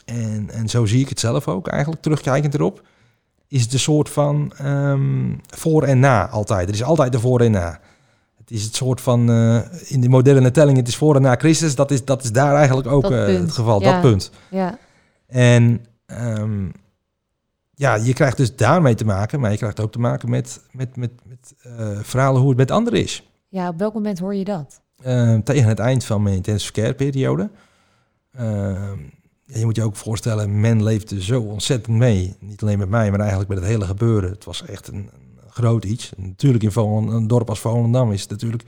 En, 0.06 0.50
en 0.50 0.70
zo 0.70 0.86
zie 0.86 1.00
ik 1.02 1.10
het 1.10 1.20
zelf 1.20 1.48
ook 1.48 1.68
eigenlijk, 1.68 2.02
terugkijkend 2.02 2.54
erop. 2.54 2.84
Is 3.48 3.74
een 3.74 3.80
soort 3.80 4.10
van 4.10 4.54
ehm, 4.58 5.34
voor 5.48 5.84
en 5.84 6.00
na 6.00 6.28
altijd. 6.30 6.68
Er 6.68 6.74
is 6.74 6.84
altijd 6.84 7.12
de 7.12 7.20
voor 7.20 7.42
en 7.42 7.52
na. 7.52 7.80
Het 8.52 8.60
is 8.60 8.66
het 8.66 8.76
soort 8.76 9.02
van, 9.02 9.30
eh, 9.30 9.60
in 9.88 10.02
de 10.02 10.10
moderne 10.10 10.52
telling, 10.52 10.78
het 10.78 10.88
is 10.88 10.96
voor 10.96 11.16
en 11.16 11.22
na 11.22 11.36
Christus. 11.36 11.76
Dat 11.76 11.92
is, 11.92 12.06
dat 12.06 12.24
is 12.24 12.32
daar 12.32 12.56
eigenlijk 12.56 12.88
ook 12.88 13.12
eh, 13.12 13.26
het 13.26 13.52
geval, 13.52 13.82
ja. 13.82 13.92
dat 13.92 14.02
punt. 14.02 14.32
ja. 14.50 14.78
En 15.28 15.86
ehm, 16.06 16.70
ja, 17.76 17.96
je 17.96 18.14
krijgt 18.14 18.38
dus 18.38 18.56
daarmee 18.56 18.96
te 18.96 19.06
maken, 19.06 19.40
maar 19.40 19.52
je 19.52 19.58
krijgt 19.58 19.80
ook 19.80 19.92
te 19.92 20.00
maken 20.00 20.30
met, 20.30 20.62
met, 20.72 20.96
met, 20.96 21.12
met 21.26 21.54
eh, 21.62 22.00
verhalen 22.02 22.40
hoe 22.42 22.50
het 22.50 22.58
met 22.58 22.72
anderen 22.72 23.00
is. 23.00 23.30
ja, 23.50 23.68
op 23.68 23.80
welk 23.80 23.94
moment 23.94 24.20
hoor 24.20 24.36
je 24.36 24.44
dat? 24.44 24.82
Eh, 24.98 25.38
tegen 25.38 25.70
het 25.70 25.80
eind 25.80 26.06
van 26.06 26.24
mijn 26.24 26.36
intensive 26.36 26.72
care 26.72 26.94
periode. 26.94 27.50
Ehm, 28.32 29.00
je 29.46 29.66
moet 29.66 29.76
je 29.76 29.84
ook 29.84 29.96
voorstellen, 29.96 30.60
men 30.60 30.84
leefde 30.84 31.24
zo 31.24 31.42
ontzettend 31.42 31.98
mee. 31.98 32.36
Niet 32.40 32.62
alleen 32.62 32.80
met 32.80 32.90
mij, 32.90 33.10
maar 33.10 33.20
eigenlijk 33.20 33.50
met 33.50 33.58
het 33.58 33.68
hele 33.68 33.86
gebeuren. 33.86 34.30
Het 34.30 34.46
was 34.46 34.66
echt 34.66 34.88
een 34.88 35.10
groot 35.62 35.86
iets. 35.86 36.12
En 36.18 36.28
natuurlijk 36.28 36.64
in 36.64 36.72
Volendam, 36.72 37.16
een 37.16 37.28
dorp 37.28 37.50
als 37.50 37.60
Volendam 37.60 38.12
is 38.12 38.22
het 38.22 38.30
natuurlijk... 38.30 38.64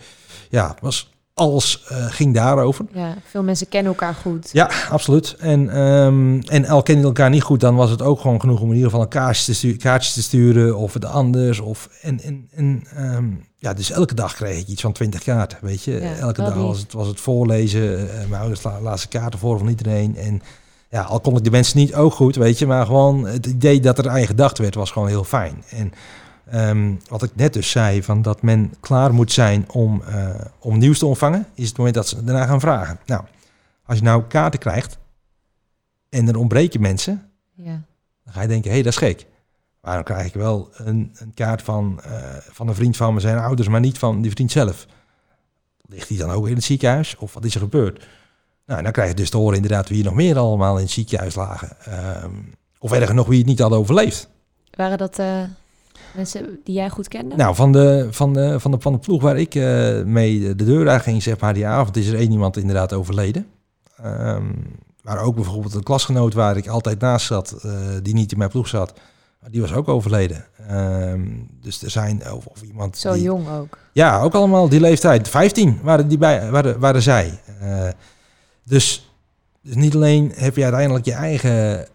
Ja, 0.49 0.75
was, 0.81 1.13
alles 1.33 1.83
eh, 1.87 2.05
ging 2.05 2.33
daarover. 2.33 2.85
Ja, 2.93 3.15
veel 3.29 3.43
mensen 3.43 3.67
kennen 3.67 3.91
elkaar 3.91 4.13
goed. 4.13 4.49
Ja, 4.51 4.69
absoluut. 4.89 5.35
En, 5.39 5.69
ehm, 5.69 6.39
en 6.39 6.65
al 6.65 6.83
kennen 6.83 7.05
elkaar 7.05 7.29
niet 7.29 7.43
goed, 7.43 7.59
dan 7.59 7.75
was 7.75 7.89
het 7.89 8.01
ook 8.01 8.19
gewoon 8.19 8.39
genoeg 8.39 8.59
om 8.59 8.67
in 8.67 8.75
ieder 8.75 8.89
geval 8.89 9.03
een 9.03 9.09
kaartje 9.09 9.45
te, 9.45 9.53
stu 9.53 9.75
kaartjes 9.75 10.13
te 10.13 10.21
sturen 10.21 10.77
of 10.77 10.93
het 10.93 11.05
anders. 11.05 11.59
Of, 11.59 11.89
en 12.01 12.21
en, 12.21 12.49
en 12.51 12.83
ehm, 12.95 13.25
ja, 13.57 13.73
dus 13.73 13.91
elke 13.91 14.13
dag 14.13 14.35
kreeg 14.35 14.59
ik 14.59 14.67
iets 14.67 14.81
van 14.81 14.91
20 14.91 15.23
kaarten, 15.23 15.57
weet 15.61 15.83
je. 15.83 15.91
Ja, 15.91 16.15
elke 16.15 16.41
dag 16.41 16.53
was 16.53 16.79
het, 16.79 16.93
was 16.93 17.07
het 17.07 17.19
voorlezen. 17.19 18.09
eh, 18.09 18.27
mijn 18.27 18.41
ouders 18.41 18.63
la 18.63 18.81
laatste 18.81 19.07
kaarten 19.07 19.39
voor 19.39 19.57
van 19.57 19.67
iedereen. 19.67 20.17
En 20.17 20.41
ja, 20.89 21.01
al 21.01 21.19
kon 21.19 21.37
ik 21.37 21.43
de 21.43 21.51
mensen 21.51 21.77
niet 21.77 21.95
ook 21.95 22.13
goed, 22.13 22.35
weet 22.35 22.59
je. 22.59 22.67
Maar 22.67 22.85
gewoon 22.85 23.27
het 23.27 23.45
idee 23.45 23.79
dat 23.79 23.97
er 23.97 24.09
aan 24.09 24.19
je 24.19 24.27
gedacht 24.27 24.57
werd, 24.57 24.75
was 24.75 24.91
gewoon 24.91 25.07
heel 25.07 25.23
fijn. 25.23 25.63
En 25.69 25.91
Ehm, 26.45 26.95
wat 27.07 27.23
ik 27.23 27.35
net 27.35 27.53
dus 27.53 27.71
zei, 27.71 28.03
van 28.03 28.21
dat 28.21 28.41
men 28.41 28.73
klaar 28.79 29.13
moet 29.13 29.31
zijn 29.31 29.71
om, 29.71 30.01
eh, 30.01 30.29
om 30.59 30.77
nieuws 30.77 30.99
te 30.99 31.05
ontvangen, 31.05 31.45
is 31.53 31.67
het 31.67 31.77
moment 31.77 31.95
dat 31.95 32.07
ze 32.07 32.23
daarna 32.23 32.45
gaan 32.45 32.59
vragen. 32.59 32.99
Nou, 33.05 33.23
als 33.85 33.97
je 33.97 34.03
nou 34.03 34.23
kaarten 34.23 34.59
krijgt 34.59 34.97
en 36.09 36.27
er 36.27 36.37
ontbreken 36.37 36.81
mensen, 36.81 37.31
Ja, 37.55 37.81
dan 38.23 38.33
ga 38.33 38.41
je 38.41 38.47
denken, 38.47 38.69
hé, 38.69 38.75
hey, 38.75 38.83
dat 38.83 38.91
is 38.91 38.97
gek. 38.97 39.25
Waarom 39.81 40.03
krijg 40.03 40.25
ik 40.25 40.33
wel 40.33 40.69
een, 40.73 41.11
een 41.13 41.33
kaart 41.33 41.61
van, 41.61 41.99
eh, 42.03 42.37
van 42.39 42.67
een 42.67 42.75
vriend 42.75 42.97
van 42.97 43.13
me, 43.13 43.19
zijn 43.19 43.37
ouders, 43.37 43.67
maar 43.67 43.79
niet 43.79 43.97
van 43.97 44.21
die 44.21 44.31
vriend 44.31 44.51
zelf? 44.51 44.85
Ligt 45.81 46.07
die 46.07 46.17
dan 46.17 46.29
ook 46.29 46.47
in 46.47 46.55
het 46.55 46.63
ziekenhuis? 46.63 47.15
Of 47.17 47.33
wat 47.33 47.45
is 47.45 47.53
er 47.53 47.59
gebeurd? 47.59 48.07
Nou, 48.65 48.83
dan 48.83 48.91
krijg 48.91 49.09
je 49.09 49.15
dus 49.15 49.29
te 49.29 49.37
horen 49.37 49.55
inderdaad 49.55 49.89
wie 49.89 49.99
er 49.99 50.05
nog 50.05 50.13
meer 50.13 50.37
allemaal 50.37 50.75
in 50.75 50.83
het 50.83 50.91
ziekenhuis 50.91 51.35
lagen. 51.35 51.77
Ehm, 51.85 52.31
of 52.79 52.91
erger 52.91 53.15
nog, 53.15 53.27
wie 53.27 53.37
het 53.37 53.47
niet 53.47 53.59
hadden 53.59 53.79
overleefd. 53.79 54.29
waren 54.71 54.97
dat 54.97 55.19
eh, 55.19 55.43
mensen 56.15 56.59
die 56.63 56.75
jij 56.75 56.89
goed 56.89 57.07
kende? 57.07 57.35
Nou, 57.35 57.55
van 57.55 57.71
de, 57.71 58.07
van 58.11 58.33
de, 58.33 58.59
van 58.59 58.71
de, 58.71 58.79
van 58.79 58.91
de 58.91 58.99
ploeg 58.99 59.21
waar 59.21 59.37
ik 59.37 59.55
eh, 59.55 60.03
mee 60.03 60.55
de 60.55 60.63
deur 60.63 60.89
uit 60.89 61.01
ging, 61.01 61.23
zeg 61.23 61.39
maar, 61.39 61.53
die 61.53 61.67
avond 61.67 61.97
is 61.97 62.07
er 62.07 62.19
één 62.19 62.31
iemand 62.31 62.57
inderdaad 62.57 62.93
overleden. 62.93 63.47
Ehm, 63.97 64.51
maar 65.01 65.19
ook 65.19 65.35
bijvoorbeeld 65.35 65.73
een 65.73 65.83
klasgenoot 65.83 66.33
waar 66.33 66.57
ik 66.57 66.67
altijd 66.67 66.99
naast 66.99 67.25
zat, 67.25 67.51
eh, 67.61 67.71
die 68.01 68.13
niet 68.13 68.31
in 68.31 68.37
mijn 68.37 68.49
ploeg 68.49 68.67
zat, 68.67 68.93
die 69.49 69.61
was 69.61 69.73
ook 69.73 69.87
overleden. 69.87 70.45
Ehm, 70.67 71.21
dus 71.61 71.83
er 71.83 71.89
zijn, 71.89 72.31
of, 72.33 72.45
of 72.45 72.61
iemand 72.61 72.97
Zo 72.97 73.13
die, 73.13 73.23
jong 73.23 73.49
ook. 73.49 73.77
Ja, 73.91 74.21
ook 74.21 74.33
allemaal 74.33 74.69
die 74.69 74.79
leeftijd. 74.79 75.29
15 75.29 75.79
waren, 75.83 76.07
die 76.07 76.17
bij, 76.17 76.49
waren, 76.51 76.79
waren 76.79 77.01
zij. 77.01 77.39
Eh, 77.59 77.87
dus, 78.63 79.13
dus 79.61 79.75
niet 79.75 79.95
alleen 79.95 80.31
heb 80.35 80.55
je 80.55 80.63
uiteindelijk 80.63 81.05
je 81.05 81.13
eigen 81.13 81.87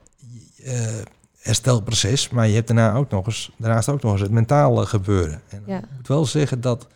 herstelproces, 1.39 2.29
maar 2.29 2.49
je 2.49 2.55
hebt 2.55 2.67
daarna 2.67 2.95
ook 2.95 3.11
nog 3.11 3.27
eens, 3.27 3.51
daarnaast 3.59 3.89
ook 3.89 4.03
nog 4.03 4.13
eens 4.13 4.21
het 4.21 4.31
mentale 4.31 4.87
gebeuren. 4.87 5.43
En 5.49 5.63
Ja. 5.67 5.79
ik 5.79 5.85
moet 5.97 6.09
wel 6.09 6.25
zeggen 6.27 6.61
dat 6.61 6.87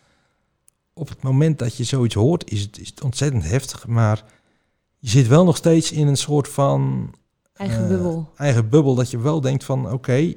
op 0.93 1.09
het 1.09 1.21
moment 1.21 1.59
dat 1.59 1.77
je 1.77 1.83
zoiets 1.83 2.15
hoort, 2.15 2.51
is 2.51 2.61
het, 2.61 2.79
is 2.79 2.89
het 2.89 3.01
ontzettend 3.03 3.43
heftig, 3.43 3.87
maar 3.87 4.23
je 4.99 5.09
zit 5.09 5.27
wel 5.27 5.45
nog 5.45 5.57
steeds 5.57 5.91
in 5.91 6.07
een 6.07 6.17
soort 6.17 6.47
van 6.47 7.13
Eigen 7.53 7.81
eh, 7.83 7.87
bubbel. 7.87 8.31
eigen 8.35 8.69
bubbel, 8.69 8.95
dat 8.95 9.11
je 9.11 9.17
wel 9.19 9.41
denkt 9.41 9.63
van 9.63 9.91
oké, 9.91 10.33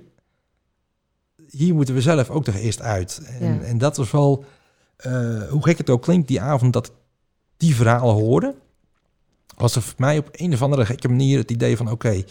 hier 1.51 1.75
moeten 1.75 1.95
we 1.95 2.01
zelf 2.01 2.31
ook 2.31 2.45
toch 2.45 2.55
eerst 2.55 2.81
uit. 2.81 3.21
En, 3.41 3.55
Ja. 3.55 3.61
en 3.61 3.79
dat 3.79 3.97
was 3.97 4.11
wel, 4.11 4.45
eh, 4.97 5.43
hoe 5.49 5.63
gek 5.65 5.79
het 5.79 5.91
ook 5.91 6.03
klinkt, 6.03 6.29
die 6.29 6.41
avond 6.41 6.73
dat 6.73 6.87
ik 6.87 6.93
die 7.57 7.75
verhalen 7.77 8.15
hoorde, 8.15 8.55
was 9.57 9.77
er 9.77 9.83
voor 9.83 9.95
mij 9.97 10.19
op 10.19 10.29
een 10.33 10.53
of 10.53 10.63
andere 10.63 10.87
gekke 10.87 11.09
manier 11.09 11.39
het 11.39 11.51
idee 11.51 11.77
van 11.77 11.91
oké, 11.91 12.23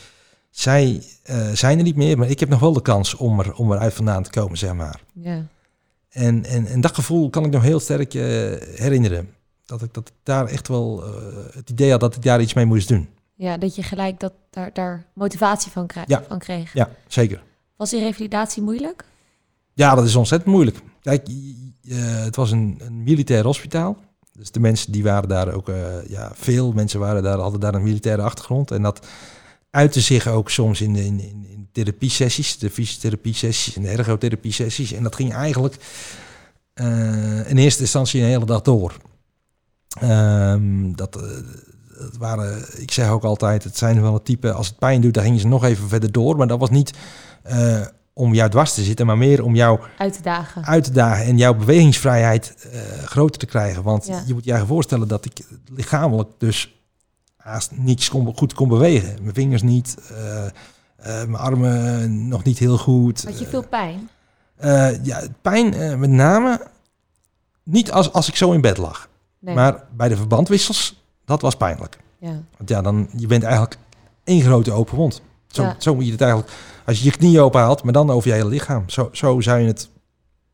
zij 0.56 1.04
eh, 1.24 1.50
zijn 1.52 1.78
er 1.78 1.84
niet 1.84 1.96
meer, 1.96 2.18
maar 2.18 2.30
ik 2.30 2.40
heb 2.40 2.50
nog 2.50 2.60
wel 2.60 2.74
de 2.74 2.82
kans 2.82 3.16
om, 3.16 3.40
er, 3.40 3.54
om 3.54 3.72
eruit 3.72 3.94
vandaan 3.94 4.24
te 4.24 4.30
komen, 4.30 4.58
zeg 4.58 4.74
maar. 4.74 5.02
Ja. 5.14 5.46
En, 6.10 6.46
en, 6.46 6.66
en 6.66 6.82
dat 6.82 6.96
gevoel 6.96 7.30
kan 7.30 7.46
ik 7.46 7.52
nog 7.52 7.62
heel 7.64 7.80
sterk 7.80 8.14
eh, 8.14 8.22
herinneren. 8.76 9.30
Dat 9.66 9.82
ik 9.82 9.94
dat 9.94 10.08
ik 10.08 10.14
daar 10.24 10.46
echt 10.46 10.68
wel 10.68 11.04
eh, 11.04 11.12
het 11.54 11.70
idee 11.70 11.92
had 11.92 12.00
dat 12.00 12.16
ik 12.16 12.22
daar 12.24 12.42
iets 12.42 12.54
mee 12.54 12.66
moest 12.66 12.88
doen. 12.88 13.10
ja, 13.36 13.58
dat 13.58 13.76
je 13.76 13.84
gelijk 13.84 14.20
dat, 14.20 14.34
daar, 14.50 14.70
daar 14.74 15.06
motivatie 15.14 15.72
van, 15.72 15.88
krijg, 15.88 16.08
Ja. 16.08 16.24
van 16.28 16.40
kreeg. 16.40 16.74
Ja, 16.74 16.90
zeker. 17.08 17.44
Was 17.78 17.90
die 17.90 18.00
revalidatie 18.00 18.64
moeilijk? 18.64 19.06
Ja, 19.74 19.96
dat 19.96 20.06
is 20.06 20.16
ontzettend 20.16 20.52
moeilijk. 20.54 20.82
Kijk, 21.02 21.28
het 22.26 22.36
was 22.36 22.52
een, 22.52 22.80
een 22.86 23.04
militair 23.04 23.44
hospitaal. 23.44 23.98
Dus 24.32 24.52
de 24.52 24.60
mensen 24.60 24.92
die 24.92 25.04
waren 25.04 25.30
daar 25.30 25.54
ook, 25.54 25.68
ja, 26.08 26.32
veel 26.34 26.72
mensen 26.72 27.00
waren 27.00 27.24
daar, 27.24 27.38
hadden 27.40 27.60
daar 27.60 27.74
een 27.76 27.84
militaire 27.84 28.22
achtergrond. 28.22 28.72
En 28.72 28.82
dat 28.82 29.06
uitte 29.76 30.02
zich 30.02 30.28
ook 30.28 30.50
soms 30.50 30.82
in, 30.82 30.96
in, 30.96 31.20
in, 31.20 31.68
therapiesessies, 31.72 32.58
de 32.58 32.70
fysiotherapie-sessies 32.70 33.76
en 33.76 33.82
de 33.82 33.90
ergotherapie-sessies. 33.90 34.92
En 34.94 35.04
dat 35.04 35.16
ging 35.16 35.34
eigenlijk 35.34 35.76
eh, 36.74 37.50
in 37.50 37.58
eerste 37.58 37.82
instantie 37.82 38.22
een 38.22 38.28
hele 38.28 38.46
dag 38.46 38.62
door. 38.62 38.98
Ehm, 40.00 40.92
dat, 40.94 41.16
eh, 41.16 41.22
dat 42.00 42.18
waren, 42.18 42.66
ik 42.82 42.92
zeg 42.92 43.10
ook 43.10 43.24
altijd, 43.24 43.64
het 43.64 43.78
zijn 43.78 44.02
wel 44.02 44.14
het 44.14 44.26
type, 44.26 44.52
als 44.52 44.68
het 44.68 44.78
pijn 44.80 45.02
doet, 45.02 45.14
dan 45.14 45.24
gingen 45.24 45.40
ze 45.40 45.48
nog 45.48 45.64
even 45.64 45.90
verder 45.90 46.12
door. 46.12 46.38
Maar 46.38 46.48
dat 46.48 46.60
was 46.60 46.70
niet 46.70 46.94
eh, 47.44 47.82
om 48.14 48.34
jou 48.34 48.50
dwars 48.50 48.74
te 48.74 48.84
zitten, 48.84 49.06
maar 49.06 49.18
meer 49.18 49.44
om 49.44 49.56
jou 49.56 49.80
Uit 49.98 50.14
te 50.14 50.22
dagen. 50.22 50.66
uit 50.66 50.84
te 50.84 50.92
dagen 50.92 51.26
en 51.26 51.38
jouw 51.38 51.54
bewegingsvrijheid 51.54 52.68
groter 53.06 53.40
te 53.40 53.46
krijgen. 53.46 53.84
Want 53.84 54.06
Ja. 54.08 54.24
je 54.28 54.34
moet 54.34 54.44
je 54.46 54.50
eigen 54.52 54.68
voorstellen 54.68 55.08
dat 55.08 55.26
ik 55.26 55.40
lichamelijk 55.76 56.30
dus 56.38 56.75
haast 57.46 57.72
niets 57.76 58.10
kon, 58.10 58.36
goed 58.38 58.54
kon 58.54 58.68
bewegen. 58.68 59.18
Mijn 59.22 59.34
vingers 59.36 59.62
niet, 59.62 59.98
eh, 60.10 60.46
mijn 61.06 61.36
armen 61.36 62.28
nog 62.28 62.44
niet 62.44 62.60
heel 62.60 62.78
goed. 62.78 63.24
Had 63.24 63.40
je 63.40 63.46
veel 63.46 63.68
pijn? 63.68 64.10
Eh, 64.56 65.04
ja, 65.06 65.22
pijn 65.42 66.00
met 66.00 66.10
name 66.10 66.68
niet 67.64 67.92
als, 67.92 68.14
als 68.14 68.28
ik 68.28 68.36
zo 68.36 68.52
in 68.52 68.62
bed 68.62 68.78
lag. 68.78 69.10
Nee. 69.40 69.56
Maar 69.56 69.84
bij 69.96 70.08
de 70.10 70.16
verbandwissels, 70.18 71.04
dat 71.26 71.42
was 71.42 71.56
pijnlijk. 71.56 71.98
ja. 72.20 72.42
Want 72.58 72.70
ja, 72.70 72.82
dan, 72.82 73.10
je 73.18 73.28
bent 73.28 73.44
eigenlijk 73.44 73.78
één 74.24 74.42
grote 74.42 74.72
open 74.72 74.96
wond. 74.96 75.22
Zo, 75.48 75.62
Ja. 75.64 75.76
zo 75.80 75.96
moet 75.96 76.06
je 76.06 76.12
het 76.12 76.22
eigenlijk, 76.22 76.52
als 76.86 76.98
je 77.00 77.04
je 77.06 77.12
knie 77.12 77.42
open 77.42 77.62
haalt, 77.62 77.84
maar 77.84 77.94
dan 77.94 78.10
over 78.10 78.30
je 78.30 78.36
hele 78.36 78.50
lichaam. 78.50 78.90
Zo, 78.90 79.10
zo 79.12 79.42
zou 79.42 79.60
je 79.60 79.68
het 79.68 79.90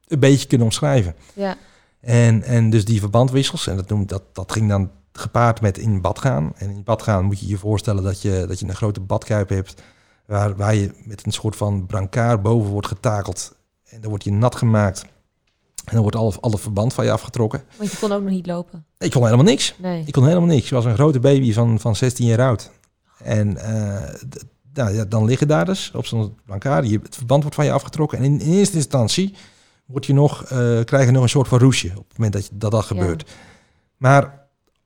een 0.07 0.19
beetje 0.19 0.47
kunnen 0.47 0.67
omschrijven. 0.67 1.15
Ja, 1.33 1.55
En, 2.01 2.43
en 2.43 2.69
dus 2.69 2.85
die 2.85 2.99
verbandwissels, 2.99 3.67
en 3.67 3.75
dat, 3.75 3.89
noem, 3.89 4.05
dat, 4.07 4.23
dat 4.33 4.51
ging 4.51 4.69
dan 4.69 4.89
gepaard 5.13 5.61
met 5.61 5.77
in 5.77 6.01
bad 6.01 6.19
gaan. 6.19 6.51
En 6.55 6.69
in 6.69 6.83
bad 6.83 7.01
gaan 7.01 7.25
moet 7.25 7.39
je 7.39 7.47
je 7.47 7.57
voorstellen 7.57 8.03
dat 8.03 8.21
je, 8.21 8.45
dat 8.47 8.59
je 8.59 8.67
een 8.67 8.75
grote 8.75 8.99
badkuip 8.99 9.49
hebt... 9.49 9.81
Waar, 10.25 10.55
waar 10.55 10.75
je 10.75 10.91
met 11.03 11.25
een 11.25 11.31
soort 11.31 11.55
van 11.55 11.85
brancard 11.85 12.41
boven 12.41 12.71
wordt 12.71 12.87
getakeld. 12.87 13.55
En 13.89 14.01
dan 14.01 14.09
wordt 14.09 14.23
je 14.23 14.31
nat 14.31 14.55
gemaakt. 14.55 15.01
En 15.85 15.91
dan 15.93 16.01
wordt 16.01 16.15
alle, 16.15 16.33
alle 16.39 16.57
verband 16.57 16.93
van 16.93 17.05
je 17.05 17.11
afgetrokken. 17.11 17.63
want 17.77 17.91
je 17.91 17.97
kon 17.97 18.11
ook 18.11 18.21
nog 18.21 18.31
niet 18.31 18.45
lopen. 18.45 18.85
Ik 18.97 19.11
kon 19.11 19.23
helemaal 19.23 19.45
niks. 19.45 19.75
Nee. 19.77 20.03
Ik 20.05 20.13
kon 20.13 20.27
helemaal 20.27 20.47
niks. 20.47 20.69
Je 20.69 20.75
was 20.75 20.85
een 20.85 20.93
grote 20.93 21.19
baby 21.19 21.53
van, 21.53 21.79
van 21.79 21.95
16 21.95 22.25
jaar 22.25 22.39
oud. 22.41 22.71
En 23.23 23.53
d- 24.29 24.45
nou, 24.73 24.93
ja, 24.93 25.05
dan 25.05 25.25
liggen 25.25 25.47
daar 25.47 25.65
dus 25.65 25.91
op 25.93 26.05
zo'n 26.05 26.37
brancard. 26.45 26.89
Je, 26.89 26.99
het 27.03 27.15
verband 27.15 27.41
wordt 27.41 27.55
van 27.55 27.65
je 27.65 27.71
afgetrokken. 27.71 28.17
En 28.17 28.23
in, 28.23 28.41
in 28.41 28.51
eerste 28.53 28.75
instantie 28.75 29.35
word 29.85 30.05
je 30.05 30.13
nog, 30.13 30.43
eh, 30.43 30.49
krijg 30.83 31.05
je 31.05 31.11
nog 31.11 31.23
een 31.23 31.29
soort 31.29 31.47
van 31.47 31.59
roesje 31.59 31.87
op 31.97 32.07
het 32.07 32.17
moment 32.17 32.33
dat 32.33 32.45
je, 32.45 32.51
dat, 32.53 32.71
dat 32.71 32.85
gebeurt. 32.85 33.31
Maar 33.97 34.40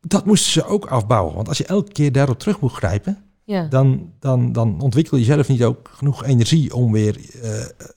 dat 0.08 0.26
moesten 0.26 0.52
ze 0.52 0.66
ook 0.66 0.86
afbouwen. 0.86 1.36
Want 1.36 1.48
als 1.48 1.58
je 1.58 1.66
elke 1.66 1.92
keer 1.92 2.12
daarop 2.12 2.40
terug 2.40 2.60
moet 2.60 2.72
grijpen, 2.74 3.18
Ja. 3.44 3.68
dan, 3.70 4.10
dan, 4.20 4.52
dan 4.52 4.82
ontwikkel 4.82 5.18
je 5.18 5.24
zelf 5.24 5.48
niet 5.48 5.64
ook 5.64 5.90
genoeg 5.94 6.24
energie 6.26 6.76
om 6.76 6.92
weer 6.92 7.16
eh, 7.42 7.50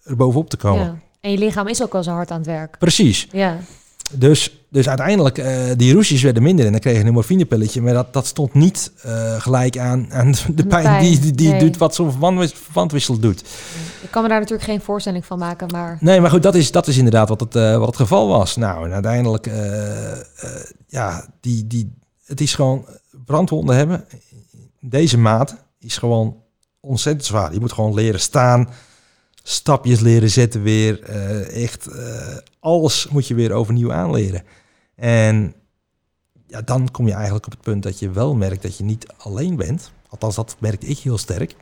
er 0.05 0.17
bovenop 0.17 0.51
te 0.51 0.57
komen. 0.57 0.85
ja. 0.85 0.99
En 1.21 1.31
je 1.31 1.39
lichaam 1.39 1.69
is 1.69 1.83
ook 1.83 1.95
al 1.95 2.03
zo 2.03 2.11
hard 2.11 2.31
aan 2.31 2.37
het 2.39 2.47
werk. 2.47 2.79
Precies. 2.79 3.27
Ja, 3.33 3.57
Dus, 4.13 4.57
dus 4.71 4.89
uiteindelijk, 4.89 5.39
eh 5.39 5.57
die 5.77 5.93
roesjes 5.93 6.23
werden 6.23 6.43
minder 6.43 6.65
en 6.67 6.71
dan 6.73 6.81
kreeg 6.81 6.99
je 6.99 7.05
een 7.05 7.13
morfinepilletje. 7.13 7.83
Maar 7.83 7.93
dat, 7.93 8.13
dat 8.13 8.27
stond 8.27 8.55
niet 8.55 8.93
eh, 9.03 9.41
gelijk 9.41 9.79
aan, 9.79 10.13
aan 10.13 10.31
de 10.55 10.67
pijn, 10.67 10.83
pijn, 10.83 11.03
die, 11.03 11.33
die, 11.33 11.49
nee. 11.51 11.59
doet 11.61 11.77
wat 11.77 11.95
zo'n 11.95 12.11
verbandwis- 12.11 12.53
verbandwissel 12.53 13.19
doet. 13.19 13.41
ik 14.03 14.11
kan 14.11 14.23
me 14.23 14.29
daar 14.29 14.39
natuurlijk 14.41 14.69
geen 14.69 14.81
voorstelling 14.81 15.25
van 15.27 15.39
maken, 15.39 15.67
maar 15.73 15.97
Nee, 16.01 16.21
maar 16.21 16.31
goed, 16.31 16.43
dat 16.43 16.55
is, 16.55 16.71
dat 16.71 16.87
is 16.87 16.97
inderdaad 16.97 17.29
wat 17.29 17.41
het, 17.41 17.55
wat 17.55 17.87
het 17.87 17.97
geval 17.97 18.29
was. 18.29 18.57
Nou, 18.57 18.87
en 18.87 18.93
uiteindelijk, 18.93 19.51
ja, 20.87 21.27
die, 21.41 21.67
die, 21.67 21.93
het 22.29 22.41
is 22.41 22.55
gewoon 22.55 22.87
brandwonden 23.25 23.77
hebben. 23.77 24.05
Deze 24.81 25.19
maat 25.19 25.57
is 25.79 25.97
gewoon 25.97 26.43
ontzettend 26.81 27.27
zwaar. 27.27 27.53
Je 27.53 27.61
moet 27.61 27.73
gewoon 27.73 27.95
leren 27.95 28.21
staan, 28.21 28.69
stapjes 29.43 30.01
leren 30.01 30.31
zetten 30.31 30.63
weer. 30.63 31.03
eh, 31.03 31.63
echt, 31.63 31.87
eh, 31.87 32.37
alles 32.61 33.09
moet 33.09 33.27
je 33.27 33.35
weer 33.35 33.53
overnieuw 33.53 33.93
aanleren. 33.93 34.43
En 34.95 35.55
ja, 36.47 36.63
dan 36.63 36.91
kom 36.91 37.07
je 37.07 37.13
eigenlijk 37.13 37.47
op 37.47 37.53
het 37.53 37.61
punt 37.61 37.83
dat 37.83 37.99
je 37.99 38.11
wel 38.11 38.35
merkt 38.35 38.63
dat 38.63 38.77
je 38.77 38.85
niet 38.85 39.07
alleen 39.17 39.57
bent. 39.57 39.91
Althans, 40.09 40.35
dat 40.35 40.57
merkte 40.59 40.87
ik 40.87 40.99
heel 40.99 41.19
sterk. 41.19 41.55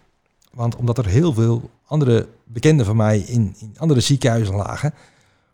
Want 0.52 0.76
omdat 0.76 0.98
er 0.98 1.07
heel 1.07 1.33
veel 1.33 1.70
andere 1.87 2.29
bekenden 2.44 2.87
van 2.87 2.96
mij 2.96 3.18
in, 3.18 3.55
in 3.59 3.74
andere 3.79 4.00
ziekenhuizen 4.00 4.55
lagen, 4.55 4.94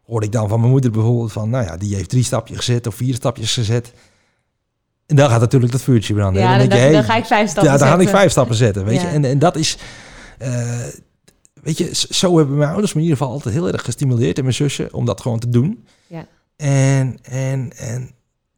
hoorde 0.04 0.26
ik 0.26 0.32
dan 0.32 0.48
van 0.48 0.58
mijn 0.58 0.72
moeder 0.72 0.90
bijvoorbeeld 0.90 1.32
van, 1.32 1.50
nou 1.50 1.64
ja, 1.64 1.76
die 1.76 1.94
heeft 1.94 2.08
drie 2.08 2.24
stapjes 2.24 2.56
gezet 2.56 2.86
of 2.86 2.94
vier 2.94 3.14
stapjes 3.14 3.54
gezet. 3.54 3.92
En 5.12 5.18
dan 5.18 5.30
gaat 5.30 5.40
natuurlijk 5.40 5.72
dat 5.72 5.82
vuurtje 5.82 6.14
branden. 6.14 6.42
ja, 6.42 6.58
dan, 6.58 6.68
denk 6.68 6.86
je, 6.86 6.92
dan, 6.92 7.04
ga 7.04 7.16
ik 7.16 7.24
vijf 7.24 7.50
stappen 7.50 7.72
ja, 7.72 7.78
dan 7.78 7.88
ga 7.88 7.98
ik 7.98 8.08
vijf 8.08 8.30
stappen 8.30 8.56
zetten, 8.56 8.84
weet 8.84 9.00
je. 9.00 9.06
En, 9.06 9.24
en 9.24 9.38
dat 9.38 9.56
is, 9.56 9.78
eh, 10.38 10.78
weet 11.62 11.78
je, 11.78 11.90
zo 12.10 12.36
hebben 12.36 12.56
mijn 12.56 12.70
ouders 12.70 12.92
me 12.92 13.00
in 13.00 13.06
ieder 13.06 13.18
geval 13.18 13.34
altijd 13.34 13.54
heel 13.54 13.72
erg 13.72 13.84
gestimuleerd 13.84 14.36
en 14.36 14.42
mijn 14.42 14.54
zussen 14.54 14.94
om 14.94 15.04
dat 15.04 15.20
gewoon 15.20 15.38
te 15.38 15.48
doen. 15.48 15.86
Ja. 16.06 16.26
En, 16.56 17.18
en, 17.22 17.72
en 17.76 18.10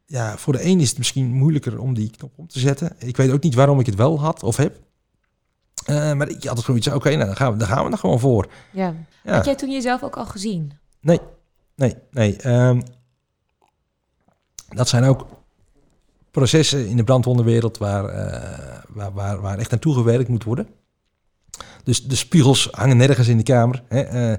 ja, 0.07 0.37
voor 0.37 0.53
de 0.53 0.65
een 0.65 0.81
is 0.81 0.89
het 0.89 0.99
misschien 0.99 1.33
moeilijker 1.33 1.79
om 1.79 1.95
die 1.95 2.11
knop 2.17 2.33
om 2.37 2.49
te 2.49 2.59
zetten. 2.59 2.93
Ik 2.99 3.17
weet 3.17 3.31
ook 3.31 3.43
niet 3.43 3.55
waarom 3.55 3.81
ik 3.81 3.87
het 3.87 3.95
wel 3.95 4.21
had 4.21 4.43
of 4.43 4.57
heb. 4.57 4.81
Eh, 5.87 6.13
maar 6.13 6.29
ik 6.29 6.45
had 6.45 6.57
het 6.57 6.67
zoiets, 6.67 6.89
oké, 6.89 7.11
nou, 7.11 7.27
dan 7.27 7.37
gaan 7.37 7.53
we, 7.53 7.59
dan 7.59 7.69
gaan 7.69 7.85
we 7.85 7.91
er 7.91 7.99
gewoon 7.99 8.21
voor. 8.21 8.47
Ja. 8.71 8.95
Ja. 9.25 9.35
Had 9.35 9.45
jij 9.45 9.55
toen 9.55 9.71
jezelf 9.71 10.03
ook 10.03 10.17
al 10.17 10.27
gezien? 10.27 10.73
Nee, 11.01 11.21
nee. 12.11 12.37
ehm, 12.37 12.81
dat 14.69 14.89
zijn 14.89 15.05
ook 15.05 15.27
processen 16.35 16.89
in 16.89 16.97
de 16.97 17.05
brandwondenwereld 17.05 17.79
waar, 17.79 18.05
eh, 18.05 18.83
waar, 18.89 19.13
waar, 19.13 19.41
waar 19.41 19.59
echt 19.59 19.71
naartoe 19.71 19.95
gewerkt 19.95 20.29
moet 20.29 20.45
worden. 20.45 20.69
Dus 21.85 22.05
de 22.05 22.15
spiegels 22.15 22.69
hangen 22.71 22.97
nergens 22.97 23.29
in 23.29 23.37
de 23.37 23.43
kamer. 23.43 23.83
Hè. 23.89 24.01
eh, 24.01 24.31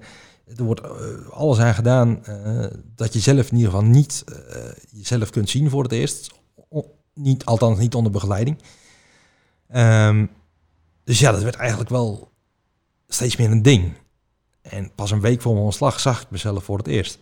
er 0.57 0.63
wordt 0.63 0.81
eh, 0.81 0.89
alles 1.29 1.59
aan 1.59 1.73
gedaan 1.73 2.23
dat 2.95 3.13
je 3.13 3.19
zelf 3.19 3.51
in 3.51 3.57
ieder 3.57 3.71
geval 3.71 3.85
niet 3.85 4.23
jezelf 4.91 5.29
kunt 5.29 5.49
zien 5.49 5.69
voor 5.69 5.83
het 5.83 5.91
eerst. 5.91 6.31
Niet, 7.13 7.45
althans 7.45 7.79
niet 7.79 7.95
onder 7.95 8.11
begeleiding. 8.11 8.61
Ehm, 9.67 10.25
dus 11.03 11.19
ja, 11.19 11.31
dat 11.31 11.43
werd 11.43 11.55
eigenlijk 11.55 11.89
wel 11.89 12.31
steeds 13.07 13.35
meer 13.35 13.51
een 13.51 13.61
ding. 13.61 13.93
En 14.61 14.91
pas 14.95 15.11
een 15.11 15.21
week 15.21 15.41
voor 15.41 15.53
mijn 15.53 15.65
ontslag 15.65 15.99
zag 15.99 16.21
ik 16.21 16.29
mezelf 16.29 16.63
voor 16.63 16.77
het 16.77 16.87
eerst. 16.87 17.19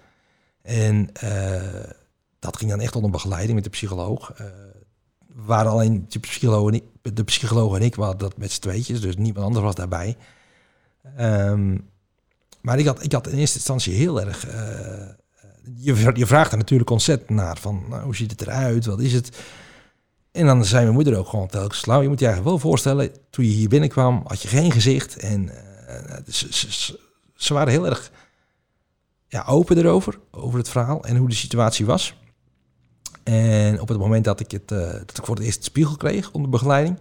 En 0.62 1.10
dat 2.44 2.58
ging 2.58 2.70
dan 2.72 2.80
echt 2.80 2.96
onder 2.96 3.12
begeleiding 3.12 3.54
met 3.56 3.64
de 3.64 3.70
psycholoog. 3.70 4.32
Eh 4.32 4.46
waar 5.36 5.68
alleen 5.68 6.06
de 6.10 6.20
psycholoog, 6.20 6.68
en 6.68 6.74
ik, 6.74 7.16
de 7.16 7.24
psycholoog 7.24 7.76
en 7.76 7.82
ik 7.82 7.96
waren 7.96 8.18
dat 8.18 8.38
met 8.38 8.52
z'n 8.52 8.62
tweetjes, 8.62 9.02
dus 9.02 9.16
niemand 9.18 9.46
anders 9.46 9.66
was 9.66 9.76
daarbij. 9.76 10.18
Ehm, 11.18 11.78
maar 12.62 12.80
ik 12.80 12.86
had, 12.86 13.04
ik 13.04 13.12
had 13.12 13.28
in 13.28 13.38
eerste 13.38 13.58
instantie 13.58 13.94
heel 13.94 14.22
erg... 14.22 14.48
eh, 14.48 15.08
je, 15.76 16.12
je 16.14 16.26
vraagt 16.26 16.52
er 16.52 16.58
natuurlijk 16.58 16.90
ontzettend 16.90 17.30
naar 17.30 17.58
van, 17.58 17.86
nou, 17.90 18.04
hoe 18.04 18.16
ziet 18.16 18.32
het 18.32 18.42
eruit, 18.42 18.86
wat 18.86 19.00
is 19.00 19.14
het? 19.14 19.38
En 20.32 20.46
dan 20.46 20.66
zei 20.66 20.82
mijn 20.84 20.96
moeder 20.96 21.18
ook 21.18 21.28
gewoon 21.28 21.48
telkens, 21.48 21.84
nou, 21.84 22.02
je 22.02 22.08
moet 22.10 22.20
je 22.20 22.26
eigenlijk 22.26 22.56
wel 22.56 22.70
voorstellen, 22.70 23.12
toen 23.30 23.46
je 23.46 23.52
hier 23.52 23.70
binnenkwam, 23.70 24.22
had 24.28 24.42
je 24.42 24.48
geen 24.48 24.72
gezicht. 24.72 25.16
En 25.18 25.50
eh, 25.88 26.16
ze- 26.28 26.98
ze 27.36 27.54
waren 27.54 27.74
heel 27.74 27.86
erg 27.86 28.12
ja, 29.28 29.44
open 29.48 29.78
erover, 29.78 30.20
over 30.32 30.58
het 30.60 30.70
verhaal 30.70 31.04
en 31.04 31.16
hoe 31.18 31.30
de 31.30 31.36
situatie 31.36 31.86
was. 31.86 32.16
En 33.24 33.82
op 33.82 33.88
het 33.88 33.98
moment 33.98 34.24
dat 34.24 34.40
ik, 34.40 34.52
het, 34.52 34.72
eh, 34.72 34.92
dat 35.06 35.18
ik 35.18 35.26
voor 35.26 35.36
het 35.36 35.44
eerst 35.44 35.58
de 35.58 35.64
spiegel 35.64 35.98
kreeg 35.98 36.32
onder 36.32 36.50
begeleiding, 36.50 37.00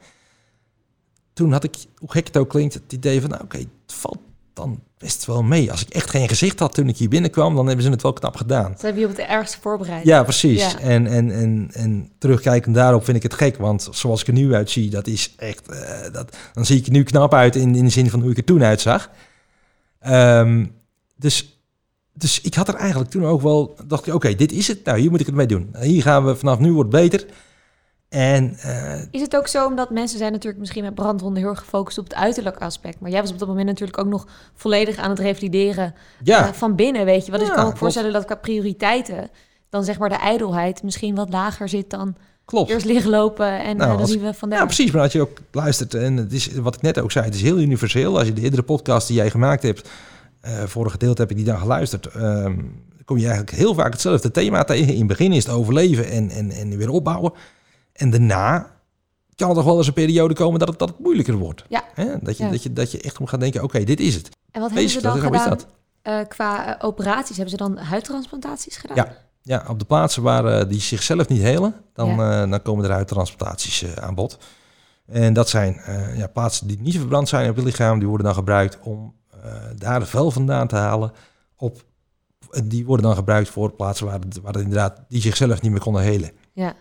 toen 1.32 1.52
had 1.52 1.64
ik, 1.64 1.76
hoe 1.96 2.12
gek 2.12 2.26
het 2.26 2.36
ook 2.36 2.48
klinkt, 2.48 2.74
het 2.74 2.92
idee 2.92 3.20
van, 3.20 3.30
nou 3.30 3.42
oké, 3.42 3.58
het 3.58 3.68
valt 3.86 4.18
dan 4.52 4.80
best 4.98 5.24
wel 5.24 5.42
mee. 5.42 5.70
Als 5.70 5.82
ik 5.82 5.88
echt 5.88 6.10
geen 6.10 6.28
gezicht 6.28 6.58
had 6.58 6.74
toen 6.74 6.88
ik 6.88 6.96
hier 6.96 7.08
binnenkwam, 7.08 7.54
dan 7.54 7.66
hebben 7.66 7.84
ze 7.84 7.90
het 7.90 8.02
wel 8.02 8.12
knap 8.12 8.36
gedaan. 8.36 8.74
Ze 8.78 8.84
hebben 8.84 9.02
je 9.02 9.08
op 9.08 9.16
het 9.16 9.26
ergste 9.26 9.60
voorbereid. 9.60 10.04
Ja, 10.04 10.22
precies. 10.22 10.60
Ja. 10.60 10.78
En, 10.78 11.06
en, 11.06 11.30
en, 11.30 11.70
en 11.72 12.10
terugkijkend 12.18 12.74
daarop 12.74 13.04
vind 13.04 13.16
ik 13.16 13.22
het 13.22 13.34
gek, 13.34 13.56
want 13.56 13.88
zoals 13.90 14.20
ik 14.20 14.26
er 14.26 14.32
nu 14.32 14.54
uitzie, 14.54 14.90
dat 14.90 15.06
is 15.06 15.34
echt, 15.36 15.68
eh, 15.68 16.12
dat, 16.12 16.36
dan 16.52 16.66
zie 16.66 16.78
ik 16.78 16.86
er 16.86 16.92
nu 16.92 17.02
knap 17.02 17.34
uit 17.34 17.56
in, 17.56 17.74
in 17.74 17.84
de 17.84 17.90
zin 17.90 18.10
van 18.10 18.20
hoe 18.20 18.30
ik 18.30 18.36
er 18.36 18.44
toen 18.44 18.64
uitzag. 18.64 19.10
Ehm, 19.98 20.66
dus, 21.16 21.51
dus 22.12 22.40
ik 22.40 22.54
had 22.54 22.68
er 22.68 22.74
eigenlijk 22.74 23.10
toen 23.10 23.24
ook 23.24 23.40
wel, 23.40 23.76
dacht 23.86 24.06
ik, 24.06 24.14
oké, 24.14 24.34
dit 24.34 24.52
is 24.52 24.68
het. 24.68 24.84
Nou, 24.84 24.98
hier 24.98 25.10
moet 25.10 25.20
ik 25.20 25.26
het 25.26 25.34
mee 25.34 25.46
doen. 25.46 25.74
Hier 25.80 26.02
gaan 26.02 26.24
we 26.24 26.36
vanaf 26.36 26.58
nu 26.58 26.72
wordt 26.72 26.92
het 26.92 27.02
beter. 27.02 27.26
En 28.08 28.56
eh, 28.58 29.00
Is 29.10 29.20
het 29.20 29.36
ook 29.36 29.48
zo, 29.48 29.66
omdat 29.66 29.90
mensen 29.90 30.18
zijn 30.18 30.32
natuurlijk 30.32 30.60
misschien 30.60 30.84
met 30.84 30.94
brandwonden 30.94 31.42
heel 31.42 31.50
erg 31.50 31.58
gefocust 31.58 31.98
op 31.98 32.04
het 32.04 32.14
uiterlijk 32.14 32.56
aspect. 32.56 33.00
Maar 33.00 33.10
jij 33.10 33.20
was 33.20 33.32
op 33.32 33.38
dat 33.38 33.48
moment 33.48 33.66
natuurlijk 33.66 33.98
ook 33.98 34.06
nog 34.06 34.26
volledig 34.54 34.96
aan 34.96 35.10
het 35.10 35.18
revalideren 35.18 35.94
ja, 36.22 36.46
eh, 36.46 36.52
van 36.52 36.76
binnen, 36.76 37.04
weet 37.04 37.24
je. 37.24 37.30
Want 37.30 37.42
Ja, 37.42 37.48
ik 37.48 37.54
kan 37.54 37.66
me 37.66 37.76
voorstellen 37.76 38.12
dat 38.12 38.24
qua 38.24 38.34
prioriteiten 38.34 39.30
dan 39.70 39.84
zeg 39.84 39.98
maar 39.98 40.08
de 40.08 40.14
ijdelheid 40.14 40.82
misschien 40.82 41.14
wat 41.14 41.30
lager 41.30 41.68
zit 41.68 41.90
dan 41.90 42.16
klopt. 42.44 42.70
eerst 42.70 42.86
liggen 42.86 43.10
lopen 43.10 43.58
en 43.60 43.76
Nou, 43.76 43.90
eh, 43.92 43.98
dan 43.98 44.06
zien 44.06 44.22
we 44.22 44.34
vandaag. 44.34 44.58
Ja, 44.58 44.64
precies. 44.64 44.90
Maar 44.90 45.02
als 45.02 45.12
je 45.12 45.20
ook 45.20 45.38
luistert, 45.50 45.94
en 45.94 46.16
het 46.16 46.32
is 46.32 46.52
wat 46.54 46.74
ik 46.74 46.82
net 46.82 46.98
ook 46.98 47.12
zei, 47.12 47.24
het 47.24 47.34
is 47.34 47.42
heel 47.42 47.58
universeel. 47.58 48.18
Als 48.18 48.26
je 48.26 48.32
de 48.32 48.40
eerdere 48.40 48.62
podcast 48.62 49.06
die 49.06 49.16
jij 49.16 49.30
gemaakt 49.30 49.62
hebt, 49.62 49.88
eh 50.42 50.62
vorige 50.64 50.90
gedeelte 50.92 51.20
heb 51.20 51.30
ik 51.30 51.36
die 51.36 51.44
dan 51.46 51.58
geluisterd, 51.58 52.12
dan 52.12 52.72
kom 53.04 53.18
je 53.18 53.26
eigenlijk 53.26 53.56
heel 53.56 53.74
vaak 53.74 53.92
hetzelfde 53.92 54.30
thema 54.30 54.64
tegen. 54.64 54.92
In 54.92 54.98
het 54.98 55.06
begin 55.06 55.32
is 55.32 55.44
het 55.44 55.54
overleven 55.54 56.10
en, 56.10 56.30
en, 56.30 56.50
en 56.50 56.76
weer 56.76 56.90
opbouwen. 56.90 57.32
En 57.92 58.10
daarna 58.10 58.70
kan 59.34 59.48
er 59.48 59.54
toch 59.54 59.64
wel 59.64 59.76
eens 59.76 59.86
een 59.86 59.92
periode 59.92 60.34
komen 60.34 60.58
dat 60.58 60.68
het, 60.68 60.78
dat 60.78 60.88
het 60.88 60.98
moeilijker 60.98 61.34
wordt. 61.34 61.64
Ja. 61.68 61.84
Hè? 61.94 62.06
Dat, 62.20 62.36
je, 62.36 62.44
Ja. 62.44 62.50
dat, 62.50 62.62
je, 62.62 62.72
dat 62.72 62.90
je 62.92 63.00
echt 63.00 63.18
moet 63.18 63.28
gaan 63.28 63.40
denken, 63.40 63.62
oké, 63.62 63.84
dit 63.84 64.00
is 64.00 64.14
het. 64.14 64.28
En 64.50 64.60
wat 64.60 64.70
hebben 64.70 64.90
ze 64.90 65.02
dan 65.02 65.18
gedaan 65.18 65.58
eh, 66.02 66.18
qua 66.28 66.78
eh, 66.78 66.86
operaties? 66.86 67.36
Hebben 67.36 67.58
ze 67.58 67.64
dan 67.64 67.76
huidtransplantaties 67.78 68.76
gedaan? 68.76 68.96
Ja. 68.96 69.16
Ja, 69.44 69.64
op 69.68 69.78
de 69.78 69.84
plaatsen 69.84 70.22
waar 70.22 70.68
die 70.68 70.80
zichzelf 70.80 71.28
niet 71.28 71.42
helen, 71.42 71.74
dan, 71.94 72.08
Ja. 72.08 72.46
dan 72.46 72.62
komen 72.62 72.84
er 72.84 72.90
uittransplantaties 72.90 73.82
eh 73.82 73.92
aan 73.92 74.14
bod. 74.14 74.38
En 75.06 75.32
dat 75.32 75.48
zijn 75.48 75.80
ja, 76.16 76.26
plaatsen 76.26 76.66
die 76.66 76.80
niet 76.80 76.96
verbrand 76.96 77.28
zijn 77.28 77.50
op 77.50 77.56
het 77.56 77.64
lichaam, 77.64 77.98
die 77.98 78.08
worden 78.08 78.26
dan 78.26 78.34
gebruikt 78.34 78.78
om 78.82 79.14
daar 79.76 80.00
de 80.00 80.06
vel 80.06 80.30
vandaan 80.30 80.66
te 80.66 80.76
halen. 80.76 81.12
Op, 81.56 81.82
die 82.64 82.84
worden 82.84 83.06
dan 83.06 83.14
gebruikt 83.14 83.48
voor 83.48 83.72
plaatsen 83.72 84.06
waar, 84.06 84.18
het, 84.20 84.40
waar 84.40 84.52
het 84.52 84.62
inderdaad 84.62 85.00
die 85.08 85.20
zichzelf 85.20 85.60
niet 85.60 85.70
meer 85.70 85.80
konden 85.80 86.02
helen. 86.02 86.30
Ja. 86.52 86.74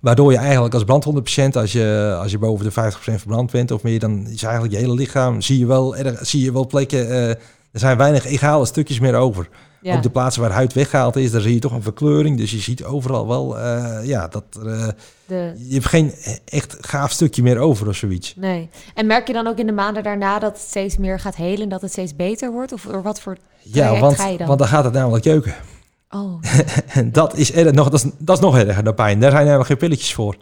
Waardoor 0.00 0.32
je 0.32 0.38
eigenlijk 0.38 0.74
als 0.74 0.84
brandwondenpatiënt, 0.84 1.56
als 1.56 1.72
je, 1.72 2.16
als 2.20 2.30
je 2.30 2.38
boven 2.38 2.64
de 2.64 2.92
50% 2.92 2.94
verbrand 2.96 3.50
bent 3.50 3.70
of 3.70 3.82
meer, 3.82 3.98
dan 3.98 4.26
is 4.26 4.42
eigenlijk 4.42 4.74
je 4.74 4.80
hele 4.80 4.94
lichaam, 4.94 5.40
zie 5.40 5.58
je 5.58 5.66
wel, 5.66 5.96
erg, 5.96 6.26
zie 6.26 6.44
je 6.44 6.52
wel 6.52 6.66
plekken, 6.66 7.08
eh, 7.10 7.28
er 7.28 7.80
zijn 7.80 7.96
weinig 7.96 8.24
egale 8.24 8.66
stukjes 8.66 9.00
meer 9.00 9.14
over. 9.14 9.48
Ja. 9.86 9.96
Ook 9.96 10.02
de 10.02 10.10
plaatsen 10.10 10.42
waar 10.42 10.50
huid 10.50 10.72
weggehaald 10.72 11.16
is, 11.16 11.30
daar 11.30 11.40
zie 11.40 11.54
je 11.54 11.60
toch 11.60 11.72
een 11.72 11.82
verkleuring. 11.82 12.36
Dus 12.38 12.50
je 12.50 12.58
ziet 12.58 12.84
overal 12.84 13.26
wel, 13.28 13.58
eh, 13.58 13.98
ja, 14.06 14.28
dat 14.28 14.44
er, 14.62 14.66
eh, 14.66 14.88
De, 15.26 15.52
je 15.68 15.74
hebt 15.74 15.86
geen 15.86 16.12
echt 16.44 16.76
gaaf 16.80 17.10
stukje 17.10 17.42
meer 17.42 17.58
over 17.58 17.88
of 17.88 17.96
zoiets. 17.96 18.34
nee. 18.36 18.68
En 18.94 19.06
merk 19.06 19.26
je 19.26 19.32
dan 19.32 19.46
ook 19.46 19.58
in 19.58 19.66
de 19.66 19.72
maanden 19.72 20.02
daarna 20.02 20.38
dat 20.38 20.52
het 20.52 20.60
steeds 20.68 20.96
meer 20.96 21.20
gaat 21.20 21.36
helen, 21.36 21.68
dat 21.68 21.80
het 21.80 21.90
steeds 21.90 22.16
beter 22.16 22.52
wordt? 22.52 22.72
Of 22.72 22.82
door 22.82 23.02
wat 23.02 23.20
voor 23.20 23.36
Ja, 23.62 23.98
want, 24.00 24.16
ga 24.16 24.26
je 24.28 24.38
dan? 24.38 24.46
want 24.46 24.58
dan 24.58 24.68
gaat 24.68 24.84
het 24.84 24.92
namelijk 24.92 25.24
jeuken. 25.24 25.54
Oh, 26.10 26.42
En 26.88 27.12
dat 27.12 27.36
is, 27.36 27.52
erg, 27.52 27.72
nog, 27.72 27.88
dat, 27.90 28.04
is, 28.04 28.10
dat 28.18 28.36
is 28.36 28.42
nog 28.42 28.56
erger 28.58 28.84
dan 28.84 28.94
pijn. 28.94 29.20
Daar 29.20 29.30
zijn 29.30 29.44
helemaal 29.44 29.64
geen 29.64 29.76
pilletjes 29.76 30.14
voor. 30.14 30.36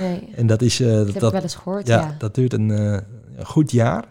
nee. 0.00 0.28
En 0.36 0.46
dat 0.46 0.62
is... 0.62 0.80
eh, 0.80 0.86
Dat 0.88 1.06
dat, 1.06 1.14
heb 1.14 1.22
ik 1.24 1.30
wel 1.30 1.42
eens 1.42 1.54
gehoord, 1.54 1.86
ja, 1.86 2.00
ja. 2.00 2.14
dat 2.18 2.34
duurt 2.34 2.52
een, 2.52 2.68
een 2.68 3.02
goed 3.44 3.70
jaar. 3.70 4.04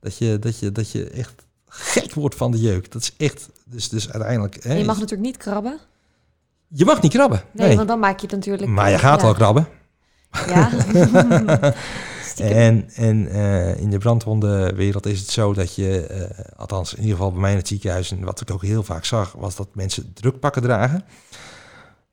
Dat 0.00 0.18
je, 0.18 0.38
dat, 0.38 0.58
je, 0.58 0.72
dat 0.72 0.90
je 0.90 1.04
echt 1.10 1.34
gek 1.68 2.14
wordt 2.14 2.34
van 2.34 2.50
de 2.50 2.60
jeuk. 2.60 2.92
Dat 2.92 3.02
is 3.02 3.12
echt... 3.16 3.48
Dus, 3.72 3.88
dus 3.88 4.10
uiteindelijk... 4.10 4.62
Je 4.62 4.84
mag 4.84 4.98
natuurlijk 4.98 5.20
niet 5.20 5.36
krabben. 5.36 5.78
je 6.68 6.84
mag 6.84 7.02
niet 7.02 7.12
krabben. 7.12 7.42
Nee, 7.52 7.66
Nee. 7.66 7.76
want 7.76 7.88
dan 7.88 7.98
maak 7.98 8.20
je 8.20 8.26
het 8.26 8.34
natuurlijk... 8.34 8.70
maar 8.70 8.90
je 8.90 8.98
gaat 8.98 9.20
ja. 9.20 9.26
wel 9.26 9.34
krabben. 9.34 9.66
Ja. 10.46 10.70
En, 12.36 12.90
en 12.94 13.28
eh, 13.28 13.80
in 13.80 13.90
de 13.90 13.98
brandwondenwereld 13.98 15.06
is 15.06 15.20
het 15.20 15.30
zo 15.30 15.52
dat 15.52 15.74
je, 15.74 16.06
eh, 16.06 16.44
althans 16.56 16.92
in 16.94 17.00
ieder 17.00 17.16
geval 17.16 17.32
bij 17.32 17.40
mij 17.40 17.50
in 17.50 17.56
het 17.56 17.68
ziekenhuis, 17.68 18.10
en 18.10 18.24
wat 18.24 18.40
ik 18.40 18.50
ook 18.50 18.62
heel 18.62 18.82
vaak 18.82 19.04
zag, 19.04 19.32
was 19.32 19.56
dat 19.56 19.68
mensen 19.74 20.12
drukpakken 20.14 20.62
dragen. 20.62 21.04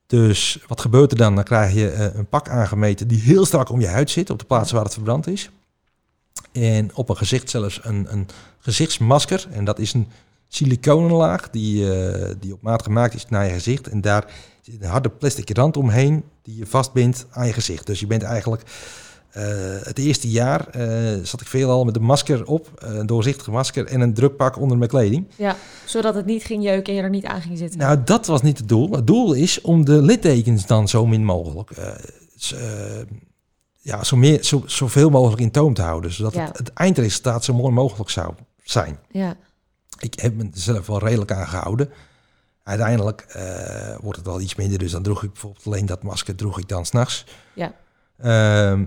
Dus 0.06 0.58
wat 0.66 0.80
gebeurt 0.80 1.10
er 1.10 1.16
dan? 1.18 1.34
Dan 1.34 1.44
krijg 1.44 1.74
je 1.74 1.90
eh, 1.90 2.14
een 2.14 2.28
pak 2.28 2.48
aangemeten 2.48 3.08
die 3.08 3.20
heel 3.20 3.44
strak 3.44 3.68
om 3.70 3.80
je 3.80 3.86
huid 3.86 4.10
zit, 4.10 4.30
op 4.30 4.38
de 4.38 4.44
plaatsen 4.44 4.74
waar 4.74 4.84
het 4.84 4.94
verbrand 4.94 5.26
is. 5.26 5.50
En 6.52 6.94
op 6.94 7.08
een 7.08 7.16
gezicht 7.16 7.50
zelfs 7.50 7.80
een, 7.82 8.06
een 8.12 8.28
gezichtsmasker. 8.58 9.46
En 9.50 9.64
dat 9.64 9.78
is 9.78 9.92
een 9.92 10.08
siliconenlaag 10.52 11.50
die, 11.50 11.92
eh, 11.94 12.34
die 12.40 12.52
op 12.52 12.62
maat 12.62 12.82
gemaakt 12.82 13.14
is 13.14 13.26
naar 13.28 13.44
je 13.46 13.52
gezicht. 13.52 13.88
En 13.88 14.00
daar 14.00 14.24
zit 14.60 14.82
een 14.82 14.88
harde 14.88 15.08
plastic 15.10 15.56
rand 15.56 15.76
omheen 15.76 16.24
die 16.42 16.56
je 16.56 16.66
vastbindt 16.66 17.26
aan 17.30 17.46
je 17.46 17.52
gezicht. 17.52 17.86
Dus 17.86 18.00
je 18.00 18.06
bent 18.06 18.22
eigenlijk 18.22 18.62
eh, 19.30 19.44
het 19.82 19.98
eerste 19.98 20.30
jaar 20.30 20.68
eh, 20.68 21.18
zat 21.22 21.40
ik 21.40 21.46
veelal 21.46 21.84
met 21.84 21.96
een 21.96 22.02
masker 22.02 22.46
op, 22.46 22.70
een 22.78 23.06
doorzichtige 23.06 23.50
masker 23.50 23.86
en 23.86 24.00
een 24.00 24.14
drukpak 24.14 24.58
onder 24.58 24.78
mijn 24.78 24.90
kleding. 24.90 25.26
Ja, 25.36 25.56
zodat 25.84 26.14
het 26.14 26.26
niet 26.26 26.42
ging 26.44 26.62
jeuken 26.62 26.92
en 26.92 26.94
je 26.94 27.02
er 27.02 27.10
niet 27.10 27.24
aan 27.24 27.42
ging 27.42 27.58
zitten. 27.58 27.78
Nou, 27.78 27.98
dat 28.04 28.26
was 28.26 28.42
niet 28.42 28.58
het 28.58 28.68
doel. 28.68 28.90
Het 28.90 29.06
doel 29.06 29.32
is 29.32 29.60
om 29.60 29.84
de 29.84 30.02
littekens 30.02 30.66
dan 30.66 30.88
zo 30.88 31.06
min 31.06 31.24
mogelijk, 31.24 31.70
ja, 33.82 34.04
zo 34.04 34.16
meer, 34.16 34.44
zo, 34.44 34.62
zoveel 34.66 35.10
mogelijk 35.10 35.40
in 35.42 35.50
toom 35.50 35.74
te 35.74 35.82
houden, 35.82 36.12
zodat 36.12 36.34
Ja. 36.34 36.44
het, 36.44 36.58
het 36.58 36.72
eindresultaat 36.72 37.44
zo 37.44 37.54
mooi 37.54 37.72
mogelijk 37.72 38.10
zou 38.10 38.34
zijn. 38.62 38.98
Ja, 39.10 39.36
Ik 40.00 40.20
heb 40.20 40.34
me 40.34 40.42
er 40.42 40.48
zelf 40.52 40.86
wel 40.86 40.98
redelijk 40.98 41.32
aan 41.32 41.46
gehouden. 41.48 41.90
Uiteindelijk 42.62 43.20
eh, 43.20 43.96
wordt 44.00 44.16
het 44.18 44.26
wel 44.26 44.40
iets 44.40 44.54
minder, 44.54 44.78
dus 44.78 44.90
dan 44.92 45.02
droeg 45.02 45.22
ik 45.22 45.32
bijvoorbeeld 45.32 45.66
alleen 45.66 45.86
dat 45.86 46.02
masker 46.02 46.34
droeg 46.34 46.58
ik 46.58 46.68
dan 46.68 46.86
s'nachts. 46.86 47.24
Ja. 47.54 47.72
Ehm, 48.18 48.78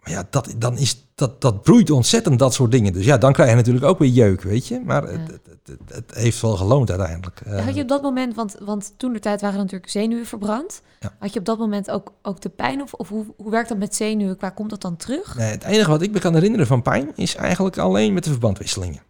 maar 0.00 0.14
ja, 0.14 0.26
dat, 0.30 0.54
dan 0.58 0.78
is, 0.78 1.06
dat, 1.14 1.40
dat 1.40 1.62
broeit 1.62 1.90
ontzettend, 1.90 2.38
dat 2.38 2.54
soort 2.54 2.70
dingen. 2.70 2.92
Dus 2.92 3.04
ja, 3.04 3.18
dan 3.18 3.32
krijg 3.32 3.50
je 3.50 3.56
natuurlijk 3.56 3.84
ook 3.84 3.98
weer 3.98 4.10
jeuk, 4.10 4.42
weet 4.42 4.66
je. 4.66 4.80
Maar 4.84 5.12
Ja. 5.12 5.18
het, 5.18 5.40
het, 5.64 5.78
het, 5.86 6.14
heeft 6.14 6.40
wel 6.40 6.56
geloond 6.56 6.90
uiteindelijk. 6.90 7.40
Had 7.46 7.74
je 7.74 7.82
op 7.82 7.88
dat 7.88 8.02
moment, 8.02 8.34
want, 8.34 8.56
want 8.60 8.94
toen 8.96 9.12
de 9.12 9.18
tijd 9.18 9.40
waren 9.40 9.58
natuurlijk 9.58 9.90
zenuwen 9.90 10.26
verbrand. 10.26 10.82
Ja. 11.00 11.16
Had 11.18 11.32
je 11.32 11.38
op 11.38 11.44
dat 11.44 11.58
moment 11.58 11.90
ook, 11.90 12.12
ook 12.22 12.40
de 12.40 12.48
pijn? 12.48 12.82
Of, 12.82 12.92
of 12.92 13.08
hoe, 13.08 13.26
hoe 13.36 13.50
werkt 13.50 13.68
dat 13.68 13.78
met 13.78 13.94
zenuwen? 13.94 14.36
Waar 14.40 14.54
komt 14.54 14.70
dat 14.70 14.80
dan 14.80 14.96
terug? 14.96 15.36
nee, 15.36 15.50
het 15.50 15.64
enige 15.64 15.90
wat 15.90 16.02
ik 16.02 16.12
me 16.12 16.18
kan 16.18 16.34
herinneren 16.34 16.66
van 16.66 16.82
pijn 16.82 17.12
is 17.14 17.34
eigenlijk 17.34 17.78
alleen 17.78 18.14
met 18.14 18.24
de 18.24 18.30
verbandwisselingen. 18.30 19.02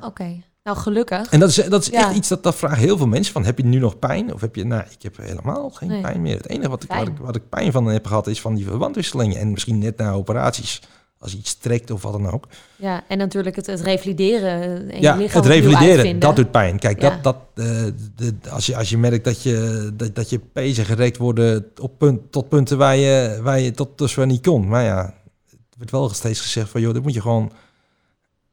Oké, 0.00 0.42
nou 0.66 0.78
gelukkig. 0.78 1.30
En 1.30 1.40
dat 1.40 1.48
is, 1.48 1.54
dat 1.54 1.82
is 1.82 1.88
Ja. 1.88 2.00
echt 2.08 2.16
iets 2.16 2.28
dat, 2.28 2.42
dat 2.42 2.54
vragen 2.54 2.78
heel 2.78 2.96
veel 2.96 3.06
mensen. 3.06 3.32
Van, 3.32 3.44
heb 3.44 3.58
je 3.58 3.64
nu 3.64 3.78
nog 3.78 3.98
pijn? 3.98 4.34
Of 4.34 4.40
heb 4.40 4.56
je, 4.56 4.64
nou, 4.64 4.82
ik 4.90 5.02
heb 5.02 5.16
helemaal 5.16 5.70
geen 5.70 5.88
Nee. 5.88 6.00
pijn 6.00 6.22
meer. 6.22 6.36
Het 6.36 6.48
enige 6.48 6.68
wat 6.68 6.82
ik, 6.82 6.92
wat, 6.92 7.06
ik, 7.08 7.18
wat 7.20 7.36
ik 7.36 7.48
pijn 7.48 7.72
van 7.72 7.86
heb 7.86 8.06
gehad 8.06 8.26
is 8.26 8.40
van 8.40 8.54
die 8.54 8.64
verbandwisselingen. 8.64 9.36
En 9.38 9.50
misschien 9.50 9.78
net 9.78 9.96
na 9.96 10.12
operaties, 10.12 10.80
als 11.18 11.36
iets 11.36 11.54
trekt 11.54 11.90
of 11.90 12.02
wat 12.02 12.12
dan 12.12 12.30
ook. 12.30 12.46
Ja, 12.76 13.02
en 13.08 13.18
natuurlijk 13.18 13.56
het, 13.56 13.66
het 13.66 13.80
revalideren 13.80 14.90
en 14.90 15.00
ja, 15.00 15.12
je 15.14 15.18
lichaam 15.22 15.42
het 15.42 15.50
revalideren, 15.50 16.18
dat 16.18 16.36
doet 16.36 16.50
pijn. 16.50 16.78
Kijk, 16.78 17.00
Ja. 17.00 17.08
dat, 17.10 17.22
dat, 17.22 17.66
eh, 17.66 17.84
de, 18.16 18.34
als, 18.50 18.66
je, 18.66 18.76
als 18.76 18.88
je 18.90 18.98
merkt 18.98 19.24
dat 19.24 19.42
je, 19.42 19.90
dat, 19.94 20.14
dat 20.14 20.30
je 20.30 20.38
pezen 20.38 20.84
gerekt 20.84 21.16
worden 21.16 21.66
op 21.80 21.98
punt, 21.98 22.32
tot 22.32 22.48
punten 22.48 22.78
waar 22.78 22.96
je, 22.96 23.38
waar 23.42 23.60
je 23.60 23.70
tot 23.70 23.98
dusver 23.98 24.26
niet 24.26 24.42
kon. 24.46 24.68
Maar 24.68 24.84
ja, 24.84 25.14
het 25.50 25.58
werd 25.78 25.90
wel 25.90 26.08
steeds 26.08 26.40
gezegd 26.40 26.68
van, 26.70 26.80
joh, 26.80 26.92
dit 26.94 27.02
moet 27.02 27.14
je 27.14 27.20
gewoon 27.20 27.52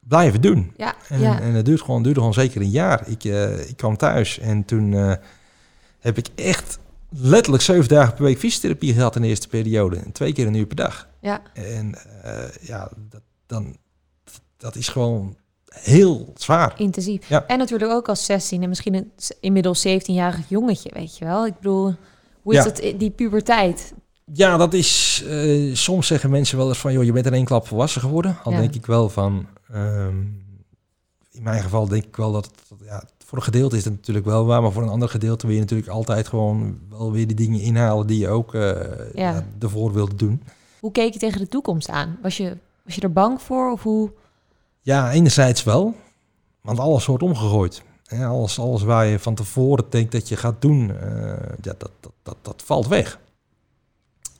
blijven 0.07 0.41
doen. 0.41 0.73
Ja, 0.77 0.95
En, 1.09 1.19
ja. 1.19 1.41
en 1.41 1.53
het 1.53 1.65
duurt 1.65 1.81
gewoon, 1.81 2.03
duurde 2.03 2.19
gewoon 2.19 2.33
zeker 2.33 2.61
een 2.61 2.69
jaar. 2.69 3.03
Ik, 3.09 3.23
eh, 3.23 3.69
ik 3.69 3.77
kwam 3.77 3.97
thuis 3.97 4.39
en 4.39 4.65
toen 4.65 4.93
eh, 4.93 5.13
heb 5.99 6.17
ik 6.17 6.27
echt 6.35 6.79
letterlijk 7.09 7.63
zeven 7.63 7.87
dagen 7.87 8.13
per 8.13 8.23
week 8.23 8.37
fysiotherapie 8.37 8.93
gehad 8.93 9.15
in 9.15 9.21
de 9.21 9.27
eerste 9.27 9.47
periode. 9.47 9.95
En 9.95 10.11
twee 10.11 10.33
keer 10.33 10.47
een 10.47 10.53
uur 10.53 10.65
per 10.65 10.75
dag. 10.75 11.07
ja. 11.19 11.41
En 11.53 11.95
eh, 12.23 12.39
ja, 12.61 12.89
dat, 13.09 13.21
dan, 13.47 13.75
dat 14.57 14.75
is 14.75 14.87
gewoon 14.87 15.35
heel 15.69 16.33
zwaar. 16.35 16.73
intensief. 16.77 17.29
Ja. 17.29 17.45
En 17.47 17.57
natuurlijk 17.57 17.91
ook 17.91 18.09
als 18.09 18.25
16 18.25 18.63
en 18.63 18.69
misschien 18.69 18.93
een 18.93 19.11
inmiddels 19.39 19.87
17-jarig 19.87 20.49
jongetje, 20.49 20.89
weet 20.93 21.17
je 21.17 21.25
wel. 21.25 21.45
Ik 21.45 21.55
bedoel, 21.55 21.95
hoe 22.41 22.55
is 22.55 22.65
i- 22.83 22.97
die 22.97 23.09
puberteit? 23.11 23.93
Ja, 24.33 24.57
dat 24.57 24.73
is... 24.73 25.23
soms 25.73 26.07
zeggen 26.07 26.29
mensen 26.29 26.57
wel 26.57 26.67
eens 26.67 26.77
van... 26.77 26.93
joh, 26.93 27.03
je 27.03 27.11
bent 27.11 27.25
in 27.25 27.33
één 27.33 27.45
klap 27.45 27.67
volwassen 27.67 28.01
geworden. 28.01 28.37
Al 28.43 28.51
denk 28.51 28.75
ik 28.75 28.85
wel 28.85 29.09
van... 29.09 29.47
ehm, 29.73 30.17
in 31.31 31.43
mijn 31.43 31.63
geval 31.63 31.87
denk 31.87 32.03
ik 32.03 32.15
wel 32.15 32.31
dat... 32.31 32.51
ja, 32.83 33.03
voor 33.25 33.37
een 33.37 33.43
gedeelte 33.43 33.77
is 33.77 33.83
het 33.83 33.93
natuurlijk 33.93 34.25
wel 34.25 34.45
waar... 34.45 34.61
maar 34.61 34.71
voor 34.71 34.83
een 34.83 34.89
ander 34.89 35.09
gedeelte 35.09 35.45
wil 35.45 35.55
je 35.55 35.61
natuurlijk 35.61 35.89
altijd 35.89 36.27
gewoon... 36.27 36.79
wel 36.89 37.11
weer 37.11 37.27
die 37.27 37.35
dingen 37.35 37.59
inhalen 37.59 38.07
die 38.07 38.19
je 38.19 38.29
ook 38.29 38.53
eh 38.55 39.13
ja. 39.13 39.45
ervoor 39.59 39.93
wilde 39.93 40.15
doen. 40.15 40.43
Hoe 40.79 40.91
keek 40.91 41.13
je 41.13 41.19
tegen 41.19 41.39
de 41.39 41.47
toekomst 41.47 41.89
aan? 41.89 42.17
Was 42.21 42.37
je, 42.37 42.57
was 42.83 42.95
je 42.95 43.01
er 43.01 43.13
bang 43.13 43.41
voor 43.41 43.71
of 43.71 43.83
hoe? 43.83 44.11
Ja, 44.81 45.11
enerzijds 45.11 45.63
wel. 45.63 45.95
Want 46.61 46.79
alles 46.79 47.05
wordt 47.05 47.23
omgegooid. 47.23 47.83
Ja, 48.03 48.27
alles, 48.27 48.59
alles 48.59 48.83
waar 48.83 49.05
je 49.05 49.19
van 49.19 49.35
tevoren 49.35 49.85
denkt 49.89 50.11
dat 50.11 50.27
je 50.27 50.37
gaat 50.37 50.61
doen... 50.61 50.99
eh, 50.99 51.31
ja, 51.61 51.73
dat, 51.77 51.91
dat, 51.99 52.11
dat, 52.23 52.37
dat 52.41 52.63
valt 52.65 52.87
weg. 52.87 53.19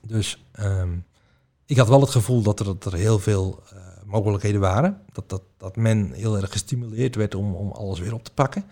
Dus 0.02 0.44
ehm, 0.52 0.90
ik 1.66 1.78
had 1.78 1.88
wel 1.88 2.02
het 2.02 2.10
gevoel 2.10 2.42
dat 2.42 2.60
er, 2.60 2.66
dat 2.66 2.86
er 2.86 2.94
heel 2.94 3.20
veel 3.20 3.64
eh, 3.72 3.78
mogelijkheden 4.14 4.62
waren. 4.62 5.02
Dat, 5.12 5.30
dat, 5.30 5.42
dat 5.58 5.76
men 5.76 6.12
heel 6.12 6.38
erg 6.38 6.52
gestimuleerd 6.52 7.16
werd 7.16 7.36
om, 7.36 7.56
om 7.56 7.72
alles 7.72 8.00
weer 8.00 8.14
op 8.14 8.24
te 8.24 8.32
pakken. 8.34 8.64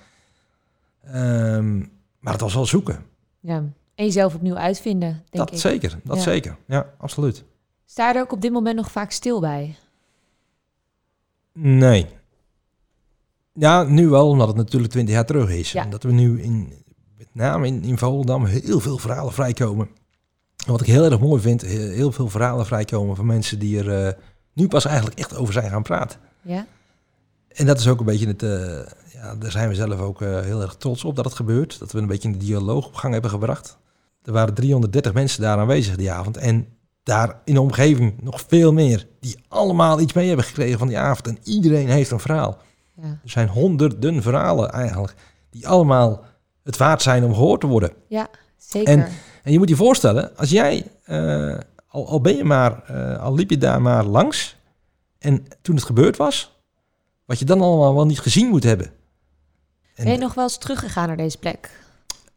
Ehm, 1.03 1.77
maar 2.19 2.33
het 2.33 2.41
was 2.41 2.53
wel 2.53 2.65
zoeken. 2.65 3.05
Ja. 3.39 3.55
En 3.95 4.05
jezelf 4.05 4.35
opnieuw 4.35 4.55
uitvinden, 4.55 5.09
denk 5.09 5.25
dat 5.45 5.51
ik. 5.51 5.57
zeker, 5.59 5.99
dat 6.03 6.17
Ja. 6.17 6.21
zeker. 6.23 6.57
Ja, 6.65 6.93
absoluut. 6.97 7.43
Sta 7.85 8.07
je 8.09 8.15
er 8.15 8.21
ook 8.21 8.31
op 8.31 8.41
dit 8.41 8.51
moment 8.51 8.75
nog 8.75 8.91
vaak 8.91 9.11
stil 9.11 9.39
bij? 9.39 9.75
Nee. 11.53 12.07
Ja, 13.53 13.83
nu 13.83 14.07
wel, 14.09 14.29
omdat 14.29 14.47
het 14.47 14.55
natuurlijk 14.55 14.91
20 14.91 15.13
jaar 15.15 15.25
terug 15.25 15.49
is. 15.49 15.71
Ja. 15.71 15.83
En 15.83 15.89
dat 15.89 16.03
we 16.03 16.11
nu 16.11 16.41
in, 16.41 16.73
met 17.17 17.27
name 17.31 17.67
in, 17.67 17.83
in 17.83 17.97
Volendam 17.97 18.45
heel 18.45 18.79
veel 18.79 18.97
verhalen 18.97 19.33
vrijkomen. 19.33 19.89
En 20.65 20.71
wat 20.71 20.81
ik 20.81 20.87
heel 20.87 21.03
erg 21.03 21.19
mooi 21.19 21.41
vind, 21.41 21.61
he- 21.61 21.67
heel 21.67 22.11
veel 22.11 22.29
verhalen 22.29 22.65
vrijkomen 22.65 23.15
van 23.15 23.25
mensen 23.25 23.59
die 23.59 23.83
er 23.83 24.07
eh, 24.07 24.13
nu 24.53 24.67
pas 24.67 24.85
eigenlijk 24.85 25.19
echt 25.19 25.35
over 25.35 25.53
zijn 25.53 25.69
gaan 25.69 25.83
praten. 25.83 26.19
Ja? 26.41 26.65
En 27.47 27.65
dat 27.65 27.79
is 27.79 27.87
ook 27.87 27.99
een 27.99 28.05
beetje 28.05 28.27
het, 28.27 28.43
eh, 28.43 28.93
ja, 29.13 29.35
daar 29.35 29.51
zijn 29.51 29.69
we 29.69 29.75
zelf 29.75 29.99
ook 29.99 30.21
eh, 30.21 30.39
heel 30.39 30.61
erg 30.61 30.75
trots 30.75 31.03
op 31.03 31.15
dat 31.15 31.25
het 31.25 31.33
gebeurt. 31.33 31.79
Dat 31.79 31.91
we 31.91 31.99
een 31.99 32.07
beetje 32.07 32.27
een 32.27 32.37
dialoog 32.37 32.85
op 32.87 32.95
gang 32.95 33.13
hebben 33.13 33.31
gebracht. 33.31 33.77
Er 34.23 34.31
waren 34.31 34.53
330 34.53 35.13
mensen 35.13 35.41
daar 35.41 35.57
aanwezig 35.57 35.95
die 35.95 36.11
avond. 36.11 36.37
En 36.37 36.67
daar 37.03 37.41
in 37.45 37.53
de 37.53 37.61
omgeving 37.61 38.21
nog 38.21 38.43
veel 38.47 38.73
meer. 38.73 39.07
Die 39.19 39.39
allemaal 39.47 39.99
iets 39.99 40.13
mee 40.13 40.27
hebben 40.27 40.45
gekregen 40.45 40.77
van 40.77 40.87
die 40.87 40.97
avond. 40.97 41.27
En 41.27 41.37
iedereen 41.43 41.89
heeft 41.89 42.11
een 42.11 42.19
verhaal. 42.19 42.57
Ja. 42.95 43.03
Er 43.03 43.29
zijn 43.29 43.47
honderden 43.47 44.21
verhalen 44.21 44.71
eigenlijk. 44.71 45.15
Die 45.49 45.67
allemaal 45.67 46.23
het 46.63 46.77
waard 46.77 47.01
zijn 47.01 47.23
om 47.23 47.33
gehoord 47.33 47.61
te 47.61 47.67
worden. 47.67 47.91
Ja, 48.07 48.29
zeker. 48.57 49.09
En 49.43 49.51
je 49.51 49.57
moet 49.57 49.69
je 49.69 49.75
voorstellen, 49.75 50.37
als 50.37 50.49
jij, 50.49 50.87
eh, 51.03 51.57
al, 51.91 52.07
al 52.07 52.21
ben 52.21 52.35
je 52.35 52.43
maar, 52.43 52.83
eh, 52.83 53.23
al 53.23 53.33
liep 53.33 53.49
je 53.49 53.57
daar 53.57 53.81
maar 53.81 54.03
langs. 54.05 54.55
En 55.19 55.45
toen 55.61 55.75
het 55.75 55.83
gebeurd 55.83 56.17
was, 56.17 56.59
wat 57.25 57.39
je 57.39 57.45
dan 57.45 57.61
allemaal 57.61 57.95
wel 57.95 58.05
niet 58.05 58.19
gezien 58.19 58.47
moet 58.47 58.63
hebben. 58.63 58.87
En 59.95 60.03
Ben 60.03 60.13
je 60.13 60.19
nog 60.19 60.33
wel 60.33 60.43
eens 60.43 60.57
teruggegaan 60.57 61.07
naar 61.07 61.17
deze 61.17 61.37
plek? 61.37 61.79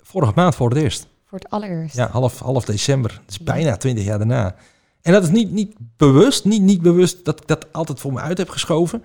vorige 0.02 0.32
maand 0.34 0.54
voor 0.54 0.68
het 0.68 0.78
eerst. 0.78 1.06
Voor 1.24 1.38
het 1.38 1.50
allereerst? 1.50 1.96
Ja, 1.96 2.08
half, 2.08 2.38
half 2.38 2.64
december. 2.64 3.10
Dat 3.10 3.30
is 3.30 3.38
bijna 3.38 3.76
twintig 3.76 4.04
jaar 4.04 4.18
daarna. 4.18 4.54
En 5.02 5.12
dat 5.12 5.22
is 5.22 5.30
niet, 5.30 5.50
niet 5.50 5.74
bewust, 5.96 6.44
niet, 6.44 6.62
niet 6.62 6.82
bewust 6.82 7.24
dat 7.24 7.40
ik 7.40 7.46
dat 7.48 7.72
altijd 7.72 8.00
voor 8.00 8.12
me 8.12 8.20
uit 8.20 8.38
heb 8.38 8.48
geschoven. 8.48 9.04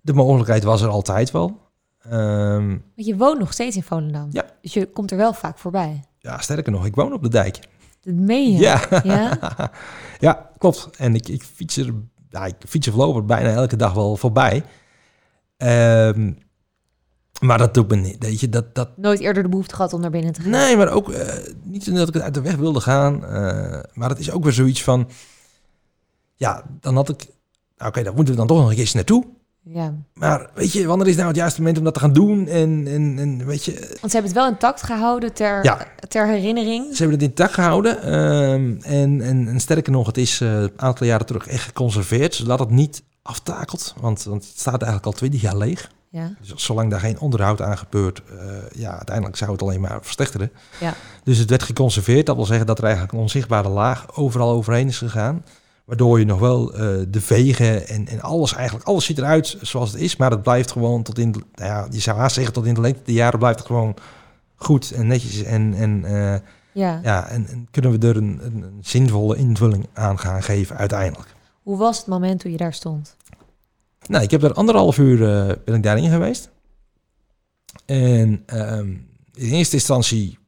De 0.00 0.12
mogelijkheid 0.12 0.62
was 0.62 0.82
er 0.82 0.88
altijd 0.88 1.30
wel. 1.30 1.60
Ehm, 2.02 2.78
je 2.94 3.16
woont 3.16 3.38
nog 3.38 3.52
steeds 3.52 3.76
in 3.76 3.82
Volendam. 3.82 4.28
Ja. 4.30 4.44
Dus 4.62 4.72
je 4.72 4.86
komt 4.86 5.10
er 5.10 5.16
wel 5.16 5.32
vaak 5.32 5.58
voorbij. 5.58 6.04
ja, 6.18 6.38
sterker 6.38 6.72
nog, 6.72 6.86
ik 6.86 6.94
woon 6.94 7.12
op 7.12 7.22
de 7.22 7.28
dijk. 7.28 7.58
Dat 8.02 8.14
meen 8.14 8.52
je? 8.52 8.58
Ja, 8.58 9.00
Ja? 9.02 9.38
ja 10.18 10.50
klopt. 10.58 10.88
En 10.96 11.14
ik, 11.14 11.28
ik 11.28 11.42
fiets 11.42 11.76
er, 11.76 11.94
ja, 12.28 12.46
ik 12.46 12.54
fiets 12.66 12.86
er 12.86 13.24
bijna 13.24 13.52
elke 13.52 13.76
dag 13.76 13.92
wel 13.92 14.16
voorbij. 14.16 14.64
Ehm, 15.56 16.32
Maar 17.40 17.58
dat 17.58 17.74
doet 17.74 17.88
me 17.88 17.96
niet. 17.96 18.16
Weet 18.18 18.40
je, 18.40 18.48
dat, 18.48 18.74
dat... 18.74 18.96
Nooit 18.96 19.20
eerder 19.20 19.42
de 19.42 19.48
behoefte 19.48 19.74
gehad 19.74 19.92
om 19.92 20.00
naar 20.00 20.10
binnen 20.10 20.32
te 20.32 20.40
gaan? 20.40 20.50
Nee, 20.50 20.76
maar 20.76 20.88
ook 20.88 21.08
uh, 21.08 21.18
niet 21.62 21.94
dat 21.94 22.08
ik 22.08 22.14
het 22.14 22.22
uit 22.22 22.34
de 22.34 22.40
weg 22.40 22.56
wilde 22.56 22.80
gaan. 22.80 23.14
Uh, 23.14 23.80
maar 23.92 24.08
het 24.08 24.18
is 24.18 24.30
ook 24.30 24.44
weer 24.44 24.52
zoiets 24.52 24.82
van... 24.82 25.08
Ja, 26.36 26.64
dan 26.80 26.94
had 26.94 27.08
ik... 27.08 27.26
Nou, 27.76 27.90
Oké, 27.90 28.02
daar 28.02 28.14
moeten 28.14 28.32
we 28.32 28.38
dan 28.38 28.48
toch 28.48 28.58
nog 28.58 28.68
een 28.68 28.76
keertje 28.76 28.96
naartoe. 28.96 29.24
Ja. 29.64 29.94
Maar 30.14 30.50
weet 30.54 30.72
je, 30.72 30.86
wanneer 30.86 31.06
is 31.06 31.14
nou 31.14 31.28
het 31.28 31.36
juiste 31.36 31.60
moment 31.60 31.78
om 31.78 31.84
dat 31.84 31.94
te 31.94 32.00
gaan 32.00 32.12
doen? 32.12 32.48
En, 32.48 32.86
en, 32.86 33.18
en 33.18 33.46
weet 33.46 33.64
je... 33.64 33.72
Want 33.72 34.12
ze 34.12 34.18
hebben 34.18 34.22
het 34.22 34.32
wel 34.32 34.48
intact 34.48 34.82
gehouden 34.82 35.32
ter, 35.32 35.64
ja. 35.64 35.86
ter 36.08 36.26
herinnering. 36.26 36.84
Ze 36.84 37.02
hebben 37.02 37.18
het 37.18 37.28
intact 37.28 37.54
gehouden. 37.54 38.14
Um, 38.14 38.78
en, 38.82 39.20
en, 39.20 39.48
en, 39.48 39.60
sterker 39.60 39.92
nog, 39.92 40.06
het 40.06 40.18
is 40.18 40.40
uh, 40.40 40.60
een 40.60 40.72
aantal 40.76 41.06
jaren 41.06 41.26
terug 41.26 41.46
echt 41.46 41.64
geconserveerd. 41.64 42.34
Zodat 42.34 42.58
het 42.58 42.70
niet 42.70 43.02
aftakelt. 43.22 43.94
Want, 44.00 44.22
want 44.22 44.44
het 44.44 44.58
staat 44.58 44.82
eigenlijk 44.82 45.06
al 45.06 45.12
twintig 45.12 45.40
jaar 45.40 45.56
leeg. 45.56 45.90
Ja. 46.08 46.34
Dus 46.40 46.64
zolang 46.64 46.90
daar 46.90 47.00
geen 47.00 47.20
onderhoud 47.20 47.62
aan 47.62 47.78
gebeurt, 47.78 48.22
uh, 48.32 48.40
ja, 48.72 48.90
uiteindelijk 48.90 49.36
zou 49.36 49.52
het 49.52 49.62
alleen 49.62 49.80
maar 49.80 49.98
verslechteren. 50.02 50.52
Ja. 50.80 50.94
Dus 51.24 51.38
het 51.38 51.50
werd 51.50 51.62
geconserveerd. 51.62 52.26
Dat 52.26 52.36
wil 52.36 52.44
zeggen 52.44 52.66
dat 52.66 52.78
er 52.78 52.84
eigenlijk 52.84 53.12
een 53.12 53.20
onzichtbare 53.20 53.68
laag 53.68 54.16
overal 54.16 54.50
overheen 54.50 54.88
is 54.88 54.98
gegaan. 54.98 55.44
Waardoor 55.84 56.18
je 56.18 56.24
nog 56.24 56.38
wel 56.38 56.74
uh, 56.74 57.06
de 57.08 57.20
vegen 57.20 57.88
en, 57.88 58.08
en 58.08 58.20
alles 58.20 58.54
eigenlijk, 58.54 58.86
alles 58.86 59.04
ziet 59.04 59.18
eruit 59.18 59.56
zoals 59.60 59.92
het 59.92 60.00
is. 60.00 60.16
Maar 60.16 60.30
het 60.30 60.42
blijft 60.42 60.72
gewoon 60.72 61.02
tot 61.02 61.18
in, 61.18 61.30
nou 61.30 61.70
ja, 61.70 61.86
je 61.90 62.00
zou 62.00 62.18
haast 62.18 62.34
zeggen 62.34 62.52
tot 62.52 62.66
in 62.66 62.74
de 62.74 62.80
lengte 62.80 63.02
der 63.04 63.14
jaren 63.14 63.38
blijft 63.38 63.58
het 63.58 63.66
gewoon 63.66 63.94
goed 64.56 64.90
en 64.90 65.06
netjes. 65.06 65.42
En, 65.42 65.74
en, 65.74 66.02
uh, 66.04 66.34
ja. 66.72 67.00
Ja, 67.02 67.28
en, 67.28 67.46
en, 67.46 67.68
kunnen 67.70 67.98
we 67.98 68.08
er 68.08 68.16
een, 68.16 68.40
een, 68.42 68.78
zinvolle 68.80 69.36
invulling 69.36 69.86
aan 69.92 70.18
gaan 70.18 70.42
geven 70.42 70.76
uiteindelijk. 70.76 71.34
Hoe 71.62 71.76
was 71.76 71.98
het 71.98 72.06
moment 72.06 72.40
toen 72.40 72.50
je 72.50 72.56
daar 72.56 72.74
stond? 72.74 73.16
Nou, 74.06 74.24
ik 74.24 74.30
heb 74.30 74.42
er 74.42 74.52
anderhalf 74.52 74.98
uur 74.98 75.18
uh, 75.18 75.52
ben 75.64 75.74
ik 75.74 75.82
daarin 75.82 76.10
geweest. 76.10 76.50
En 77.84 78.44
um, 78.54 79.08
in 79.34 79.52
eerste 79.52 79.76
instantie 79.76 80.38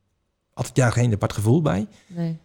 had 0.53 0.67
ik 0.67 0.75
daar 0.75 0.93
geen 0.93 1.13
apart 1.13 1.33
gevoel 1.33 1.63
bij. 1.63 1.87
Nee. 2.07 2.39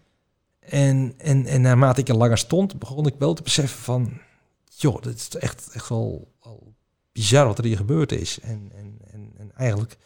En, 0.69 1.13
en, 1.17 1.45
en 1.45 1.61
naarmate 1.61 2.01
ik 2.01 2.09
er 2.09 2.15
langer 2.15 2.37
stond, 2.37 2.79
begon 2.79 3.07
ik 3.07 3.15
wel 3.17 3.33
te 3.33 3.43
beseffen 3.43 3.79
van... 3.79 4.19
joh, 4.65 5.01
dit 5.01 5.15
is 5.15 5.29
echt, 5.29 5.69
echt 5.71 5.89
wel, 5.89 6.31
wel 6.43 6.73
bizar 7.11 7.45
wat 7.45 7.57
er 7.57 7.63
hier 7.63 7.77
gebeurd 7.77 8.11
is. 8.11 8.39
En, 8.39 8.71
en, 8.75 8.97
en, 9.11 9.31
en 9.37 9.51
eigenlijk 9.55 9.97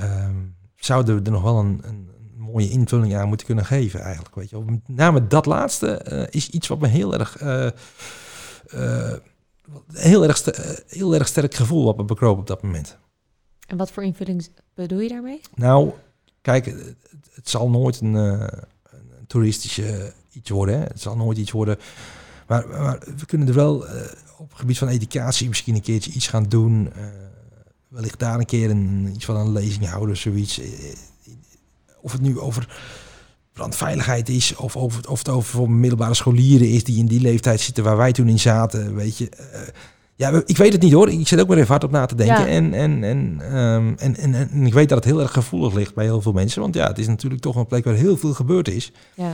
um, 0.00 0.56
zouden 0.76 1.14
we 1.14 1.22
er 1.22 1.30
nog 1.30 1.42
wel 1.42 1.58
een, 1.58 1.80
een, 1.82 2.14
mooie 2.36 2.70
invulling 2.70 3.16
aan 3.16 3.28
moeten 3.28 3.46
kunnen 3.46 3.64
geven 3.64 4.00
eigenlijk. 4.00 4.34
Weet 4.34 4.50
je. 4.50 4.58
Met 4.58 4.88
name 4.88 5.26
dat 5.26 5.46
laatste 5.46 6.06
uh, 6.12 6.22
is 6.30 6.48
iets 6.48 6.68
wat 6.68 6.80
me 6.80 6.86
heel 6.86 7.14
erg... 7.14 7.42
Uh, 7.42 7.70
uh, 8.74 9.12
heel, 9.92 10.24
erg 10.24 10.44
heel 10.86 11.14
erg 11.14 11.26
sterk 11.26 11.54
gevoel 11.54 11.84
wat 11.84 11.96
me 11.96 12.04
bekroop 12.04 12.38
op 12.38 12.46
dat 12.46 12.62
moment. 12.62 12.98
En 13.66 13.76
wat 13.76 13.90
voor 13.90 14.02
invulling 14.02 14.48
bedoel 14.74 15.00
je 15.00 15.08
daarmee? 15.08 15.40
Nou, 15.54 15.92
kijk, 16.40 16.64
het, 16.64 16.96
het 17.34 17.48
zal 17.48 17.70
nooit 17.70 18.00
een 18.00 18.14
toeristische 19.26 20.12
iets 20.32 20.50
worden. 20.50 20.74
Hè. 20.74 20.84
Het 20.84 21.00
zal 21.00 21.16
nooit 21.16 21.38
iets 21.38 21.50
worden. 21.50 21.78
Maar, 22.46 22.68
we 23.16 23.26
kunnen 23.26 23.48
er 23.48 23.54
wel 23.54 23.86
uh, 23.86 23.92
op 24.38 24.48
het 24.48 24.58
gebied 24.58 24.78
van 24.78 24.88
educatie 24.88 25.48
misschien 25.48 25.74
een 25.74 25.80
keertje 25.80 26.12
iets 26.12 26.28
gaan 26.28 26.44
doen. 26.48 26.92
Uh, 26.96 27.04
wellicht 27.88 28.18
daar 28.18 28.38
een 28.38 28.46
keer 28.46 28.70
een, 28.70 29.10
iets 29.14 29.24
van 29.24 29.36
een 29.36 29.52
lezing 29.52 29.88
houden, 29.88 30.16
zoiets. 30.16 30.60
Uh, 30.60 30.66
of 32.00 32.12
het 32.12 32.20
nu 32.20 32.38
over 32.38 32.78
brandveiligheid 33.52 34.28
is, 34.28 34.56
of, 34.56 34.76
over, 34.76 35.08
of 35.08 35.18
het 35.18 35.28
over 35.28 35.50
voor 35.50 35.70
middelbare 35.70 36.14
scholieren 36.14 36.68
is 36.68 36.84
die 36.84 36.98
in 36.98 37.06
die 37.06 37.20
leeftijd 37.20 37.60
zitten 37.60 37.84
waar 37.84 37.96
wij 37.96 38.12
toen 38.12 38.28
in 38.28 38.38
zaten, 38.38 38.94
weet 38.94 39.18
je. 39.18 39.28
Ja, 40.16 40.42
ik 40.46 40.56
weet 40.56 40.72
het 40.72 40.82
niet 40.82 40.92
hoor. 40.92 41.10
Ik 41.10 41.28
zit 41.28 41.40
ook 41.40 41.48
maar 41.48 41.56
even 41.56 41.68
hard 41.68 41.84
op 41.84 41.90
na 41.90 42.06
te 42.06 42.14
denken. 42.14 42.40
Ja. 42.40 42.46
En, 42.46 42.74
en, 42.74 43.04
en, 43.04 43.56
um, 43.56 43.94
en, 43.98 44.16
en, 44.16 44.34
en, 44.34 44.66
ik 44.66 44.74
weet 44.74 44.88
dat 44.88 44.98
het 44.98 45.06
heel 45.06 45.20
erg 45.20 45.32
gevoelig 45.32 45.74
ligt 45.74 45.94
bij 45.94 46.04
heel 46.04 46.20
veel 46.20 46.32
mensen. 46.32 46.60
Want 46.60 46.74
ja, 46.74 46.86
het 46.86 46.98
is 46.98 47.06
natuurlijk 47.06 47.42
toch 47.42 47.56
een 47.56 47.66
plek 47.66 47.84
waar 47.84 47.94
heel 47.94 48.16
veel 48.16 48.34
gebeurd 48.34 48.68
is. 48.68 48.92
Ja. 49.14 49.32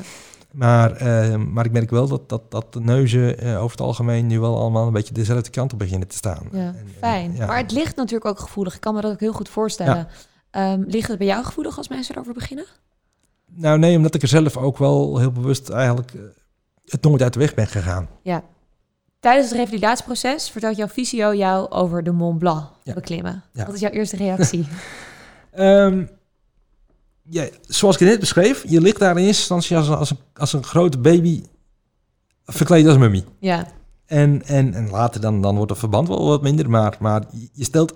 Maar, 0.52 1.02
uh, 1.02 1.36
maar 1.36 1.64
ik 1.64 1.72
merk 1.72 1.90
wel 1.90 2.08
dat, 2.08 2.28
dat, 2.28 2.50
dat 2.50 2.72
de 2.72 2.80
neuzen 2.80 3.44
uh, 3.44 3.56
over 3.56 3.70
het 3.70 3.80
algemeen 3.80 4.26
nu 4.26 4.40
wel 4.40 4.58
allemaal 4.58 4.86
een 4.86 4.92
beetje 4.92 5.14
dezelfde 5.14 5.50
kant 5.50 5.72
op 5.72 5.78
beginnen 5.78 6.08
te 6.08 6.16
staan. 6.16 6.48
Ja, 6.52 6.58
en, 6.58 6.76
fijn. 6.98 7.30
En, 7.30 7.36
ja. 7.36 7.46
Maar 7.46 7.56
het 7.56 7.72
ligt 7.72 7.96
natuurlijk 7.96 8.24
ook 8.24 8.38
gevoelig. 8.38 8.74
Ik 8.74 8.80
kan 8.80 8.94
me 8.94 9.00
dat 9.00 9.12
ook 9.12 9.20
heel 9.20 9.32
goed 9.32 9.48
voorstellen. 9.48 10.08
Ja. 10.50 10.72
Um, 10.72 10.84
ligt 10.88 11.08
het 11.08 11.18
bij 11.18 11.26
jou 11.26 11.44
gevoelig 11.44 11.76
als 11.76 11.88
mensen 11.88 12.14
erover 12.14 12.34
beginnen? 12.34 12.66
Nou 13.54 13.78
nee, 13.78 13.96
omdat 13.96 14.14
ik 14.14 14.22
er 14.22 14.28
zelf 14.28 14.56
ook 14.56 14.78
wel 14.78 15.18
heel 15.18 15.32
bewust 15.32 15.68
eigenlijk 15.68 16.12
uh, 16.14 16.22
het 16.84 17.02
nooit 17.02 17.22
uit 17.22 17.32
de 17.32 17.38
weg 17.38 17.54
ben 17.54 17.66
gegaan. 17.66 18.08
Ja. 18.22 18.42
Tijdens 19.22 19.48
het 19.48 19.58
revalidatieproces 19.58 20.50
vertelt 20.50 20.76
jouw 20.76 20.88
fysio 20.88 21.34
jou 21.34 21.70
over 21.70 22.02
de 22.02 22.10
Mont 22.10 22.38
Blanc 22.38 22.70
ja. 22.82 22.94
beklimmen. 22.94 23.42
Ja. 23.52 23.66
Wat 23.66 23.74
is 23.74 23.80
jouw 23.80 23.90
eerste 23.90 24.16
reactie? 24.16 24.66
um, 25.58 26.10
ja, 27.36 27.48
zoals 27.60 27.94
ik 27.94 28.00
het 28.00 28.10
net 28.10 28.20
beschreef, 28.20 28.64
je 28.68 28.80
ligt 28.80 28.98
daar 28.98 29.10
in 29.10 29.24
eerste 29.24 29.54
instantie 29.54 29.76
als 29.76 29.88
een, 29.88 29.96
als 29.96 30.10
een, 30.10 30.18
als 30.34 30.52
een 30.52 30.64
grote 30.64 30.98
baby 30.98 31.42
verkleed 32.44 32.86
als 32.86 32.96
mummie. 32.96 33.24
Ja. 33.38 33.66
En, 34.06 34.42
en, 34.46 34.74
en 34.74 34.90
later 34.90 35.20
dan, 35.20 35.42
dan 35.42 35.56
wordt 35.56 35.70
het 35.70 35.80
verband 35.80 36.08
wel 36.08 36.26
wat 36.26 36.42
minder, 36.42 36.70
maar, 36.70 36.96
maar 37.00 37.22
je 37.52 37.64
stelt 37.64 37.94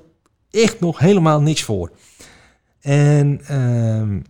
echt 0.51 0.81
nog 0.81 0.99
helemaal 0.99 1.41
niks 1.41 1.63
voor. 1.63 1.91
En 2.81 3.55
um, 3.57 4.23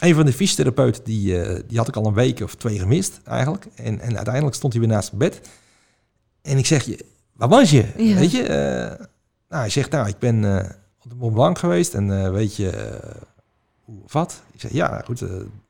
een 0.00 0.14
van 0.14 0.26
de 0.26 0.32
fysiotherapeuten, 0.32 1.04
die, 1.04 1.46
uh, 1.46 1.58
die 1.66 1.78
had 1.78 1.88
ik 1.88 1.96
al 1.96 2.06
een 2.06 2.14
week 2.14 2.40
of 2.40 2.54
twee 2.54 2.78
gemist 2.78 3.20
eigenlijk. 3.24 3.66
En, 3.74 4.00
en 4.00 4.16
uiteindelijk 4.16 4.56
stond 4.56 4.72
hij 4.72 4.82
weer 4.82 4.90
naast 4.90 5.12
mijn 5.12 5.30
bed. 5.30 5.48
En 6.46 6.58
ik 6.58 6.66
zeg, 6.66 6.84
je, 6.84 7.04
waar 7.32 7.48
was 7.48 7.70
je? 7.70 7.84
Ja. 7.96 8.14
Weet 8.14 8.30
je? 8.30 8.42
Uh, 8.42 9.06
nou, 9.48 9.62
hij 9.62 9.70
zegt, 9.70 9.90
nou, 9.90 10.08
ik 10.08 10.18
ben 10.18 10.42
uh, 10.42 10.56
op 11.02 11.10
de 11.10 11.16
Mont 11.16 11.34
Blanc 11.34 11.58
geweest 11.58 11.94
en 11.94 12.08
uh, 12.08 12.30
weet 12.30 12.56
je 12.56 12.98
hoe 13.84 14.02
of 14.04 14.12
wat? 14.12 14.42
Ik 14.52 14.60
zeg, 14.60 14.72
ja, 14.72 15.02
goed, 15.04 15.22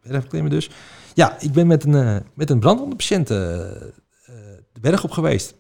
even 0.03 0.29
klimmen 0.29 0.51
dus. 0.51 0.70
Ja, 1.14 1.37
ik 1.41 1.53
ben 1.53 1.66
met 1.66 1.85
een, 1.85 2.22
met 2.35 2.51
een 2.51 2.59
brandwondenpatiënt 2.59 3.27
de 3.29 4.81
berg 4.81 5.05
op 5.05 5.11
geweest. 5.11 5.55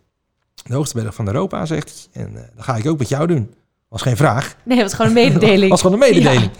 De 0.66 0.74
hoogste 0.74 1.00
berg 1.00 1.14
van 1.14 1.26
Europa, 1.26 1.66
zegt 1.66 2.08
hij. 2.12 2.22
En 2.22 2.32
dat 2.54 2.64
ga 2.64 2.76
ik 2.76 2.86
ook 2.86 2.98
met 2.98 3.08
jou 3.08 3.26
doen. 3.26 3.54
Was 3.88 4.02
geen 4.02 4.16
vraag. 4.16 4.56
Nee, 4.64 4.78
het 4.78 4.86
was 4.86 4.94
gewoon 4.94 5.16
een 5.16 5.24
mededeling. 5.24 5.70
was 5.76 5.80
gewoon 5.80 6.02
een 6.02 6.08
mededeling. 6.08 6.42
Ja. 6.42 6.50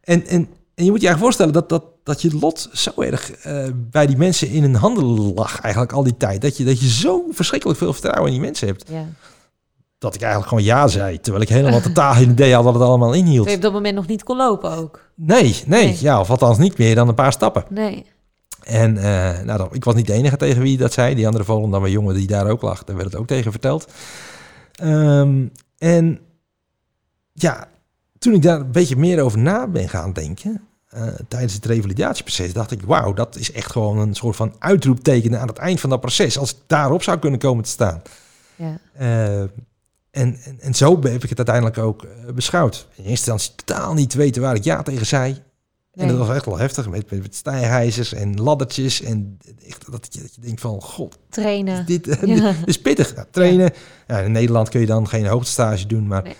En, 0.00 0.26
en, 0.26 0.48
en 0.74 0.84
je 0.84 0.90
moet 0.90 1.00
je 1.00 1.06
eigenlijk 1.06 1.18
voorstellen 1.18 1.52
dat, 1.52 1.68
dat, 1.68 1.84
dat 2.08 2.22
je 2.22 2.38
lot 2.38 2.68
zo 2.72 2.90
erg 2.96 3.46
uh, 3.46 3.64
bij 3.74 4.06
die 4.06 4.16
mensen 4.16 4.48
in 4.48 4.62
hun 4.62 4.74
handen 4.74 5.34
lag 5.34 5.60
eigenlijk 5.60 5.92
al 5.92 6.02
die 6.02 6.16
tijd. 6.16 6.42
Dat 6.42 6.56
je, 6.56 6.64
dat 6.64 6.80
je 6.80 6.88
zo 6.88 7.24
verschrikkelijk 7.30 7.78
veel 7.78 7.92
vertrouwen 7.92 8.26
in 8.26 8.32
die 8.32 8.40
mensen 8.40 8.66
hebt. 8.66 8.84
Ja. 8.88 9.04
Dat 9.98 10.14
ik 10.14 10.20
eigenlijk 10.20 10.48
gewoon 10.48 10.64
ja 10.64 10.88
zei, 10.88 11.20
terwijl 11.20 11.42
ik 11.42 11.48
helemaal 11.48 11.80
totaal 11.80 12.12
geen 12.12 12.30
idee 12.30 12.54
had 12.54 12.64
wat 12.64 12.74
het 12.74 12.82
allemaal 12.82 13.12
inhield. 13.12 13.46
Terwijl 13.46 13.50
je 13.50 13.56
op 13.56 13.62
dat 13.62 13.72
moment 13.72 13.94
nog 13.94 14.06
niet 14.06 14.22
kon 14.22 14.36
lopen 14.36 14.70
ook. 14.70 15.10
Nee, 15.14 15.62
nee, 15.66 15.84
nee. 15.84 15.96
ja, 16.00 16.20
of 16.20 16.30
althans 16.30 16.58
niet 16.58 16.78
meer 16.78 16.94
dan 16.94 17.08
een 17.08 17.14
paar 17.14 17.32
stappen. 17.32 17.64
Nee. 17.70 18.06
En 18.62 18.96
uh, 18.96 19.40
nou, 19.40 19.68
ik 19.72 19.84
was 19.84 19.94
niet 19.94 20.06
de 20.06 20.12
enige 20.12 20.36
tegen 20.36 20.62
wie 20.62 20.76
dat 20.76 20.92
zei. 20.92 21.14
Die 21.14 21.26
andere 21.26 21.44
Volendammer 21.44 21.90
jongen 21.90 22.14
die 22.14 22.26
daar 22.26 22.46
ook 22.46 22.62
lag, 22.62 22.84
daar 22.84 22.96
werd 22.96 23.10
het 23.10 23.20
ook 23.20 23.26
tegen 23.26 23.50
verteld. 23.50 23.92
Um, 24.82 25.52
en 25.78 26.18
ja, 27.32 27.68
toen 28.18 28.34
ik 28.34 28.42
daar 28.42 28.60
een 28.60 28.72
beetje 28.72 28.96
meer 28.96 29.22
over 29.22 29.38
na 29.38 29.66
ben 29.66 29.88
gaan 29.88 30.12
denken, 30.12 30.67
uh, 30.98 31.08
tijdens 31.28 31.54
het 31.54 31.64
revalidatieproces, 31.64 32.52
dacht 32.52 32.70
ik, 32.70 32.82
wauw, 32.82 33.12
dat 33.12 33.36
is 33.36 33.52
echt 33.52 33.72
gewoon 33.72 33.98
een 33.98 34.14
soort 34.14 34.36
van 34.36 34.54
uitroepteken 34.58 35.40
aan 35.40 35.48
het 35.48 35.58
eind 35.58 35.80
van 35.80 35.90
dat 35.90 36.00
proces. 36.00 36.38
Als 36.38 36.50
ik 36.50 36.56
daarop 36.66 37.02
zou 37.02 37.18
kunnen 37.18 37.38
komen 37.38 37.64
te 37.64 37.70
staan. 37.70 38.02
Ja. 38.56 38.78
Uh, 39.00 39.40
en, 39.40 39.50
en, 40.10 40.58
en, 40.60 40.74
zo 40.74 41.02
heb 41.02 41.22
ik 41.22 41.28
het 41.28 41.36
uiteindelijk 41.36 41.78
ook 41.78 42.02
uh, 42.02 42.32
beschouwd. 42.32 42.86
In 42.94 43.04
eerste 43.04 43.30
instantie 43.30 43.64
totaal 43.64 43.94
niet 43.94 44.14
weten 44.14 44.42
waar 44.42 44.54
ik 44.54 44.64
ja 44.64 44.82
tegen 44.82 45.06
zei. 45.06 45.32
Nee. 45.32 46.06
En 46.06 46.08
dat 46.08 46.26
was 46.26 46.36
echt 46.36 46.44
wel 46.44 46.58
heftig 46.58 46.88
met, 46.88 47.10
met, 47.10 47.44
met 47.44 48.12
en 48.12 48.40
laddertjes. 48.40 49.02
En 49.02 49.38
echt 49.66 49.90
dat 49.90 50.08
je, 50.10 50.20
dat 50.20 50.34
je 50.34 50.40
denkt 50.40 50.60
van, 50.60 50.82
god. 50.82 51.18
Trainen. 51.28 51.86
Dit, 51.86 52.06
ja. 52.24 52.52
dit 52.52 52.56
is 52.64 52.80
pittig. 52.80 53.14
Nou, 53.14 53.26
trainen. 53.30 53.72
Ja. 54.06 54.16
Ja, 54.16 54.22
in 54.24 54.32
Nederland 54.32 54.68
kun 54.68 54.80
je 54.80 54.86
dan 54.86 55.08
geen 55.08 55.26
hoogtestage 55.26 55.86
doen, 55.86 56.06
maar... 56.06 56.22
Nee. 56.22 56.36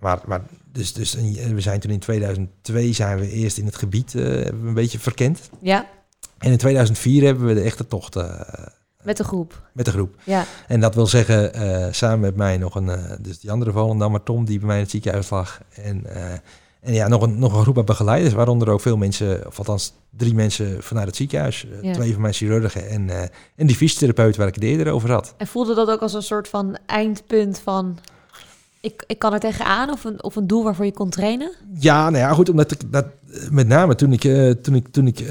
Maar, 0.00 0.20
maar 0.26 0.42
dus, 0.72 0.92
dus 0.92 1.14
we 1.52 1.60
zijn 1.60 1.80
toen 1.80 1.90
in 1.90 1.98
2002 1.98 2.92
zijn 2.92 3.18
we 3.18 3.30
eerst 3.30 3.58
in 3.58 3.66
het 3.66 3.76
gebied 3.76 4.14
uh, 4.14 4.22
we 4.24 4.46
een 4.50 4.74
beetje 4.74 4.98
verkend. 4.98 5.50
Ja. 5.60 5.86
En 6.38 6.50
in 6.50 6.58
2004 6.58 7.24
hebben 7.24 7.46
we 7.46 7.54
de 7.54 7.60
echte 7.60 7.86
tocht. 7.86 8.16
Uh, 8.16 8.40
met 9.02 9.16
de 9.16 9.24
groep. 9.24 9.68
Met 9.72 9.84
de 9.84 9.90
groep. 9.90 10.14
Ja. 10.24 10.44
En 10.68 10.80
dat 10.80 10.94
wil 10.94 11.06
zeggen, 11.06 11.62
uh, 11.62 11.86
samen 11.90 12.20
met 12.20 12.36
mij 12.36 12.56
nog 12.56 12.74
een, 12.74 13.18
dus 13.20 13.40
die 13.40 13.50
andere 13.50 13.72
Volendammer 13.72 14.22
Tom, 14.22 14.44
die 14.44 14.58
bij 14.58 14.66
mij 14.66 14.76
in 14.76 14.82
het 14.82 14.90
ziekenhuis 14.90 15.30
lag. 15.30 15.60
En, 15.74 16.04
en 16.80 16.92
ja, 16.92 17.08
nog 17.08 17.22
een, 17.22 17.38
nog 17.38 17.54
een 17.54 17.62
groep 17.62 17.78
aan 17.78 17.84
begeleiders, 17.84 18.34
waaronder 18.34 18.68
ook 18.68 18.80
veel 18.80 18.96
mensen, 18.96 19.46
of 19.46 19.58
althans 19.58 19.92
drie 20.10 20.34
mensen 20.34 20.82
vanuit 20.82 21.06
het 21.06 21.16
ziekenhuis. 21.16 21.66
Ja. 21.82 21.92
Twee 21.92 22.12
van 22.12 22.20
mijn 22.20 22.34
chirurgen 22.34 22.88
en, 22.88 23.10
en 23.56 23.66
die 23.66 23.76
fysiotherapeut 23.76 24.36
waar 24.36 24.48
ik 24.48 24.54
het 24.54 24.64
eerder 24.64 24.92
over 24.92 25.10
had. 25.10 25.34
En 25.36 25.46
voelde 25.46 25.74
dat 25.74 25.90
ook 25.90 26.00
als 26.00 26.14
een 26.14 26.22
soort 26.22 26.48
van 26.48 26.78
eindpunt 26.86 27.58
van 27.58 27.98
ik, 28.80 29.04
ik 29.06 29.18
kan 29.18 29.32
er 29.32 29.40
tegenaan 29.40 29.90
of 29.90 30.04
een, 30.04 30.22
of 30.22 30.36
een 30.36 30.46
doel 30.46 30.64
waarvoor 30.64 30.84
je 30.84 30.92
kon 30.92 31.10
trainen? 31.10 31.52
Ja, 31.78 32.10
nou 32.10 32.24
ja, 32.24 32.32
goed, 32.32 32.48
omdat 32.48 32.70
ik 32.70 32.92
dat 32.92 33.06
met 33.50 33.66
name 33.68 33.94
toen 33.94 34.12
ik, 34.12 34.24
uh, 34.24 34.50
toen 34.50 34.74
ik, 34.74 34.88
toen 34.88 35.06
ik 35.06 35.20
uh, 35.20 35.28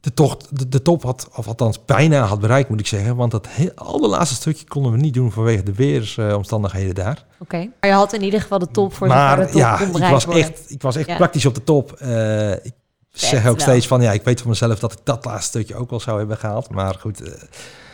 de, 0.00 0.14
tocht, 0.14 0.58
de, 0.58 0.68
de 0.68 0.82
top 0.82 1.02
had, 1.02 1.28
of 1.34 1.46
althans 1.46 1.84
bijna 1.84 2.20
had 2.20 2.40
bereikt, 2.40 2.68
moet 2.68 2.80
ik 2.80 2.86
zeggen. 2.86 3.16
Want 3.16 3.30
dat 3.30 3.48
heel, 3.48 3.70
allerlaatste 3.74 4.34
stukje 4.34 4.66
konden 4.66 4.92
we 4.92 4.98
niet 4.98 5.14
doen 5.14 5.32
vanwege 5.32 5.62
de 5.62 5.74
weersomstandigheden 5.74 6.94
daar. 6.94 7.24
Oké, 7.38 7.56
maar 7.56 7.90
je 7.90 7.96
had 7.96 8.12
in 8.12 8.22
ieder 8.22 8.40
geval 8.40 8.58
de 8.58 8.70
top 8.70 8.94
voor 8.94 9.06
maar 9.06 9.36
de 9.36 9.46
top 9.46 9.54
ja, 9.54 9.80
ik 9.80 9.92
was 9.92 10.24
worden. 10.24 10.42
echt, 10.42 10.70
ik 10.70 10.82
was 10.82 10.96
echt 10.96 11.06
Ja. 11.08 11.16
praktisch 11.16 11.46
op 11.46 11.54
de 11.54 11.64
top. 11.64 11.92
Eh, 11.92 12.52
ik 12.52 12.72
zeg 13.10 13.38
ook 13.38 13.56
wel. 13.56 13.60
steeds 13.60 13.86
van, 13.86 14.00
ja, 14.02 14.12
ik 14.12 14.22
weet 14.22 14.40
van 14.40 14.48
mezelf 14.50 14.78
dat 14.78 14.92
ik 14.92 14.98
dat 15.02 15.24
laatste 15.24 15.48
stukje 15.48 15.74
ook 15.74 15.90
wel 15.90 16.00
zou 16.00 16.18
hebben 16.18 16.36
gehaald. 16.36 16.70
Maar 16.70 16.94
goed, 16.94 17.20
eh, 17.22 17.32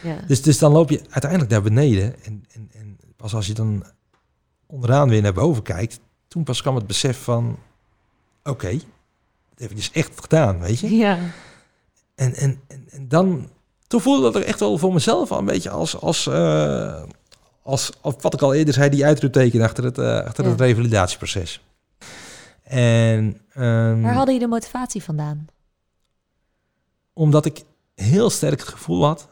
Ja. 0.02 0.16
dus, 0.26 0.42
dus 0.42 0.58
dan 0.58 0.72
loop 0.72 0.90
je 0.90 1.00
uiteindelijk 1.10 1.50
naar 1.50 1.62
beneden. 1.62 2.14
En, 2.24 2.44
en, 2.52 2.70
en 2.72 2.98
pas 3.24 3.34
als 3.34 3.46
je 3.46 3.54
dan 3.54 3.84
onderaan 4.66 5.08
weer 5.08 5.22
naar 5.22 5.32
boven 5.32 5.62
kijkt, 5.62 6.00
toen 6.28 6.44
pas 6.44 6.60
kwam 6.60 6.74
het 6.74 6.86
besef 6.86 7.22
van, 7.22 7.58
oké, 8.42 8.70
dat 8.70 9.58
heb 9.58 9.68
je 9.68 9.74
dus 9.74 9.90
echt 9.92 10.20
gedaan, 10.20 10.58
weet 10.60 10.78
je. 10.80 10.96
ja. 10.96 11.18
En, 12.14 12.34
en, 12.34 12.60
en, 12.66 12.84
en 12.90 13.08
dan, 13.08 13.50
toen 13.86 14.00
voelde 14.00 14.22
dat 14.22 14.34
er 14.34 14.44
echt 14.44 14.60
wel 14.60 14.78
voor 14.78 14.92
mezelf 14.92 15.32
al 15.32 15.38
een 15.38 15.44
beetje 15.44 15.70
als, 15.70 15.96
als, 16.00 16.26
eh, 16.26 17.02
als, 17.62 17.92
als 18.00 18.14
wat 18.20 18.34
ik 18.34 18.42
al 18.42 18.54
eerder 18.54 18.74
zei, 18.74 18.90
die 18.90 19.04
uitroepteken 19.04 19.62
achter 19.62 19.84
het, 19.84 19.98
eh, 19.98 20.20
achter 20.24 20.44
Ja. 20.44 20.50
het 20.50 20.60
revalidatieproces. 20.60 21.60
En 22.62 23.40
ehm, 23.52 24.00
Waar 24.00 24.14
haalde 24.14 24.32
je 24.32 24.38
de 24.38 24.46
motivatie 24.46 25.02
vandaan? 25.02 25.46
omdat 27.12 27.44
ik 27.46 27.62
heel 27.94 28.30
sterk 28.30 28.60
het 28.60 28.68
gevoel 28.68 29.04
had 29.04 29.28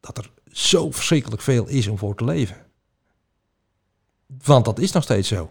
dat 0.00 0.18
er 0.18 0.30
zo 0.50 0.90
verschrikkelijk 0.90 1.42
veel 1.42 1.66
is 1.66 1.86
om 1.86 1.98
voor 1.98 2.14
te 2.14 2.24
leven. 2.24 2.65
Want 4.44 4.64
dat 4.64 4.78
is 4.78 4.92
nog 4.92 5.02
steeds 5.02 5.28
zo. 5.28 5.50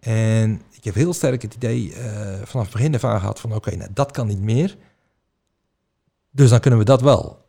En 0.00 0.62
ik 0.70 0.84
heb 0.84 0.94
heel 0.94 1.12
sterk 1.12 1.42
het 1.42 1.54
idee 1.54 1.94
eh, 1.94 2.42
vanaf 2.44 2.66
het 2.66 2.72
begin 2.72 2.92
ervan 2.92 3.20
gehad 3.20 3.40
van 3.40 3.54
oké, 3.54 3.76
nou, 3.76 3.90
dat 3.94 4.10
kan 4.10 4.26
niet 4.26 4.40
meer. 4.40 4.76
Dus 6.30 6.50
dan 6.50 6.60
kunnen 6.60 6.78
we 6.78 6.84
dat 6.84 7.00
wel. 7.00 7.44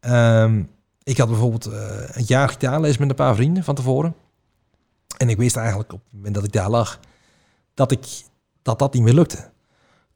Ehm, 0.00 0.62
ik 1.02 1.18
had 1.18 1.28
bijvoorbeeld 1.28 1.66
eh, 1.66 2.16
een 2.16 2.24
jaar 2.26 2.48
gitaarles 2.48 2.98
met 2.98 3.08
een 3.08 3.14
paar 3.14 3.34
vrienden 3.34 3.64
van 3.64 3.74
tevoren. 3.74 4.14
En 5.16 5.28
ik 5.28 5.36
wist 5.36 5.56
eigenlijk 5.56 5.92
op 5.92 6.00
het 6.04 6.12
moment 6.12 6.34
dat 6.34 6.44
ik 6.44 6.52
daar 6.52 6.70
lag, 6.70 7.00
dat 7.74 7.90
ik, 7.90 8.06
dat, 8.62 8.78
dat 8.78 8.94
niet 8.94 9.02
meer 9.02 9.14
lukte. 9.14 9.50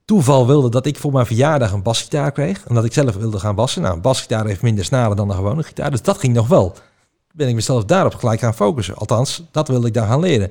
Toeval 0.05 0.47
wilde 0.47 0.69
dat 0.69 0.87
ik 0.87 0.99
voor 0.99 1.13
mijn 1.13 1.27
verjaardag 1.27 1.73
een 1.73 1.83
basgitaar 1.83 2.33
kreeg. 2.33 2.69
Omdat 2.69 2.85
ik 2.85 2.93
zelf 2.93 3.17
wilde 3.17 3.39
gaan 3.39 3.55
bassen. 3.55 3.83
Nou, 3.83 3.95
een 3.95 4.01
basgitaar 4.01 4.47
heeft 4.47 4.63
minder 4.63 4.85
snaren 4.85 5.17
dan 5.17 5.31
een 5.31 5.37
gewone 5.37 5.63
gitaar. 5.63 5.91
Dus 5.91 6.03
dat 6.03 6.19
ging 6.19 6.35
nog 6.35 6.49
wel. 6.49 6.77
Ben 7.33 7.49
ik 7.49 7.55
mezelf 7.55 7.85
daarop 7.85 8.15
gelijk 8.15 8.41
gaan 8.41 8.55
focussen. 8.55 8.97
Althans, 8.97 9.43
dat 9.51 9.69
wilde 9.69 9.87
ik 9.87 9.95
dan 9.95 10.07
gaan 10.07 10.21
leren. 10.21 10.51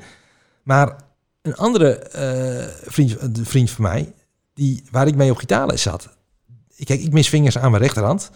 Maar 0.63 0.95
een 1.41 1.55
andere 1.55 1.95
eh, 1.95 2.67
vriend, 2.91 3.35
de 3.35 3.45
vriend 3.45 3.69
van 3.69 3.83
mij, 3.83 4.13
die, 4.53 4.83
waar 4.91 5.07
ik 5.07 5.15
mee 5.15 5.31
op 5.31 5.37
gitaarles 5.37 5.81
zat. 5.81 6.09
Ik, 6.75 6.85
kijk, 6.85 7.01
ik 7.01 7.13
mis 7.13 7.29
vingers 7.29 7.57
aan 7.57 7.71
mijn 7.71 7.83
rechterhand. 7.83 8.31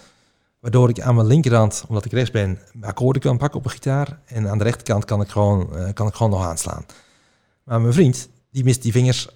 Waardoor 0.60 0.90
ik 0.90 1.02
aan 1.02 1.16
mijn 1.16 1.28
linkerhand, 1.28 1.84
omdat 1.88 2.06
ik 2.06 2.12
rechts 2.12 2.32
ben, 2.32 2.60
mijn 2.74 2.92
akkoorden 2.92 3.22
kan 3.22 3.38
pakken 3.38 3.60
op 3.60 3.66
een 3.66 3.72
gitaar. 3.72 4.20
En 4.26 4.50
aan 4.50 4.58
de 4.58 4.64
rechterkant 4.64 5.06
kan 5.06 5.22
ik 5.22 5.30
gewoon, 5.30 5.78
eh, 5.78 5.94
kan 5.94 6.08
ik 6.08 6.14
gewoon 6.14 6.32
nog 6.32 6.46
aanslaan. 6.46 6.86
Maar 7.64 7.82
mijn 7.82 7.94
vriend, 7.94 8.30
die 8.52 8.64
mist 8.64 8.82
die 8.82 8.92
vingers 8.92 9.30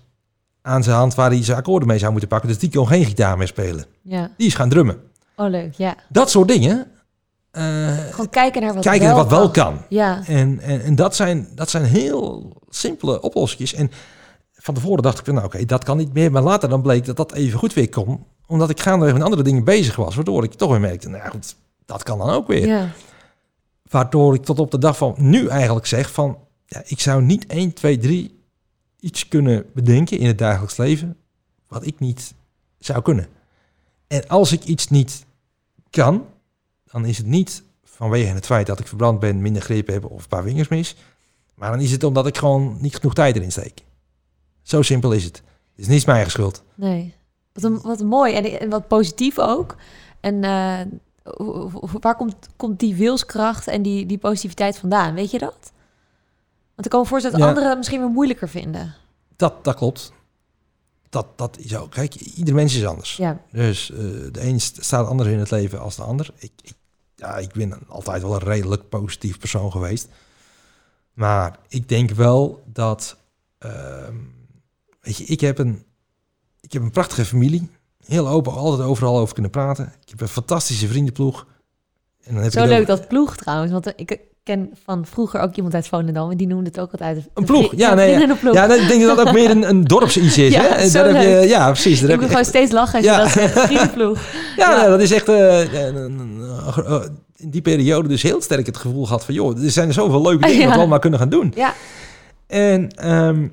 aan 0.62 0.84
zijn 0.84 0.96
hand 0.96 1.16
waar 1.16 1.30
hij 1.30 1.44
zijn 1.44 1.58
akkoorden 1.58 1.88
mee 1.88 1.98
zou 1.98 2.12
moeten 2.12 2.30
pakken. 2.30 2.50
Dus 2.50 2.60
die 2.60 2.72
kon 2.72 2.88
geen 2.88 3.06
gitaar 3.06 3.38
meer 3.38 3.48
spelen. 3.48 3.86
Ja. 4.02 4.32
Die 4.38 4.48
is 4.48 4.56
gaan 4.56 4.70
drummen. 4.70 5.02
Oh, 5.36 5.50
leuk. 5.50 5.74
Ja. 5.74 5.98
Dat 6.10 6.30
soort 6.30 6.48
dingen. 6.48 6.92
Eh, 7.52 7.98
Gewoon 8.10 8.30
kijken 8.30 8.62
naar 8.62 8.74
wat 8.74 8.84
kijken 8.84 9.08
wel 9.08 9.16
wat 9.16 9.30
wel 9.30 9.52
kan. 9.52 9.82
Ja. 9.90 10.24
En, 10.26 10.60
en, 10.60 10.82
en 10.82 10.96
dat, 10.96 11.16
zijn, 11.16 11.48
dat 11.56 11.70
zijn 11.70 11.84
heel 11.84 12.54
simpele 12.70 13.22
oplossingen. 13.22 13.76
En 13.76 13.92
van 14.54 14.74
tevoren 14.74 15.04
dacht 15.04 15.20
ik, 15.20 15.26
van, 15.26 15.34
nou 15.34 15.46
oké, 15.46 15.66
dat 15.66 15.84
kan 15.84 15.98
niet 15.98 16.14
meer. 16.14 16.32
Maar 16.32 16.42
later 16.42 16.70
dan 16.70 16.82
bleek 16.82 17.06
dat 17.06 17.18
dat 17.18 17.34
even 17.34 17.60
goed 17.60 17.74
weer 17.74 17.90
kon. 17.90 18.26
Omdat 18.48 18.70
ik 18.70 18.80
gaandeweg 18.80 19.14
met 19.14 19.24
andere 19.24 19.44
dingen 19.44 19.64
bezig 19.64 19.96
was. 19.96 20.16
Waardoor 20.16 20.44
ik 20.44 20.54
toch 20.54 20.70
weer 20.70 20.80
merkte, 20.80 21.10
nou 21.10 21.24
ja, 21.24 21.30
goed, 21.30 21.56
dat 21.86 22.04
kan 22.04 22.18
dan 22.18 22.30
ook 22.30 22.48
weer. 22.48 22.68
Ja. 22.68 22.92
Waardoor 23.90 24.34
ik 24.34 24.44
tot 24.44 24.60
op 24.60 24.72
de 24.72 24.78
dag 24.78 24.98
van 24.98 25.16
nu 25.18 25.48
eigenlijk 25.48 25.86
zeg 25.86 26.12
van... 26.12 26.38
Ja, 26.66 26.82
ik 26.86 27.00
zou 27.00 27.22
niet 27.22 27.46
1, 27.46 27.74
2, 27.74 27.98
3 27.98 28.44
iets 29.00 29.28
kunnen 29.28 29.66
bedenken 29.74 30.18
in 30.18 30.28
het 30.28 30.38
dagelijks 30.38 30.78
leven... 30.78 31.18
wat 31.68 31.86
ik 31.86 32.00
niet 32.00 32.34
zou 32.80 33.02
kunnen. 33.02 33.28
En 34.08 34.28
als 34.28 34.52
ik 34.52 34.64
iets 34.64 34.88
niet 34.88 35.26
kan, 35.90 36.26
dan 36.92 37.06
is 37.06 37.18
het 37.18 37.26
niet 37.26 37.64
vanwege 37.84 38.34
het 38.34 38.46
feit 38.46 38.68
dat 38.68 38.80
ik 38.80 38.88
verbrand 38.88 39.20
ben, 39.20 39.42
minder 39.42 39.62
grip 39.62 39.88
heb 39.88 40.06
of 40.06 40.22
een 40.22 40.28
paar 40.28 40.44
vingers 40.44 40.68
mis. 40.68 40.96
Maar 41.56 41.72
dan 41.72 41.82
is 41.82 41.92
het 41.92 42.04
omdat 42.04 42.28
ik 42.28 42.38
gewoon 42.38 42.78
niet 42.82 42.96
genoeg 42.96 43.14
tijd 43.14 43.36
erin 43.36 43.52
steek. 43.52 43.84
Zo 44.62 44.82
simpel 44.82 45.12
is 45.12 45.24
het. 45.24 45.36
Het 45.76 45.88
is 45.88 45.88
niet 45.88 46.06
mijn 46.06 46.16
eigen 46.18 46.32
schuld. 46.32 46.64
Nee. 46.76 47.14
Wat, 47.54 47.64
een, 47.64 47.82
wat 47.82 48.04
mooi 48.04 48.34
en, 48.36 48.60
en 48.60 48.70
wat 48.70 48.88
positief 48.88 49.40
ook. 49.40 49.76
En 50.20 50.44
hoe- 51.38 51.72
waar 52.00 52.16
komt, 52.16 52.36
komt 52.56 52.80
die 52.80 52.96
wilskracht 52.96 53.68
en 53.68 53.82
die, 53.82 54.06
die 54.06 54.18
positiviteit 54.18 54.78
vandaan? 54.78 55.14
Weet 55.14 55.32
je 55.32 55.40
dat? 55.40 55.72
Want 56.76 56.86
ik 56.86 56.90
kan 56.90 57.00
me 57.00 57.06
voorstellen 57.08 57.38
dat 57.38 57.46
Ja. 57.48 57.52
anderen 57.54 57.70
het 57.70 57.78
misschien 57.78 58.00
weer 58.00 58.10
moeilijker 58.10 58.50
vinden. 58.50 58.96
Dat, 59.36 59.64
dat 59.64 59.76
klopt. 59.76 60.12
Dat, 61.10 61.26
dat 61.36 61.58
is 61.58 61.76
ook. 61.78 61.92
Kijk, 61.92 62.14
ieder 62.16 62.54
mens 62.54 62.76
is 62.76 62.86
anders. 62.86 63.18
Ja. 63.18 63.42
Dus 63.52 63.92
eh, 63.92 63.98
de 64.32 64.40
een 64.42 64.60
st- 64.62 64.86
staat 64.86 65.08
anders 65.08 65.30
in 65.30 65.40
het 65.40 65.52
leven 65.52 65.80
als 65.80 65.96
de 65.96 66.04
ander. 66.04 66.30
Ik, 66.38 66.52
ik, 66.62 66.74
ja, 67.20 67.38
ik 67.38 67.52
ben 67.52 67.88
altijd 67.88 68.22
wel 68.22 68.34
een 68.34 68.40
redelijk 68.40 68.90
positief 68.90 69.40
persoon 69.40 69.72
geweest. 69.72 70.08
Maar 71.14 71.60
ik 71.68 71.90
denk 71.90 72.12
wel 72.12 72.64
dat... 72.66 73.18
ehm, 73.58 74.16
weet 75.02 75.18
je, 75.18 75.24
ik 75.24 75.42
heb, 75.42 75.58
een, 75.58 75.84
ik 76.62 76.74
heb 76.74 76.82
een 76.82 76.92
prachtige 76.92 77.26
familie. 77.26 77.70
Heel 78.06 78.28
open, 78.28 78.54
altijd 78.54 78.88
overal 78.88 79.18
over 79.18 79.34
kunnen 79.34 79.52
praten. 79.52 79.94
Ik 80.02 80.10
heb 80.10 80.22
een 80.22 80.28
fantastische 80.28 80.88
vriendenploeg. 80.88 81.48
En 82.24 82.34
dan 82.34 82.44
heb 82.44 82.52
Zo 82.52 82.64
ik 82.64 82.70
leuk 82.70 82.88
dat 82.88 83.08
ploeg 83.08 83.38
trouwens. 83.38 83.72
Want 83.72 83.94
ik 83.96 84.20
ken 84.56 84.70
van 84.84 85.06
vroeger 85.06 85.40
ook 85.40 85.56
iemand 85.56 85.74
uit 85.74 85.88
Volendam. 85.88 86.32
En 86.32 86.38
die 86.38 86.48
noemde 86.48 86.66
het 86.70 86.80
ook 86.80 86.92
altijd... 86.92 87.28
Een 87.34 87.46
ploeg, 87.46 87.74
ja, 87.76 87.94
nee, 87.94 88.28
ploeg. 88.42 88.54
Ja, 88.54 88.66
nee, 88.66 88.80
ik 88.80 88.88
denk 88.88 89.02
dat 89.04 89.18
dat 89.18 89.28
ook 89.28 89.34
meer 89.34 89.50
een, 89.50 89.70
een 89.70 89.84
dorpsiets 89.84 90.38
is. 90.38 90.54
Ja, 90.60 90.62
hè? 90.62 90.90
Daar 90.92 91.06
heb 91.16 91.22
je, 91.42 91.48
ja, 91.48 91.66
precies. 91.72 92.00
Daar 92.00 92.04
ik 92.04 92.10
heb 92.10 92.20
moet 92.20 92.28
gewoon 92.30 92.42
echt- 92.42 92.50
steeds 92.50 92.72
lachen 92.72 92.96
als 92.96 93.06
Ja. 93.06 93.18
je 93.18 93.24
dat 93.24 93.32
zegt. 93.32 93.60
Vriendenploeg. 93.60 94.20
Ja, 94.58 94.72
Ja. 94.72 94.80
nee, 94.80 94.88
dat 94.90 95.00
is 95.02 95.12
echt 95.12 95.28
eh, 95.30 95.88
eh, 95.88 95.96
in 97.36 97.50
die 97.50 97.62
periode 97.62 98.08
dus 98.08 98.22
heel 98.22 98.42
sterk 98.42 98.66
het 98.66 98.78
gevoel 98.78 99.06
gehad 99.06 99.26
van... 99.26 99.34
joh, 99.34 99.64
er 99.64 99.72
zijn 99.72 99.94
zoveel 99.94 100.22
leuke 100.22 100.48
dingen 100.48 100.64
wat 100.66 100.74
we 100.74 100.80
allemaal 100.80 101.00
kunnen 101.00 101.20
gaan 101.20 101.30
doen. 101.30 101.52
Ja. 101.56 101.74
En 102.48 102.90
ehm, 102.90 103.48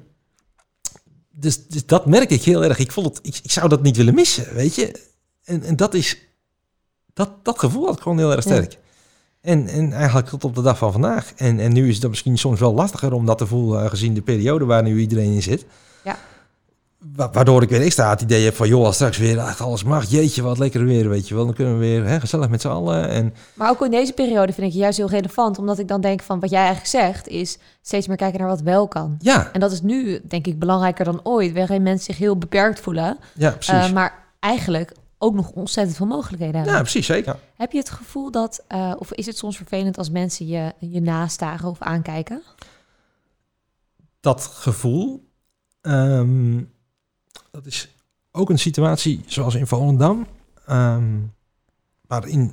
dus, 1.31 1.67
dus 1.67 1.87
dat 1.87 2.07
merkte 2.07 2.35
ik 2.35 2.43
heel 2.43 2.65
erg. 2.65 2.79
Ik, 2.79 2.93
vond 2.93 3.07
het, 3.07 3.19
ik, 3.23 3.41
ik 3.43 3.51
zou 3.51 3.69
dat 3.69 3.83
niet 3.83 3.97
willen 3.97 4.15
missen, 4.15 4.55
weet 4.55 4.75
je. 4.75 5.01
En, 5.45 5.63
en 5.63 5.77
dat 5.77 5.95
is... 5.95 6.19
Dat, 7.15 7.31
dat 7.43 7.59
gevoel 7.59 7.85
had 7.87 7.97
ik 7.97 8.03
gewoon 8.03 8.19
heel 8.19 8.33
erg 8.33 8.45
Ja. 8.45 8.51
sterk. 8.51 8.79
En, 9.47 9.69
en 9.69 9.93
eigenlijk 9.93 10.29
tot 10.29 10.45
op 10.45 10.55
de 10.55 10.63
dag 10.63 10.79
van 10.79 10.93
vandaag. 10.93 11.33
En, 11.37 11.61
en 11.61 11.73
nu 11.73 11.89
is 11.89 11.99
het 11.99 12.09
misschien 12.09 12.39
soms 12.39 12.61
wel 12.61 12.75
lastiger 12.75 13.13
om 13.13 13.27
dat 13.27 13.39
te 13.39 13.47
voelen... 13.47 13.83
eh, 13.85 13.91
gezien 13.91 14.15
de 14.15 14.23
periode 14.23 14.65
waar 14.65 14.83
nu 14.83 14.99
iedereen 14.99 15.33
in 15.33 15.43
zit. 15.43 15.65
Ja. 16.05 16.17
Wa- 17.17 17.31
Waardoor 17.33 17.63
ik 17.63 17.69
weer 17.69 17.81
extra 17.83 18.11
het 18.11 18.21
idee 18.21 18.45
heb 18.45 18.55
van... 18.57 18.69
joh, 18.69 18.85
als 18.85 18.95
straks 18.95 19.19
weer 19.19 19.39
echt 19.39 19.61
alles 19.61 19.85
mag... 19.85 20.05
jeetje, 20.11 20.43
wat 20.43 20.59
lekker 20.59 20.85
weer, 20.85 21.09
weet 21.09 21.29
je 21.29 21.35
wel. 21.35 21.45
Dan 21.45 21.55
kunnen 21.55 21.73
we 21.75 21.79
weer 21.81 22.05
hè, 22.07 22.21
gezellig 22.21 22.49
met 22.49 22.61
z'n 22.61 22.69
allen. 22.69 23.09
En 23.09 23.35
Maar 23.55 23.71
ook 23.71 23.85
in 23.85 23.91
deze 23.91 24.13
periode 24.13 24.53
vind 24.53 24.67
ik 24.67 24.73
het 24.73 24.83
juist 24.83 24.97
heel 24.99 25.09
relevant. 25.11 25.59
Omdat 25.59 25.79
ik 25.79 25.89
dan 25.89 26.01
denk 26.01 26.23
van 26.23 26.41
wat 26.41 26.51
jij 26.51 26.59
eigenlijk 26.65 26.89
zegt... 26.89 27.29
is 27.29 27.59
steeds 27.83 28.07
meer 28.07 28.17
kijken 28.17 28.41
naar 28.41 28.49
wat 28.49 28.61
wel 28.61 28.89
kan. 28.89 29.17
ja, 29.21 29.51
En 29.53 29.61
dat 29.61 29.73
is 29.73 29.83
nu, 29.83 30.21
denk 30.29 30.47
ik, 30.47 30.59
belangrijker 30.59 31.05
dan 31.05 31.21
ooit. 31.23 31.53
Waarin 31.53 31.83
mensen 31.83 32.05
zich 32.05 32.19
heel 32.19 32.37
beperkt 32.39 32.81
voelen. 32.81 33.17
ja 33.35 33.51
precies. 33.51 33.87
eh, 33.87 33.93
maar 33.93 34.25
eigenlijk 34.41 34.93
ook 35.19 35.35
nog 35.35 35.51
ontzettend 35.51 35.97
veel 35.97 36.07
mogelijkheden 36.07 36.55
hebben. 36.55 36.75
ja, 36.75 36.81
precies, 36.81 37.07
zeker. 37.07 37.39
Heb 37.57 37.73
je 37.73 37.79
het 37.79 37.91
gevoel 37.91 38.31
dat... 38.31 38.64
eh, 38.69 38.93
of 38.99 39.12
is 39.12 39.27
het 39.27 39.37
soms 39.37 39.57
vervelend 39.57 39.99
als 39.99 40.11
mensen 40.11 40.47
je, 40.47 40.73
je 40.79 41.01
nastaren 41.01 41.69
of 41.69 41.81
aankijken? 41.81 42.43
dat 44.27 44.43
gevoel, 44.45 45.29
ehm, 45.81 46.62
dat 47.51 47.67
is 47.67 47.89
ook 48.31 48.51
een 48.51 48.59
situatie 48.59 49.21
zoals 49.27 49.55
in 49.55 49.67
Volendam, 49.67 50.27
ehm, 50.67 51.19
waarin 52.07 52.53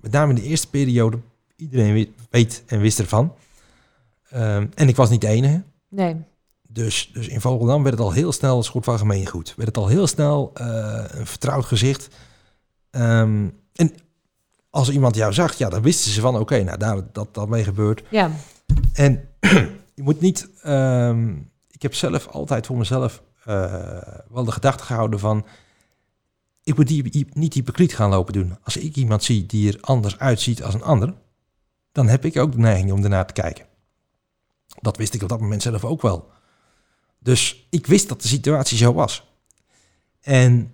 met 0.00 0.12
name 0.12 0.28
in 0.28 0.34
de 0.34 0.42
eerste 0.48 0.70
periode 0.70 1.18
iedereen 1.56 1.92
weet, 1.92 2.10
weet 2.30 2.62
en 2.66 2.80
wist 2.80 2.98
ervan. 2.98 3.34
Ehm, 4.28 4.66
en 4.74 4.88
ik 4.88 4.96
was 4.96 5.10
niet 5.10 5.20
de 5.20 5.26
enige. 5.26 5.62
Nee. 5.88 6.16
Dus, 6.74 7.10
dus 7.12 7.28
in 7.28 7.40
Volendam 7.40 7.82
werd 7.82 7.94
het 7.94 8.04
al 8.04 8.12
heel 8.12 8.32
snel 8.32 8.56
een 8.56 8.62
soort 8.64 8.84
van 8.84 8.98
gemeengoed. 8.98 9.54
Werd 9.56 9.68
het 9.68 9.76
al 9.76 9.88
heel 9.88 10.06
snel 10.06 10.50
eh, 10.54 11.04
een 11.08 11.26
vertrouwd 11.26 11.64
gezicht. 11.64 12.08
Ehm, 12.90 13.48
en 13.72 13.92
als 14.70 14.90
iemand 14.90 15.16
jou 15.16 15.32
zag, 15.32 15.54
ja, 15.54 15.68
dan 15.68 15.82
wisten 15.82 16.10
ze 16.10 16.20
van, 16.20 16.38
oké, 16.38 16.62
nou, 16.62 16.78
daar 16.78 17.12
dat 17.12 17.34
dat 17.34 17.48
mee 17.48 17.64
gebeurt. 17.64 18.02
Ja. 18.10 18.30
En 18.92 19.28
je 19.94 20.02
moet 20.02 20.20
niet. 20.20 20.48
ehm, 20.62 21.30
ik 21.70 21.82
heb 21.82 21.94
zelf 21.94 22.26
altijd 22.26 22.66
voor 22.66 22.76
mezelf 22.76 23.22
eh, 23.44 23.98
wel 24.30 24.44
de 24.44 24.52
gedachte 24.52 24.84
gehouden 24.84 25.18
van. 25.18 25.46
Ik 26.62 26.76
moet 26.76 26.88
die, 26.88 27.26
niet 27.32 27.54
hypocriet 27.54 27.94
gaan 27.94 28.10
lopen 28.10 28.32
doen. 28.32 28.56
Als 28.62 28.76
ik 28.76 28.96
iemand 28.96 29.22
zie 29.24 29.46
die 29.46 29.72
er 29.72 29.78
anders 29.80 30.18
uitziet 30.18 30.62
als 30.62 30.74
een 30.74 30.82
ander, 30.82 31.14
dan 31.92 32.08
heb 32.08 32.24
ik 32.24 32.36
ook 32.36 32.52
de 32.52 32.58
neiging 32.58 32.92
om 32.92 33.02
ernaar 33.02 33.26
te 33.26 33.40
kijken. 33.40 33.66
Dat 34.80 34.96
wist 34.96 35.14
ik 35.14 35.22
op 35.22 35.28
dat 35.28 35.40
moment 35.40 35.62
zelf 35.62 35.84
ook 35.84 36.02
wel. 36.02 36.32
Dus 37.24 37.66
ik 37.70 37.86
wist 37.86 38.08
dat 38.08 38.22
de 38.22 38.28
situatie 38.28 38.78
zo 38.78 38.92
was. 38.92 39.28
En 40.20 40.72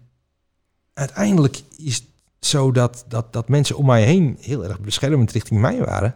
uiteindelijk 0.93 1.63
is 1.77 1.95
het 1.95 2.05
zo 2.41 2.73
dat, 2.73 3.05
dat, 3.09 3.33
dat 3.33 3.49
mensen 3.49 3.77
om 3.77 3.87
mij 3.87 4.03
heen 4.03 4.37
heel 4.41 4.65
erg 4.65 4.81
beschermend 4.81 5.33
richting 5.33 5.61
mij 5.61 5.79
waren. 5.79 6.15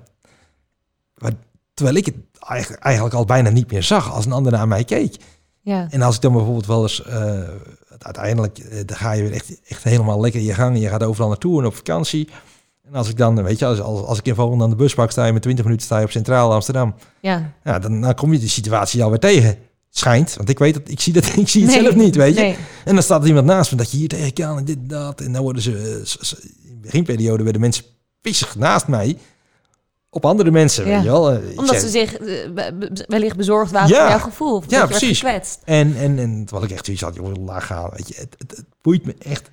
Maar, 1.15 1.33
terwijl 1.75 1.97
ik 1.97 2.07
het 2.07 2.15
eigenlijk, 2.41 3.15
al 3.15 3.25
bijna 3.25 3.51
niet 3.51 3.71
meer 3.71 3.83
zag 3.83 4.13
als 4.13 4.27
een 4.27 4.33
ander 4.33 4.53
naar 4.53 4.69
mij 4.69 4.85
keek. 4.85 5.17
Ja. 5.61 5.87
En 5.91 6.03
als 6.03 6.15
ik 6.15 6.21
dan 6.21 6.33
bijvoorbeeld 6.33 6.67
wel 6.67 6.83
eens, 6.83 7.03
uh, 7.09 7.49
uiteindelijk 7.99 8.59
uh, 8.59 8.81
dan 8.87 8.97
ga 8.97 9.13
je 9.13 9.23
weer 9.23 9.33
echt, 9.33 9.61
echt 9.65 9.83
helemaal 9.83 10.21
lekker 10.21 10.41
in 10.41 10.47
je 10.47 10.55
gang. 10.55 10.79
Je 10.79 10.89
gaat 10.89 11.03
overal 11.03 11.29
naartoe 11.29 11.61
en 11.61 11.67
op 11.67 11.75
vakantie. 11.75 12.29
En 12.83 12.95
als 12.95 13.09
ik 13.09 13.17
dan, 13.17 13.43
weet 13.43 13.59
je, 13.59 13.67
als, 13.67 13.81
als, 13.81 14.01
als 14.01 14.19
ik 14.19 14.27
in 14.27 14.35
volgende 14.35 14.65
aan 14.65 14.71
de 14.71 14.77
bus 14.77 14.95
pak, 14.95 15.11
sta 15.11 15.27
je 15.27 15.33
met 15.33 15.43
20 15.43 15.65
minuten 15.65 15.87
sta 15.87 15.99
je 15.99 16.05
op 16.05 16.11
Centraal 16.11 16.53
Amsterdam. 16.53 16.95
Ja. 17.21 17.53
ja 17.65 17.79
dan, 17.79 18.01
dan 18.01 18.15
kom 18.15 18.33
je 18.33 18.39
die 18.39 18.49
situatie 18.49 19.03
alweer 19.03 19.19
tegen. 19.19 19.59
Schijnt, 19.97 20.35
want 20.35 20.49
ik 20.49 20.59
weet 20.59 20.75
dat 20.75 20.89
ik 20.89 21.01
zie 21.01 21.13
dat 21.13 21.27
ik 21.37 21.49
zie 21.49 21.63
het 21.63 21.71
nee, 21.71 21.83
zelf 21.83 21.95
niet, 21.95 22.17
weet 22.17 22.35
je. 22.35 22.41
Nee. 22.41 22.57
En 22.85 22.95
dan 22.95 23.03
staat 23.03 23.23
er 23.23 23.29
iemand 23.29 23.47
naast 23.47 23.71
me 23.71 23.77
dat 23.77 23.91
je 23.91 23.97
hier 23.97 24.09
tegen 24.09 24.33
kan 24.33 24.59
en 24.59 24.65
dit 24.65 24.89
dat. 24.89 25.21
En 25.21 25.33
dan 25.33 25.43
worden 25.43 25.63
ze, 25.63 25.71
in 26.63 26.75
de 26.75 26.81
beginperiode 26.81 27.43
werden 27.43 27.61
mensen 27.61 27.85
pissig 28.21 28.57
naast 28.57 28.87
mij 28.87 29.19
op 30.11 30.25
andere 30.25 30.51
mensen. 30.51 30.87
Ja. 30.87 30.95
Weet 30.95 31.03
je 31.03 31.11
wel. 31.11 31.33
Eh, 31.33 31.59
Omdat 31.59 31.81
ze 31.81 31.89
zich 31.89 32.21
uh, 32.21 32.69
wellicht 33.07 33.37
bezorgd 33.37 33.71
waren 33.71 33.89
ja. 33.89 34.01
voor 34.01 34.09
jouw 34.09 34.19
gevoel. 34.19 34.57
Of 34.57 34.65
ja, 34.69 34.87
precies. 34.87 35.23
En, 35.65 35.97
en, 35.97 36.19
en 36.19 36.45
terwijl 36.45 36.67
ik 36.67 36.73
echt 36.73 36.85
zoiets 36.85 37.03
had, 37.03 37.15
joh, 37.15 37.45
laag 37.45 37.67
gaan. 37.67 37.91
Weet 37.97 38.09
je, 38.09 38.15
het, 38.15 38.35
het, 38.39 38.51
het, 38.57 38.67
boeit 38.83 39.05
me 39.05 39.15
echt 39.19 39.51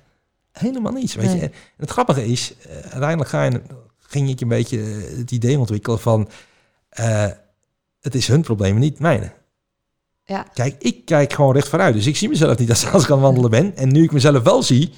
helemaal 0.52 0.92
niets. 0.92 1.14
Weet 1.14 1.32
je. 1.32 1.40
En 1.40 1.52
het 1.76 1.90
grappige 1.90 2.26
is, 2.26 2.54
uh, 2.66 2.72
uiteindelijk 2.72 3.30
ga 3.30 3.44
je, 3.44 3.62
ging 3.98 4.28
ik 4.28 4.40
een 4.40 4.48
beetje 4.48 4.78
het 5.16 5.30
idee 5.30 5.58
ontwikkelen 5.58 5.98
van, 5.98 6.28
uh, 7.00 7.26
het 8.00 8.14
is 8.14 8.26
hun 8.26 8.42
probleem, 8.42 8.78
niet 8.78 8.98
mijne. 8.98 9.32
Ja. 10.32 10.46
Kijk, 10.54 10.76
ik 10.78 11.04
kijk 11.04 11.32
gewoon 11.32 11.54
recht 11.54 11.68
vooruit. 11.68 11.94
Dus 11.94 12.06
ik 12.06 12.16
zie 12.16 12.28
mezelf 12.28 12.58
niet 12.58 12.70
als, 12.70 12.92
als 12.92 13.04
ik 13.04 13.10
aan 13.12 13.20
wandelen 13.20 13.50
ben. 13.50 13.76
En 13.76 13.92
nu 13.92 14.02
ik 14.02 14.12
mezelf 14.12 14.42
wel 14.42 14.62
zie, 14.62 14.92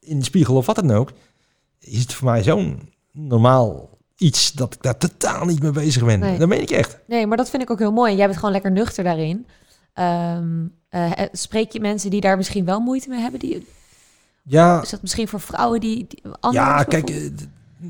in 0.00 0.18
de 0.18 0.24
spiegel 0.24 0.56
of 0.56 0.66
wat 0.66 0.76
dan 0.76 0.90
ook, 0.90 1.12
is 1.78 2.00
het 2.00 2.14
voor 2.14 2.30
mij 2.30 2.42
zo'n 2.42 2.92
normaal 3.12 3.98
iets 4.16 4.52
dat 4.52 4.74
ik 4.74 4.82
daar 4.82 4.98
totaal 4.98 5.44
niet 5.44 5.62
mee 5.62 5.70
bezig 5.70 6.04
ben. 6.04 6.18
Nee. 6.18 6.38
Dat 6.38 6.48
meen 6.48 6.62
ik 6.62 6.70
echt. 6.70 6.98
Nee, 7.06 7.26
maar 7.26 7.36
dat 7.36 7.50
vind 7.50 7.62
ik 7.62 7.70
ook 7.70 7.78
heel 7.78 7.92
mooi. 7.92 8.10
En 8.10 8.16
jij 8.16 8.26
bent 8.26 8.38
gewoon 8.38 8.52
lekker 8.52 8.70
nuchter 8.70 9.04
daarin. 9.04 9.46
Um, 9.94 10.74
uh, 10.90 11.12
spreek 11.32 11.72
je 11.72 11.80
mensen 11.80 12.10
die 12.10 12.20
daar 12.20 12.36
misschien 12.36 12.64
wel 12.64 12.80
moeite 12.80 13.08
mee 13.08 13.20
hebben? 13.20 13.40
Die... 13.40 13.66
Ja. 14.42 14.82
Is 14.82 14.90
dat 14.90 15.02
misschien 15.02 15.28
voor 15.28 15.40
vrouwen 15.40 15.80
die, 15.80 16.06
die 16.08 16.22
Ja, 16.50 16.84
kijk, 16.84 17.10
eh, 17.10 17.30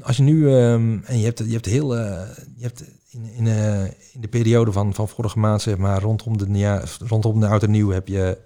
als 0.02 0.16
je 0.16 0.22
nu 0.22 0.48
um, 0.48 1.02
en 1.04 1.18
je 1.18 1.24
hebt, 1.24 1.38
je 1.38 1.52
hebt 1.52 1.66
heel, 1.66 1.96
uh, 1.96 2.22
je 2.56 2.62
hebt 2.62 2.84
in, 3.12 3.24
in, 3.24 3.46
uh, 3.46 3.84
in 3.84 4.20
de 4.20 4.28
periode 4.28 4.72
van, 4.72 4.94
van 4.94 5.08
vorige 5.08 5.38
maand, 5.38 5.62
zeg 5.62 5.76
maar, 5.76 6.02
rondom 6.02 6.38
de, 6.38 6.58
ja, 6.58 6.82
rondom 7.06 7.40
de 7.40 7.46
oud 7.46 7.62
en 7.62 7.70
nieuw, 7.70 7.90
heb 7.90 8.08
je 8.08 8.38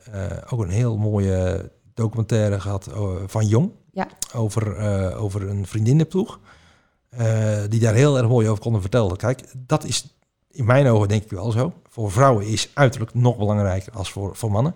ook 0.51 0.63
een 0.63 0.71
heel 0.71 0.97
mooie 0.97 1.71
documentaire 1.95 2.61
gehad 2.61 2.91
van 3.27 3.47
Jong. 3.47 3.71
Ja. 3.93 4.09
Over, 4.35 4.77
over 5.17 5.49
een 5.49 5.67
vriendinnenploeg. 5.67 6.41
Uh, 7.21 7.59
die 7.69 7.81
daar 7.81 7.95
heel 7.95 8.19
erg 8.19 8.29
mooi 8.29 8.49
over 8.49 8.63
konden 8.63 8.81
vertellen. 8.81 9.17
Kijk, 9.17 9.43
dat 9.67 9.85
is 9.85 10.17
in 10.51 10.65
mijn 10.65 10.87
ogen 10.87 11.09
denk 11.09 11.23
ik 11.23 11.31
wel 11.31 11.51
zo. 11.51 11.73
Voor 11.89 12.13
vrouwen 12.13 12.47
is 12.47 12.71
uiterlijk 12.75 13.15
nog 13.15 13.37
belangrijker 13.37 13.93
als 13.93 14.13
voor, 14.13 14.37
voor 14.37 14.51
mannen. 14.51 14.75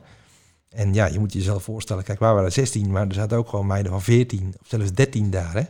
En 0.68 0.95
ja, 0.95 1.07
je 1.07 1.18
moet 1.18 1.32
jezelf 1.32 1.62
voorstellen, 1.62 2.05
kijk, 2.05 2.18
wij 2.18 2.34
waren 2.34 2.53
16, 2.53 2.91
maar 2.91 3.07
er 3.07 3.14
zaten 3.14 3.38
ook 3.38 3.49
gewoon 3.49 3.66
meiden 3.66 3.93
van 3.93 4.03
14 4.03 4.55
of 4.61 4.68
zelfs 4.68 4.93
13 4.93 5.30
daar. 5.30 5.53
Hè? 5.53 5.62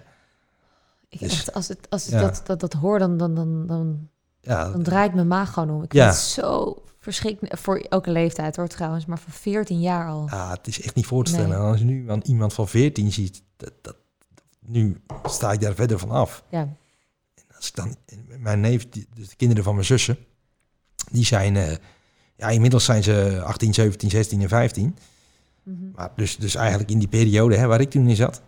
Ik 1.11 1.19
dus, 1.19 1.33
echt, 1.33 1.53
als, 1.53 1.69
het, 1.69 1.87
als 1.89 2.09
ik 2.09 2.19
dat, 2.19 2.41
dat, 2.45 2.61
dat 2.61 2.73
hoor, 2.73 2.99
dan, 2.99 3.17
dan, 3.17 3.35
dan, 3.35 3.67
dan, 3.67 4.09
ja, 4.41 4.71
dan 4.71 4.83
draait 4.83 5.15
mijn 5.15 5.27
maag 5.27 5.53
gewoon 5.53 5.71
om. 5.71 5.83
Ik 5.83 5.93
ja. 5.93 6.05
vind 6.05 6.17
het 6.17 6.25
zo 6.25 6.83
verschrikkelijk, 6.99 7.59
voor 7.59 7.79
elke 7.79 8.11
leeftijd 8.11 8.57
hoor 8.57 8.69
trouwens, 8.69 9.07
maar 9.07 9.19
voor 9.19 9.33
14 9.33 9.81
jaar 9.81 10.09
al. 10.09 10.27
Ja, 10.31 10.51
het 10.51 10.67
is 10.67 10.83
echt 10.83 10.95
niet 10.95 11.07
voor 11.07 11.25
te 11.25 11.31
stellen. 11.31 11.49
Nee. 11.49 11.59
Als 11.59 11.79
je 11.79 11.85
nu 11.85 12.21
iemand 12.23 12.53
van 12.53 12.69
14 12.69 13.13
ziet, 13.13 13.43
dat, 13.57 13.73
dat, 13.81 13.97
nu 14.59 15.01
sta 15.25 15.53
ik 15.53 15.61
daar 15.61 15.75
verder 15.75 15.99
van 15.99 16.11
af. 16.11 16.45
Ja. 16.49 16.61
En 17.35 17.45
als 17.57 17.69
ik 17.69 17.75
dan, 17.75 17.97
mijn 18.39 18.61
neef, 18.61 18.89
dus 18.89 19.29
de 19.29 19.37
kinderen 19.37 19.65
van 19.65 19.75
mijn 19.75 19.87
zussen, 19.87 20.19
die 21.11 21.25
zijn, 21.25 21.55
uh, 21.55 21.73
ja, 22.37 22.49
inmiddels 22.49 22.85
zijn 22.85 23.03
ze 23.03 23.43
18, 23.45 23.75
17, 23.75 24.11
16 24.11 24.43
en 24.43 24.49
15. 24.49 24.85
Mm 24.85 24.95
-hmm. 25.63 25.93
Maar 25.95 26.11
dus, 26.17 26.37
dus 26.37 26.55
eigenlijk 26.55 26.91
in 26.91 26.99
die 26.99 27.09
periode 27.09 27.57
hè, 27.57 27.67
waar 27.67 27.81
ik 27.81 27.91
toen 27.91 28.09
in 28.09 28.17
zat. 28.17 28.43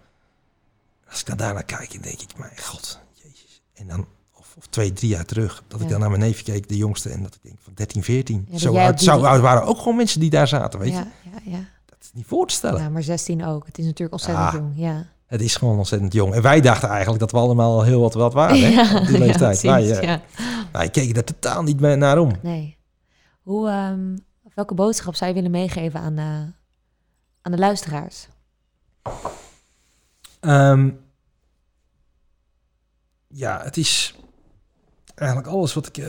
Als 1.12 1.20
ik 1.20 1.26
dan 1.26 1.36
daarnaar 1.36 1.64
kijk, 1.64 1.92
dan 1.92 2.02
denk 2.02 2.20
ik, 2.20 2.38
mijn 2.38 2.58
god, 2.62 3.00
jezus. 3.12 3.62
En 3.74 3.86
dan, 3.88 4.06
of, 4.38 4.54
of 4.58 4.66
twee, 4.66 4.92
drie 4.92 5.10
jaar 5.10 5.24
terug, 5.24 5.62
dat 5.68 5.78
ja. 5.78 5.84
ik 5.84 5.90
dan 5.90 6.00
naar 6.00 6.08
mijn 6.08 6.20
neefje 6.20 6.44
keek, 6.44 6.68
de 6.68 6.76
jongste, 6.76 7.10
en 7.10 7.22
dat 7.22 7.34
ik 7.34 7.42
denk 7.42 7.58
van 7.62 7.72
13, 7.74 8.02
14. 8.02 8.46
Ja, 8.50 8.58
zo 8.58 8.76
oud, 8.76 9.00
zo 9.00 9.22
oud 9.24 9.40
waren 9.40 9.64
ook 9.64 9.78
gewoon 9.78 9.96
mensen 9.96 10.20
die 10.20 10.30
daar 10.30 10.48
zaten, 10.48 10.78
weet 10.78 10.92
ja, 10.92 11.06
je. 11.22 11.30
Ja, 11.30 11.56
ja. 11.56 11.64
Dat 11.86 11.98
is 12.00 12.10
niet 12.12 12.26
voor 12.26 12.46
te 12.46 12.54
stellen. 12.54 12.82
Ja, 12.82 12.88
maar 12.88 13.02
16 13.02 13.44
ook. 13.44 13.66
Het 13.66 13.78
is 13.78 13.84
natuurlijk 13.84 14.12
ontzettend 14.12 14.46
ah. 14.46 14.54
jong, 14.54 14.72
ja. 14.74 15.06
Het 15.26 15.40
is 15.40 15.56
gewoon 15.56 15.78
ontzettend 15.78 16.12
jong. 16.12 16.34
En 16.34 16.42
wij 16.42 16.60
dachten 16.60 16.88
eigenlijk 16.88 17.20
dat 17.20 17.30
we 17.30 17.38
allemaal 17.38 17.82
heel 17.82 18.00
wat 18.00 18.14
wat 18.14 18.32
waren, 18.32 18.60
hè? 18.60 18.68
Ja, 18.82 19.00
op 19.00 19.06
die 19.06 19.18
leeftijd. 19.18 19.60
Ja, 19.60 19.72
wij, 19.72 19.84
uh, 19.84 20.02
ja. 20.02 20.20
wij 20.72 20.90
keken 20.90 21.14
daar 21.14 21.24
totaal 21.24 21.62
niet 21.62 21.80
meer 21.80 21.98
naar 21.98 22.18
om. 22.18 22.32
Nee. 22.42 22.76
Hoe, 23.42 23.70
um, 23.70 24.24
welke 24.54 24.74
boodschap 24.74 25.14
zou 25.14 25.30
je 25.30 25.36
willen 25.36 25.50
meegeven 25.50 26.00
aan, 26.00 26.18
uh, 26.18 26.24
aan 27.42 27.52
de 27.52 27.58
luisteraars? 27.58 28.28
Um, 30.40 31.00
ja, 33.32 33.60
het 33.62 33.76
is 33.76 34.14
eigenlijk 35.14 35.48
alles 35.48 35.74
wat 35.74 35.86
ik... 35.86 35.98
Uh, 35.98 36.06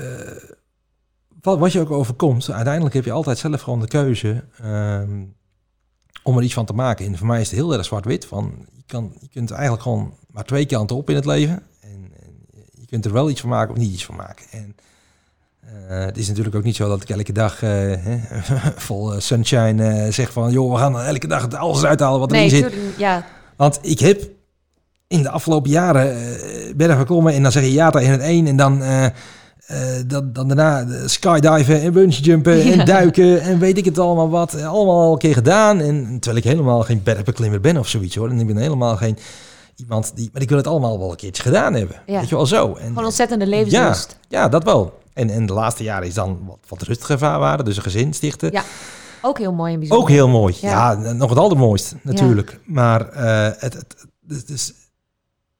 wat, 1.42 1.60
wat 1.60 1.72
je 1.72 1.80
ook 1.80 1.92
overkomt. 1.92 2.52
Uiteindelijk 2.52 2.96
heb 2.96 3.06
je 3.06 3.12
altijd 3.12 3.38
zelf 3.38 3.62
gewoon 3.62 3.80
de 3.80 3.88
keuze... 3.88 4.44
Um, 4.64 5.36
om 6.24 6.38
er 6.38 6.44
iets 6.44 6.54
van 6.54 6.66
te 6.66 6.74
maken. 6.74 7.06
En 7.06 7.18
voor 7.18 7.28
mij 7.28 7.42
is 7.42 7.48
het 7.48 7.60
heel 7.60 7.74
erg 7.74 7.86
zwart-wit. 7.86 8.26
Van 8.26 8.66
je, 8.76 8.84
kan, 8.86 9.14
je 9.20 9.28
kunt 9.28 9.52
eigenlijk 9.52 9.82
gewoon 9.82 10.14
maar 10.28 10.44
twee 10.44 10.66
kanten 10.66 10.96
op 10.96 11.10
in 11.10 11.16
het 11.16 11.26
leven. 11.26 11.64
En, 11.82 12.12
en 12.22 12.48
je 12.72 12.86
kunt 12.86 13.06
er 13.06 13.14
wel 13.14 13.30
iets 13.30 13.42
van 13.42 13.50
maken 13.50 13.72
of 13.74 13.78
niet 13.78 13.94
iets 13.94 14.06
van 14.06 14.16
maken. 14.16 14.46
En 14.52 14.76
uh, 15.66 16.06
het 16.06 16.18
is 16.18 16.28
natuurlijk 16.28 16.56
ook 16.56 16.64
niet 16.64 16.76
zo 16.76 16.88
dat 16.88 17.02
ik 17.02 17.10
elke 17.10 17.32
dag 17.32 17.62
uh, 17.62 17.70
hè, 17.70 18.20
vol 18.88 19.20
sunshine 19.20 20.12
zeg 20.12 20.32
van... 20.32 20.52
joh, 20.52 20.72
we 20.72 20.78
gaan 20.78 21.00
elke 21.00 21.28
dag 21.28 21.54
alles 21.54 21.84
uithalen 21.84 22.20
wat 22.20 22.32
erin 22.32 22.52
nee, 22.52 22.62
zit. 22.62 22.74
Ja. 22.98 23.26
Want 23.56 23.80
ik 23.82 24.00
heb 24.00 24.30
in 25.14 25.22
de 25.22 25.30
afgelopen 25.30 25.72
jaren 25.72 26.18
bergen 26.76 26.98
geklommen 26.98 27.34
en 27.34 27.44
dan 27.44 27.52
zeg 27.52 27.64
je 27.64 27.72
ja 27.72 27.90
tegen 27.90 28.12
het 28.12 28.22
een 28.24 28.48
en 28.48 28.56
dan... 28.56 28.82
Uh, 28.82 29.06
dan, 30.08 30.34
dan 30.34 30.48
daarna 30.48 30.86
skydiven 31.06 31.82
en 31.82 31.94
bungee 31.94 32.22
jumpen 32.22 32.62
en 32.62 32.86
duiken 32.86 33.42
en 33.42 33.60
weet 33.60 33.78
ik 33.78 33.86
het 33.86 34.00
allemaal 34.00 34.30
wat. 34.30 34.64
Allemaal 34.64 35.02
al 35.02 35.12
een 35.12 35.18
keer 35.18 35.34
gedaan. 35.34 35.80
En 35.80 36.20
terwijl 36.20 36.44
ik 36.44 36.52
helemaal 36.52 36.82
geen 36.82 37.04
bergbeklimmer 37.04 37.60
ben 37.60 37.78
of 37.78 37.88
zoiets 37.88 38.16
hoor. 38.16 38.30
En 38.30 38.40
ik 38.40 38.48
ben 38.48 38.58
helemaal 38.58 38.98
geen 38.98 39.18
iemand 39.76 40.12
die... 40.16 40.30
Maar 40.34 40.42
ik 40.42 40.50
wil 40.50 40.58
het 40.58 40.68
allemaal 40.68 41.00
wel 41.00 41.10
een 41.12 41.16
keertje 41.16 41.44
gedaan 41.44 41.74
hebben. 41.74 41.96
Ja. 42.06 42.20
Weet 42.20 42.30
je 42.30 42.36
wel 42.36 42.46
zo. 42.46 42.76
En, 42.76 42.88
Gewoon 42.88 43.06
ontzettende 43.06 43.48
levenslust. 43.48 44.18
Ja, 44.28 44.40
ja, 44.42 44.50
dat 44.50 44.64
wel. 44.64 45.00
En, 45.14 45.30
en 45.30 45.46
de 45.46 45.54
laatste 45.54 45.84
jaren 45.84 46.08
is 46.08 46.14
dan 46.14 46.40
wat, 46.48 46.60
wat 46.68 46.82
rustiger 46.82 47.18
waren. 47.18 47.66
Dus 47.66 47.76
een 47.76 47.84
gezin 47.84 48.14
stichten. 48.14 48.52
Ja, 48.52 48.64
ook 49.22 49.38
heel 49.38 49.54
mooi 49.54 49.74
en 49.74 49.80
bijzonder. 49.80 50.06
Ook 50.06 50.12
heel 50.12 50.28
mooi. 50.30 50.56
Ja, 50.62 50.92
ja 50.92 51.12
nog 51.12 51.30
het 51.30 51.40
allermooist 51.40 51.96
natuurlijk. 52.02 52.60
Maar 52.66 53.02
uh, 53.02 53.44
het, 53.44 53.74
het, 53.74 53.96
het, 54.28 54.48
dus, 54.48 54.74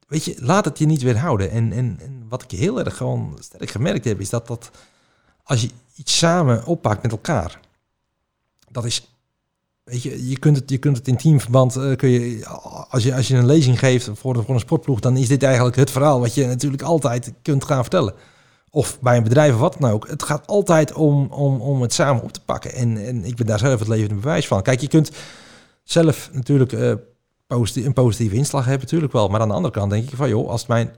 weet 0.06 0.24
je, 0.24 0.36
laat 0.38 0.64
het 0.64 0.78
je 0.78 0.86
niet 0.86 1.02
weerhouden. 1.02 1.50
En, 1.50 1.72
en, 1.72 1.98
en 2.02 2.24
wat 2.28 2.42
ik 2.42 2.50
heel 2.50 2.84
erg 2.84 2.96
gewoon 2.96 3.36
sterk 3.40 3.70
gemerkt 3.70 4.04
heb, 4.04 4.20
is 4.20 4.30
dat, 4.30 4.46
dat 4.46 4.70
als 5.42 5.60
je 5.60 5.70
iets 5.96 6.18
samen 6.18 6.64
oppakt 6.64 7.02
met 7.02 7.12
elkaar, 7.12 7.60
dat 8.70 8.84
is, 8.84 9.08
weet 9.84 10.02
je, 10.02 10.28
je 10.28 10.38
kunt 10.38 10.56
het, 10.56 10.70
je 10.70 10.78
kunt 10.78 10.96
het 10.96 11.08
in 11.08 11.16
teamverband, 11.16 11.76
uh, 11.76 11.96
kun 11.96 12.08
je, 12.08 12.46
als 12.88 13.02
je, 13.02 13.14
als 13.14 13.28
je 13.28 13.36
een 13.36 13.46
lezing 13.46 13.78
geeft 13.78 14.10
voor, 14.14 14.44
voor 14.44 14.54
een 14.54 14.60
sportploeg, 14.60 15.00
dan 15.00 15.16
is 15.16 15.28
dit 15.28 15.42
eigenlijk 15.42 15.76
het 15.76 15.90
verhaal 15.90 16.20
wat 16.20 16.34
je 16.34 16.46
natuurlijk 16.46 16.82
altijd 16.82 17.32
kunt 17.42 17.64
gaan 17.64 17.80
vertellen. 17.80 18.14
Of 18.70 19.00
bij 19.00 19.16
een 19.16 19.22
bedrijf 19.22 19.54
of 19.54 19.60
wat 19.60 19.76
dan 19.78 19.90
ook. 19.90 20.08
Het 20.08 20.22
gaat 20.22 20.46
altijd 20.46 20.92
om, 20.92 21.26
om, 21.26 21.60
om 21.60 21.82
het 21.82 21.92
samen 21.92 22.22
op 22.22 22.32
te 22.32 22.40
pakken. 22.40 22.72
En, 22.72 23.06
en 23.06 23.24
ik 23.24 23.36
ben 23.36 23.46
daar 23.46 23.58
zelf 23.58 23.78
het 23.78 23.88
levende 23.88 24.14
bewijs 24.14 24.46
van. 24.46 24.62
Kijk, 24.62 24.80
je 24.80 24.88
kunt 24.88 25.10
zelf 25.84 26.30
natuurlijk 26.32 26.72
uh, 26.72 26.94
positief, 27.46 27.86
een 27.86 27.92
positieve 27.92 28.36
inslag 28.36 28.64
hebben, 28.64 28.82
natuurlijk 28.82 29.12
wel. 29.12 29.28
Maar 29.28 29.40
aan 29.40 29.48
de 29.48 29.54
andere 29.54 29.74
kant 29.74 29.90
denk 29.90 30.10
ik 30.10 30.16
van, 30.16 30.28
joh, 30.28 30.48
als 30.48 30.60
het 30.60 30.68
mijn 30.68 30.96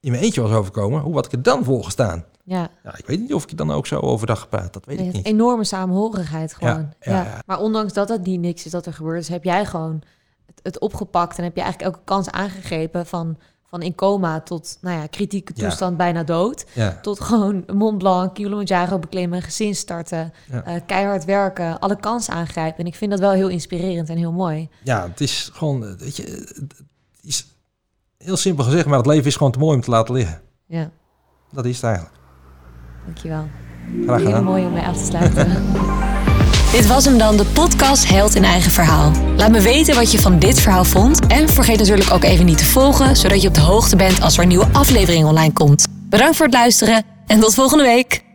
in 0.00 0.10
mijn 0.10 0.22
eentje 0.22 0.40
was 0.40 0.50
overkomen, 0.50 1.00
hoe 1.00 1.14
had 1.14 1.26
ik 1.26 1.32
er 1.32 1.42
dan 1.42 1.64
voor 1.64 1.84
gestaan? 1.84 2.24
Ja. 2.44 2.70
ja. 2.84 2.96
Ik 2.96 3.06
weet 3.06 3.20
niet 3.20 3.34
of 3.34 3.42
ik 3.44 3.56
dan 3.56 3.70
ook 3.70 3.86
zo 3.86 4.00
overdag 4.00 4.40
gepraat, 4.40 4.72
dat 4.72 4.84
weet 4.84 4.98
nee, 4.98 5.06
ik 5.06 5.12
niet. 5.12 5.26
Enorme 5.26 5.64
samenhorigheid 5.64 6.54
gewoon. 6.54 6.92
Ja, 7.00 7.12
ja, 7.12 7.24
ja, 7.24 7.42
Maar 7.46 7.60
ondanks 7.60 7.92
dat 7.92 8.08
het 8.08 8.24
niet 8.24 8.40
niks 8.40 8.64
is 8.64 8.70
dat 8.70 8.86
er 8.86 8.92
gebeurt, 8.92 9.20
is, 9.20 9.28
heb 9.28 9.44
jij 9.44 9.66
gewoon 9.66 10.02
het, 10.46 10.60
het, 10.62 10.78
opgepakt 10.78 11.38
en 11.38 11.44
heb 11.44 11.56
je 11.56 11.62
eigenlijk 11.62 11.94
elke 11.94 12.04
kans 12.04 12.30
aangegrepen 12.30 13.06
van, 13.06 13.38
van 13.70 13.82
in 13.82 13.94
coma 13.94 14.40
tot 14.40 14.78
nou 14.80 15.00
ja, 15.00 15.06
kritieke 15.06 15.52
toestand 15.52 15.96
bijna 15.96 16.22
dood. 16.22 16.66
Tot 17.02 17.20
gewoon 17.20 17.64
Mont 17.72 17.98
Blanc, 17.98 18.34
Kilimanjaro 18.34 18.98
beklimmen, 18.98 19.42
gezin 19.42 19.74
starten, 19.74 20.32
uh, 20.50 20.74
keihard 20.86 21.24
werken, 21.24 21.78
alle 21.78 21.96
kansen 21.96 22.34
aangrijpen. 22.34 22.78
En 22.78 22.86
ik 22.86 22.94
vind 22.94 23.10
dat 23.10 23.20
wel 23.20 23.32
heel 23.32 23.48
inspirerend 23.48 24.08
en 24.08 24.16
heel 24.16 24.32
mooi. 24.32 24.68
Ja, 24.82 25.08
het 25.08 25.20
is 25.20 25.50
gewoon, 25.52 25.96
weet 25.96 26.16
je, 26.16 26.22
het 26.54 26.84
is 27.20 27.46
heel 28.18 28.36
simpel 28.36 28.64
gezegd, 28.64 28.86
maar 28.86 28.98
het 28.98 29.06
leven 29.06 29.26
is 29.26 29.36
gewoon 29.36 29.52
te 29.52 29.58
mooi 29.58 29.76
om 29.76 29.82
te 29.82 29.90
laten 29.90 30.14
liggen. 30.14 30.40
Ja. 30.66 30.90
Dat 31.52 31.64
is 31.64 31.76
het 31.76 31.84
eigenlijk. 31.84 32.14
Dankjewel. 33.04 33.48
Graag 34.04 34.18
gedaan. 34.18 34.34
Heel 34.34 34.42
mooi 34.42 34.66
om 34.66 34.72
mee 34.72 34.84
af 34.84 34.96
te 34.96 35.04
sluiten. 35.04 35.46
Dit 36.72 36.86
was 36.86 37.04
hem 37.04 37.18
dan, 37.18 37.36
de 37.36 37.44
podcast 37.44 38.08
Held 38.08 38.34
in 38.34 38.44
Eigen 38.44 38.70
Verhaal. 38.70 39.12
Laat 39.36 39.50
me 39.50 39.60
weten 39.60 39.94
wat 39.94 40.12
je 40.12 40.18
van 40.18 40.38
dit 40.38 40.60
verhaal 40.60 40.84
vond. 40.84 41.26
En 41.26 41.48
vergeet 41.48 41.78
natuurlijk 41.78 42.12
ook 42.12 42.24
even 42.24 42.44
niet 42.44 42.58
te 42.58 42.64
volgen, 42.64 43.16
zodat 43.16 43.42
je 43.42 43.48
op 43.48 43.54
de 43.54 43.60
hoogte 43.60 43.96
bent 43.96 44.20
als 44.20 44.36
er 44.36 44.42
een 44.42 44.48
nieuwe 44.48 44.68
aflevering 44.72 45.26
online 45.26 45.52
komt. 45.52 45.86
Bedankt 46.08 46.36
voor 46.36 46.46
het 46.46 46.54
luisteren 46.54 47.04
en 47.26 47.40
tot 47.40 47.54
volgende 47.54 47.84
week. 47.84 48.27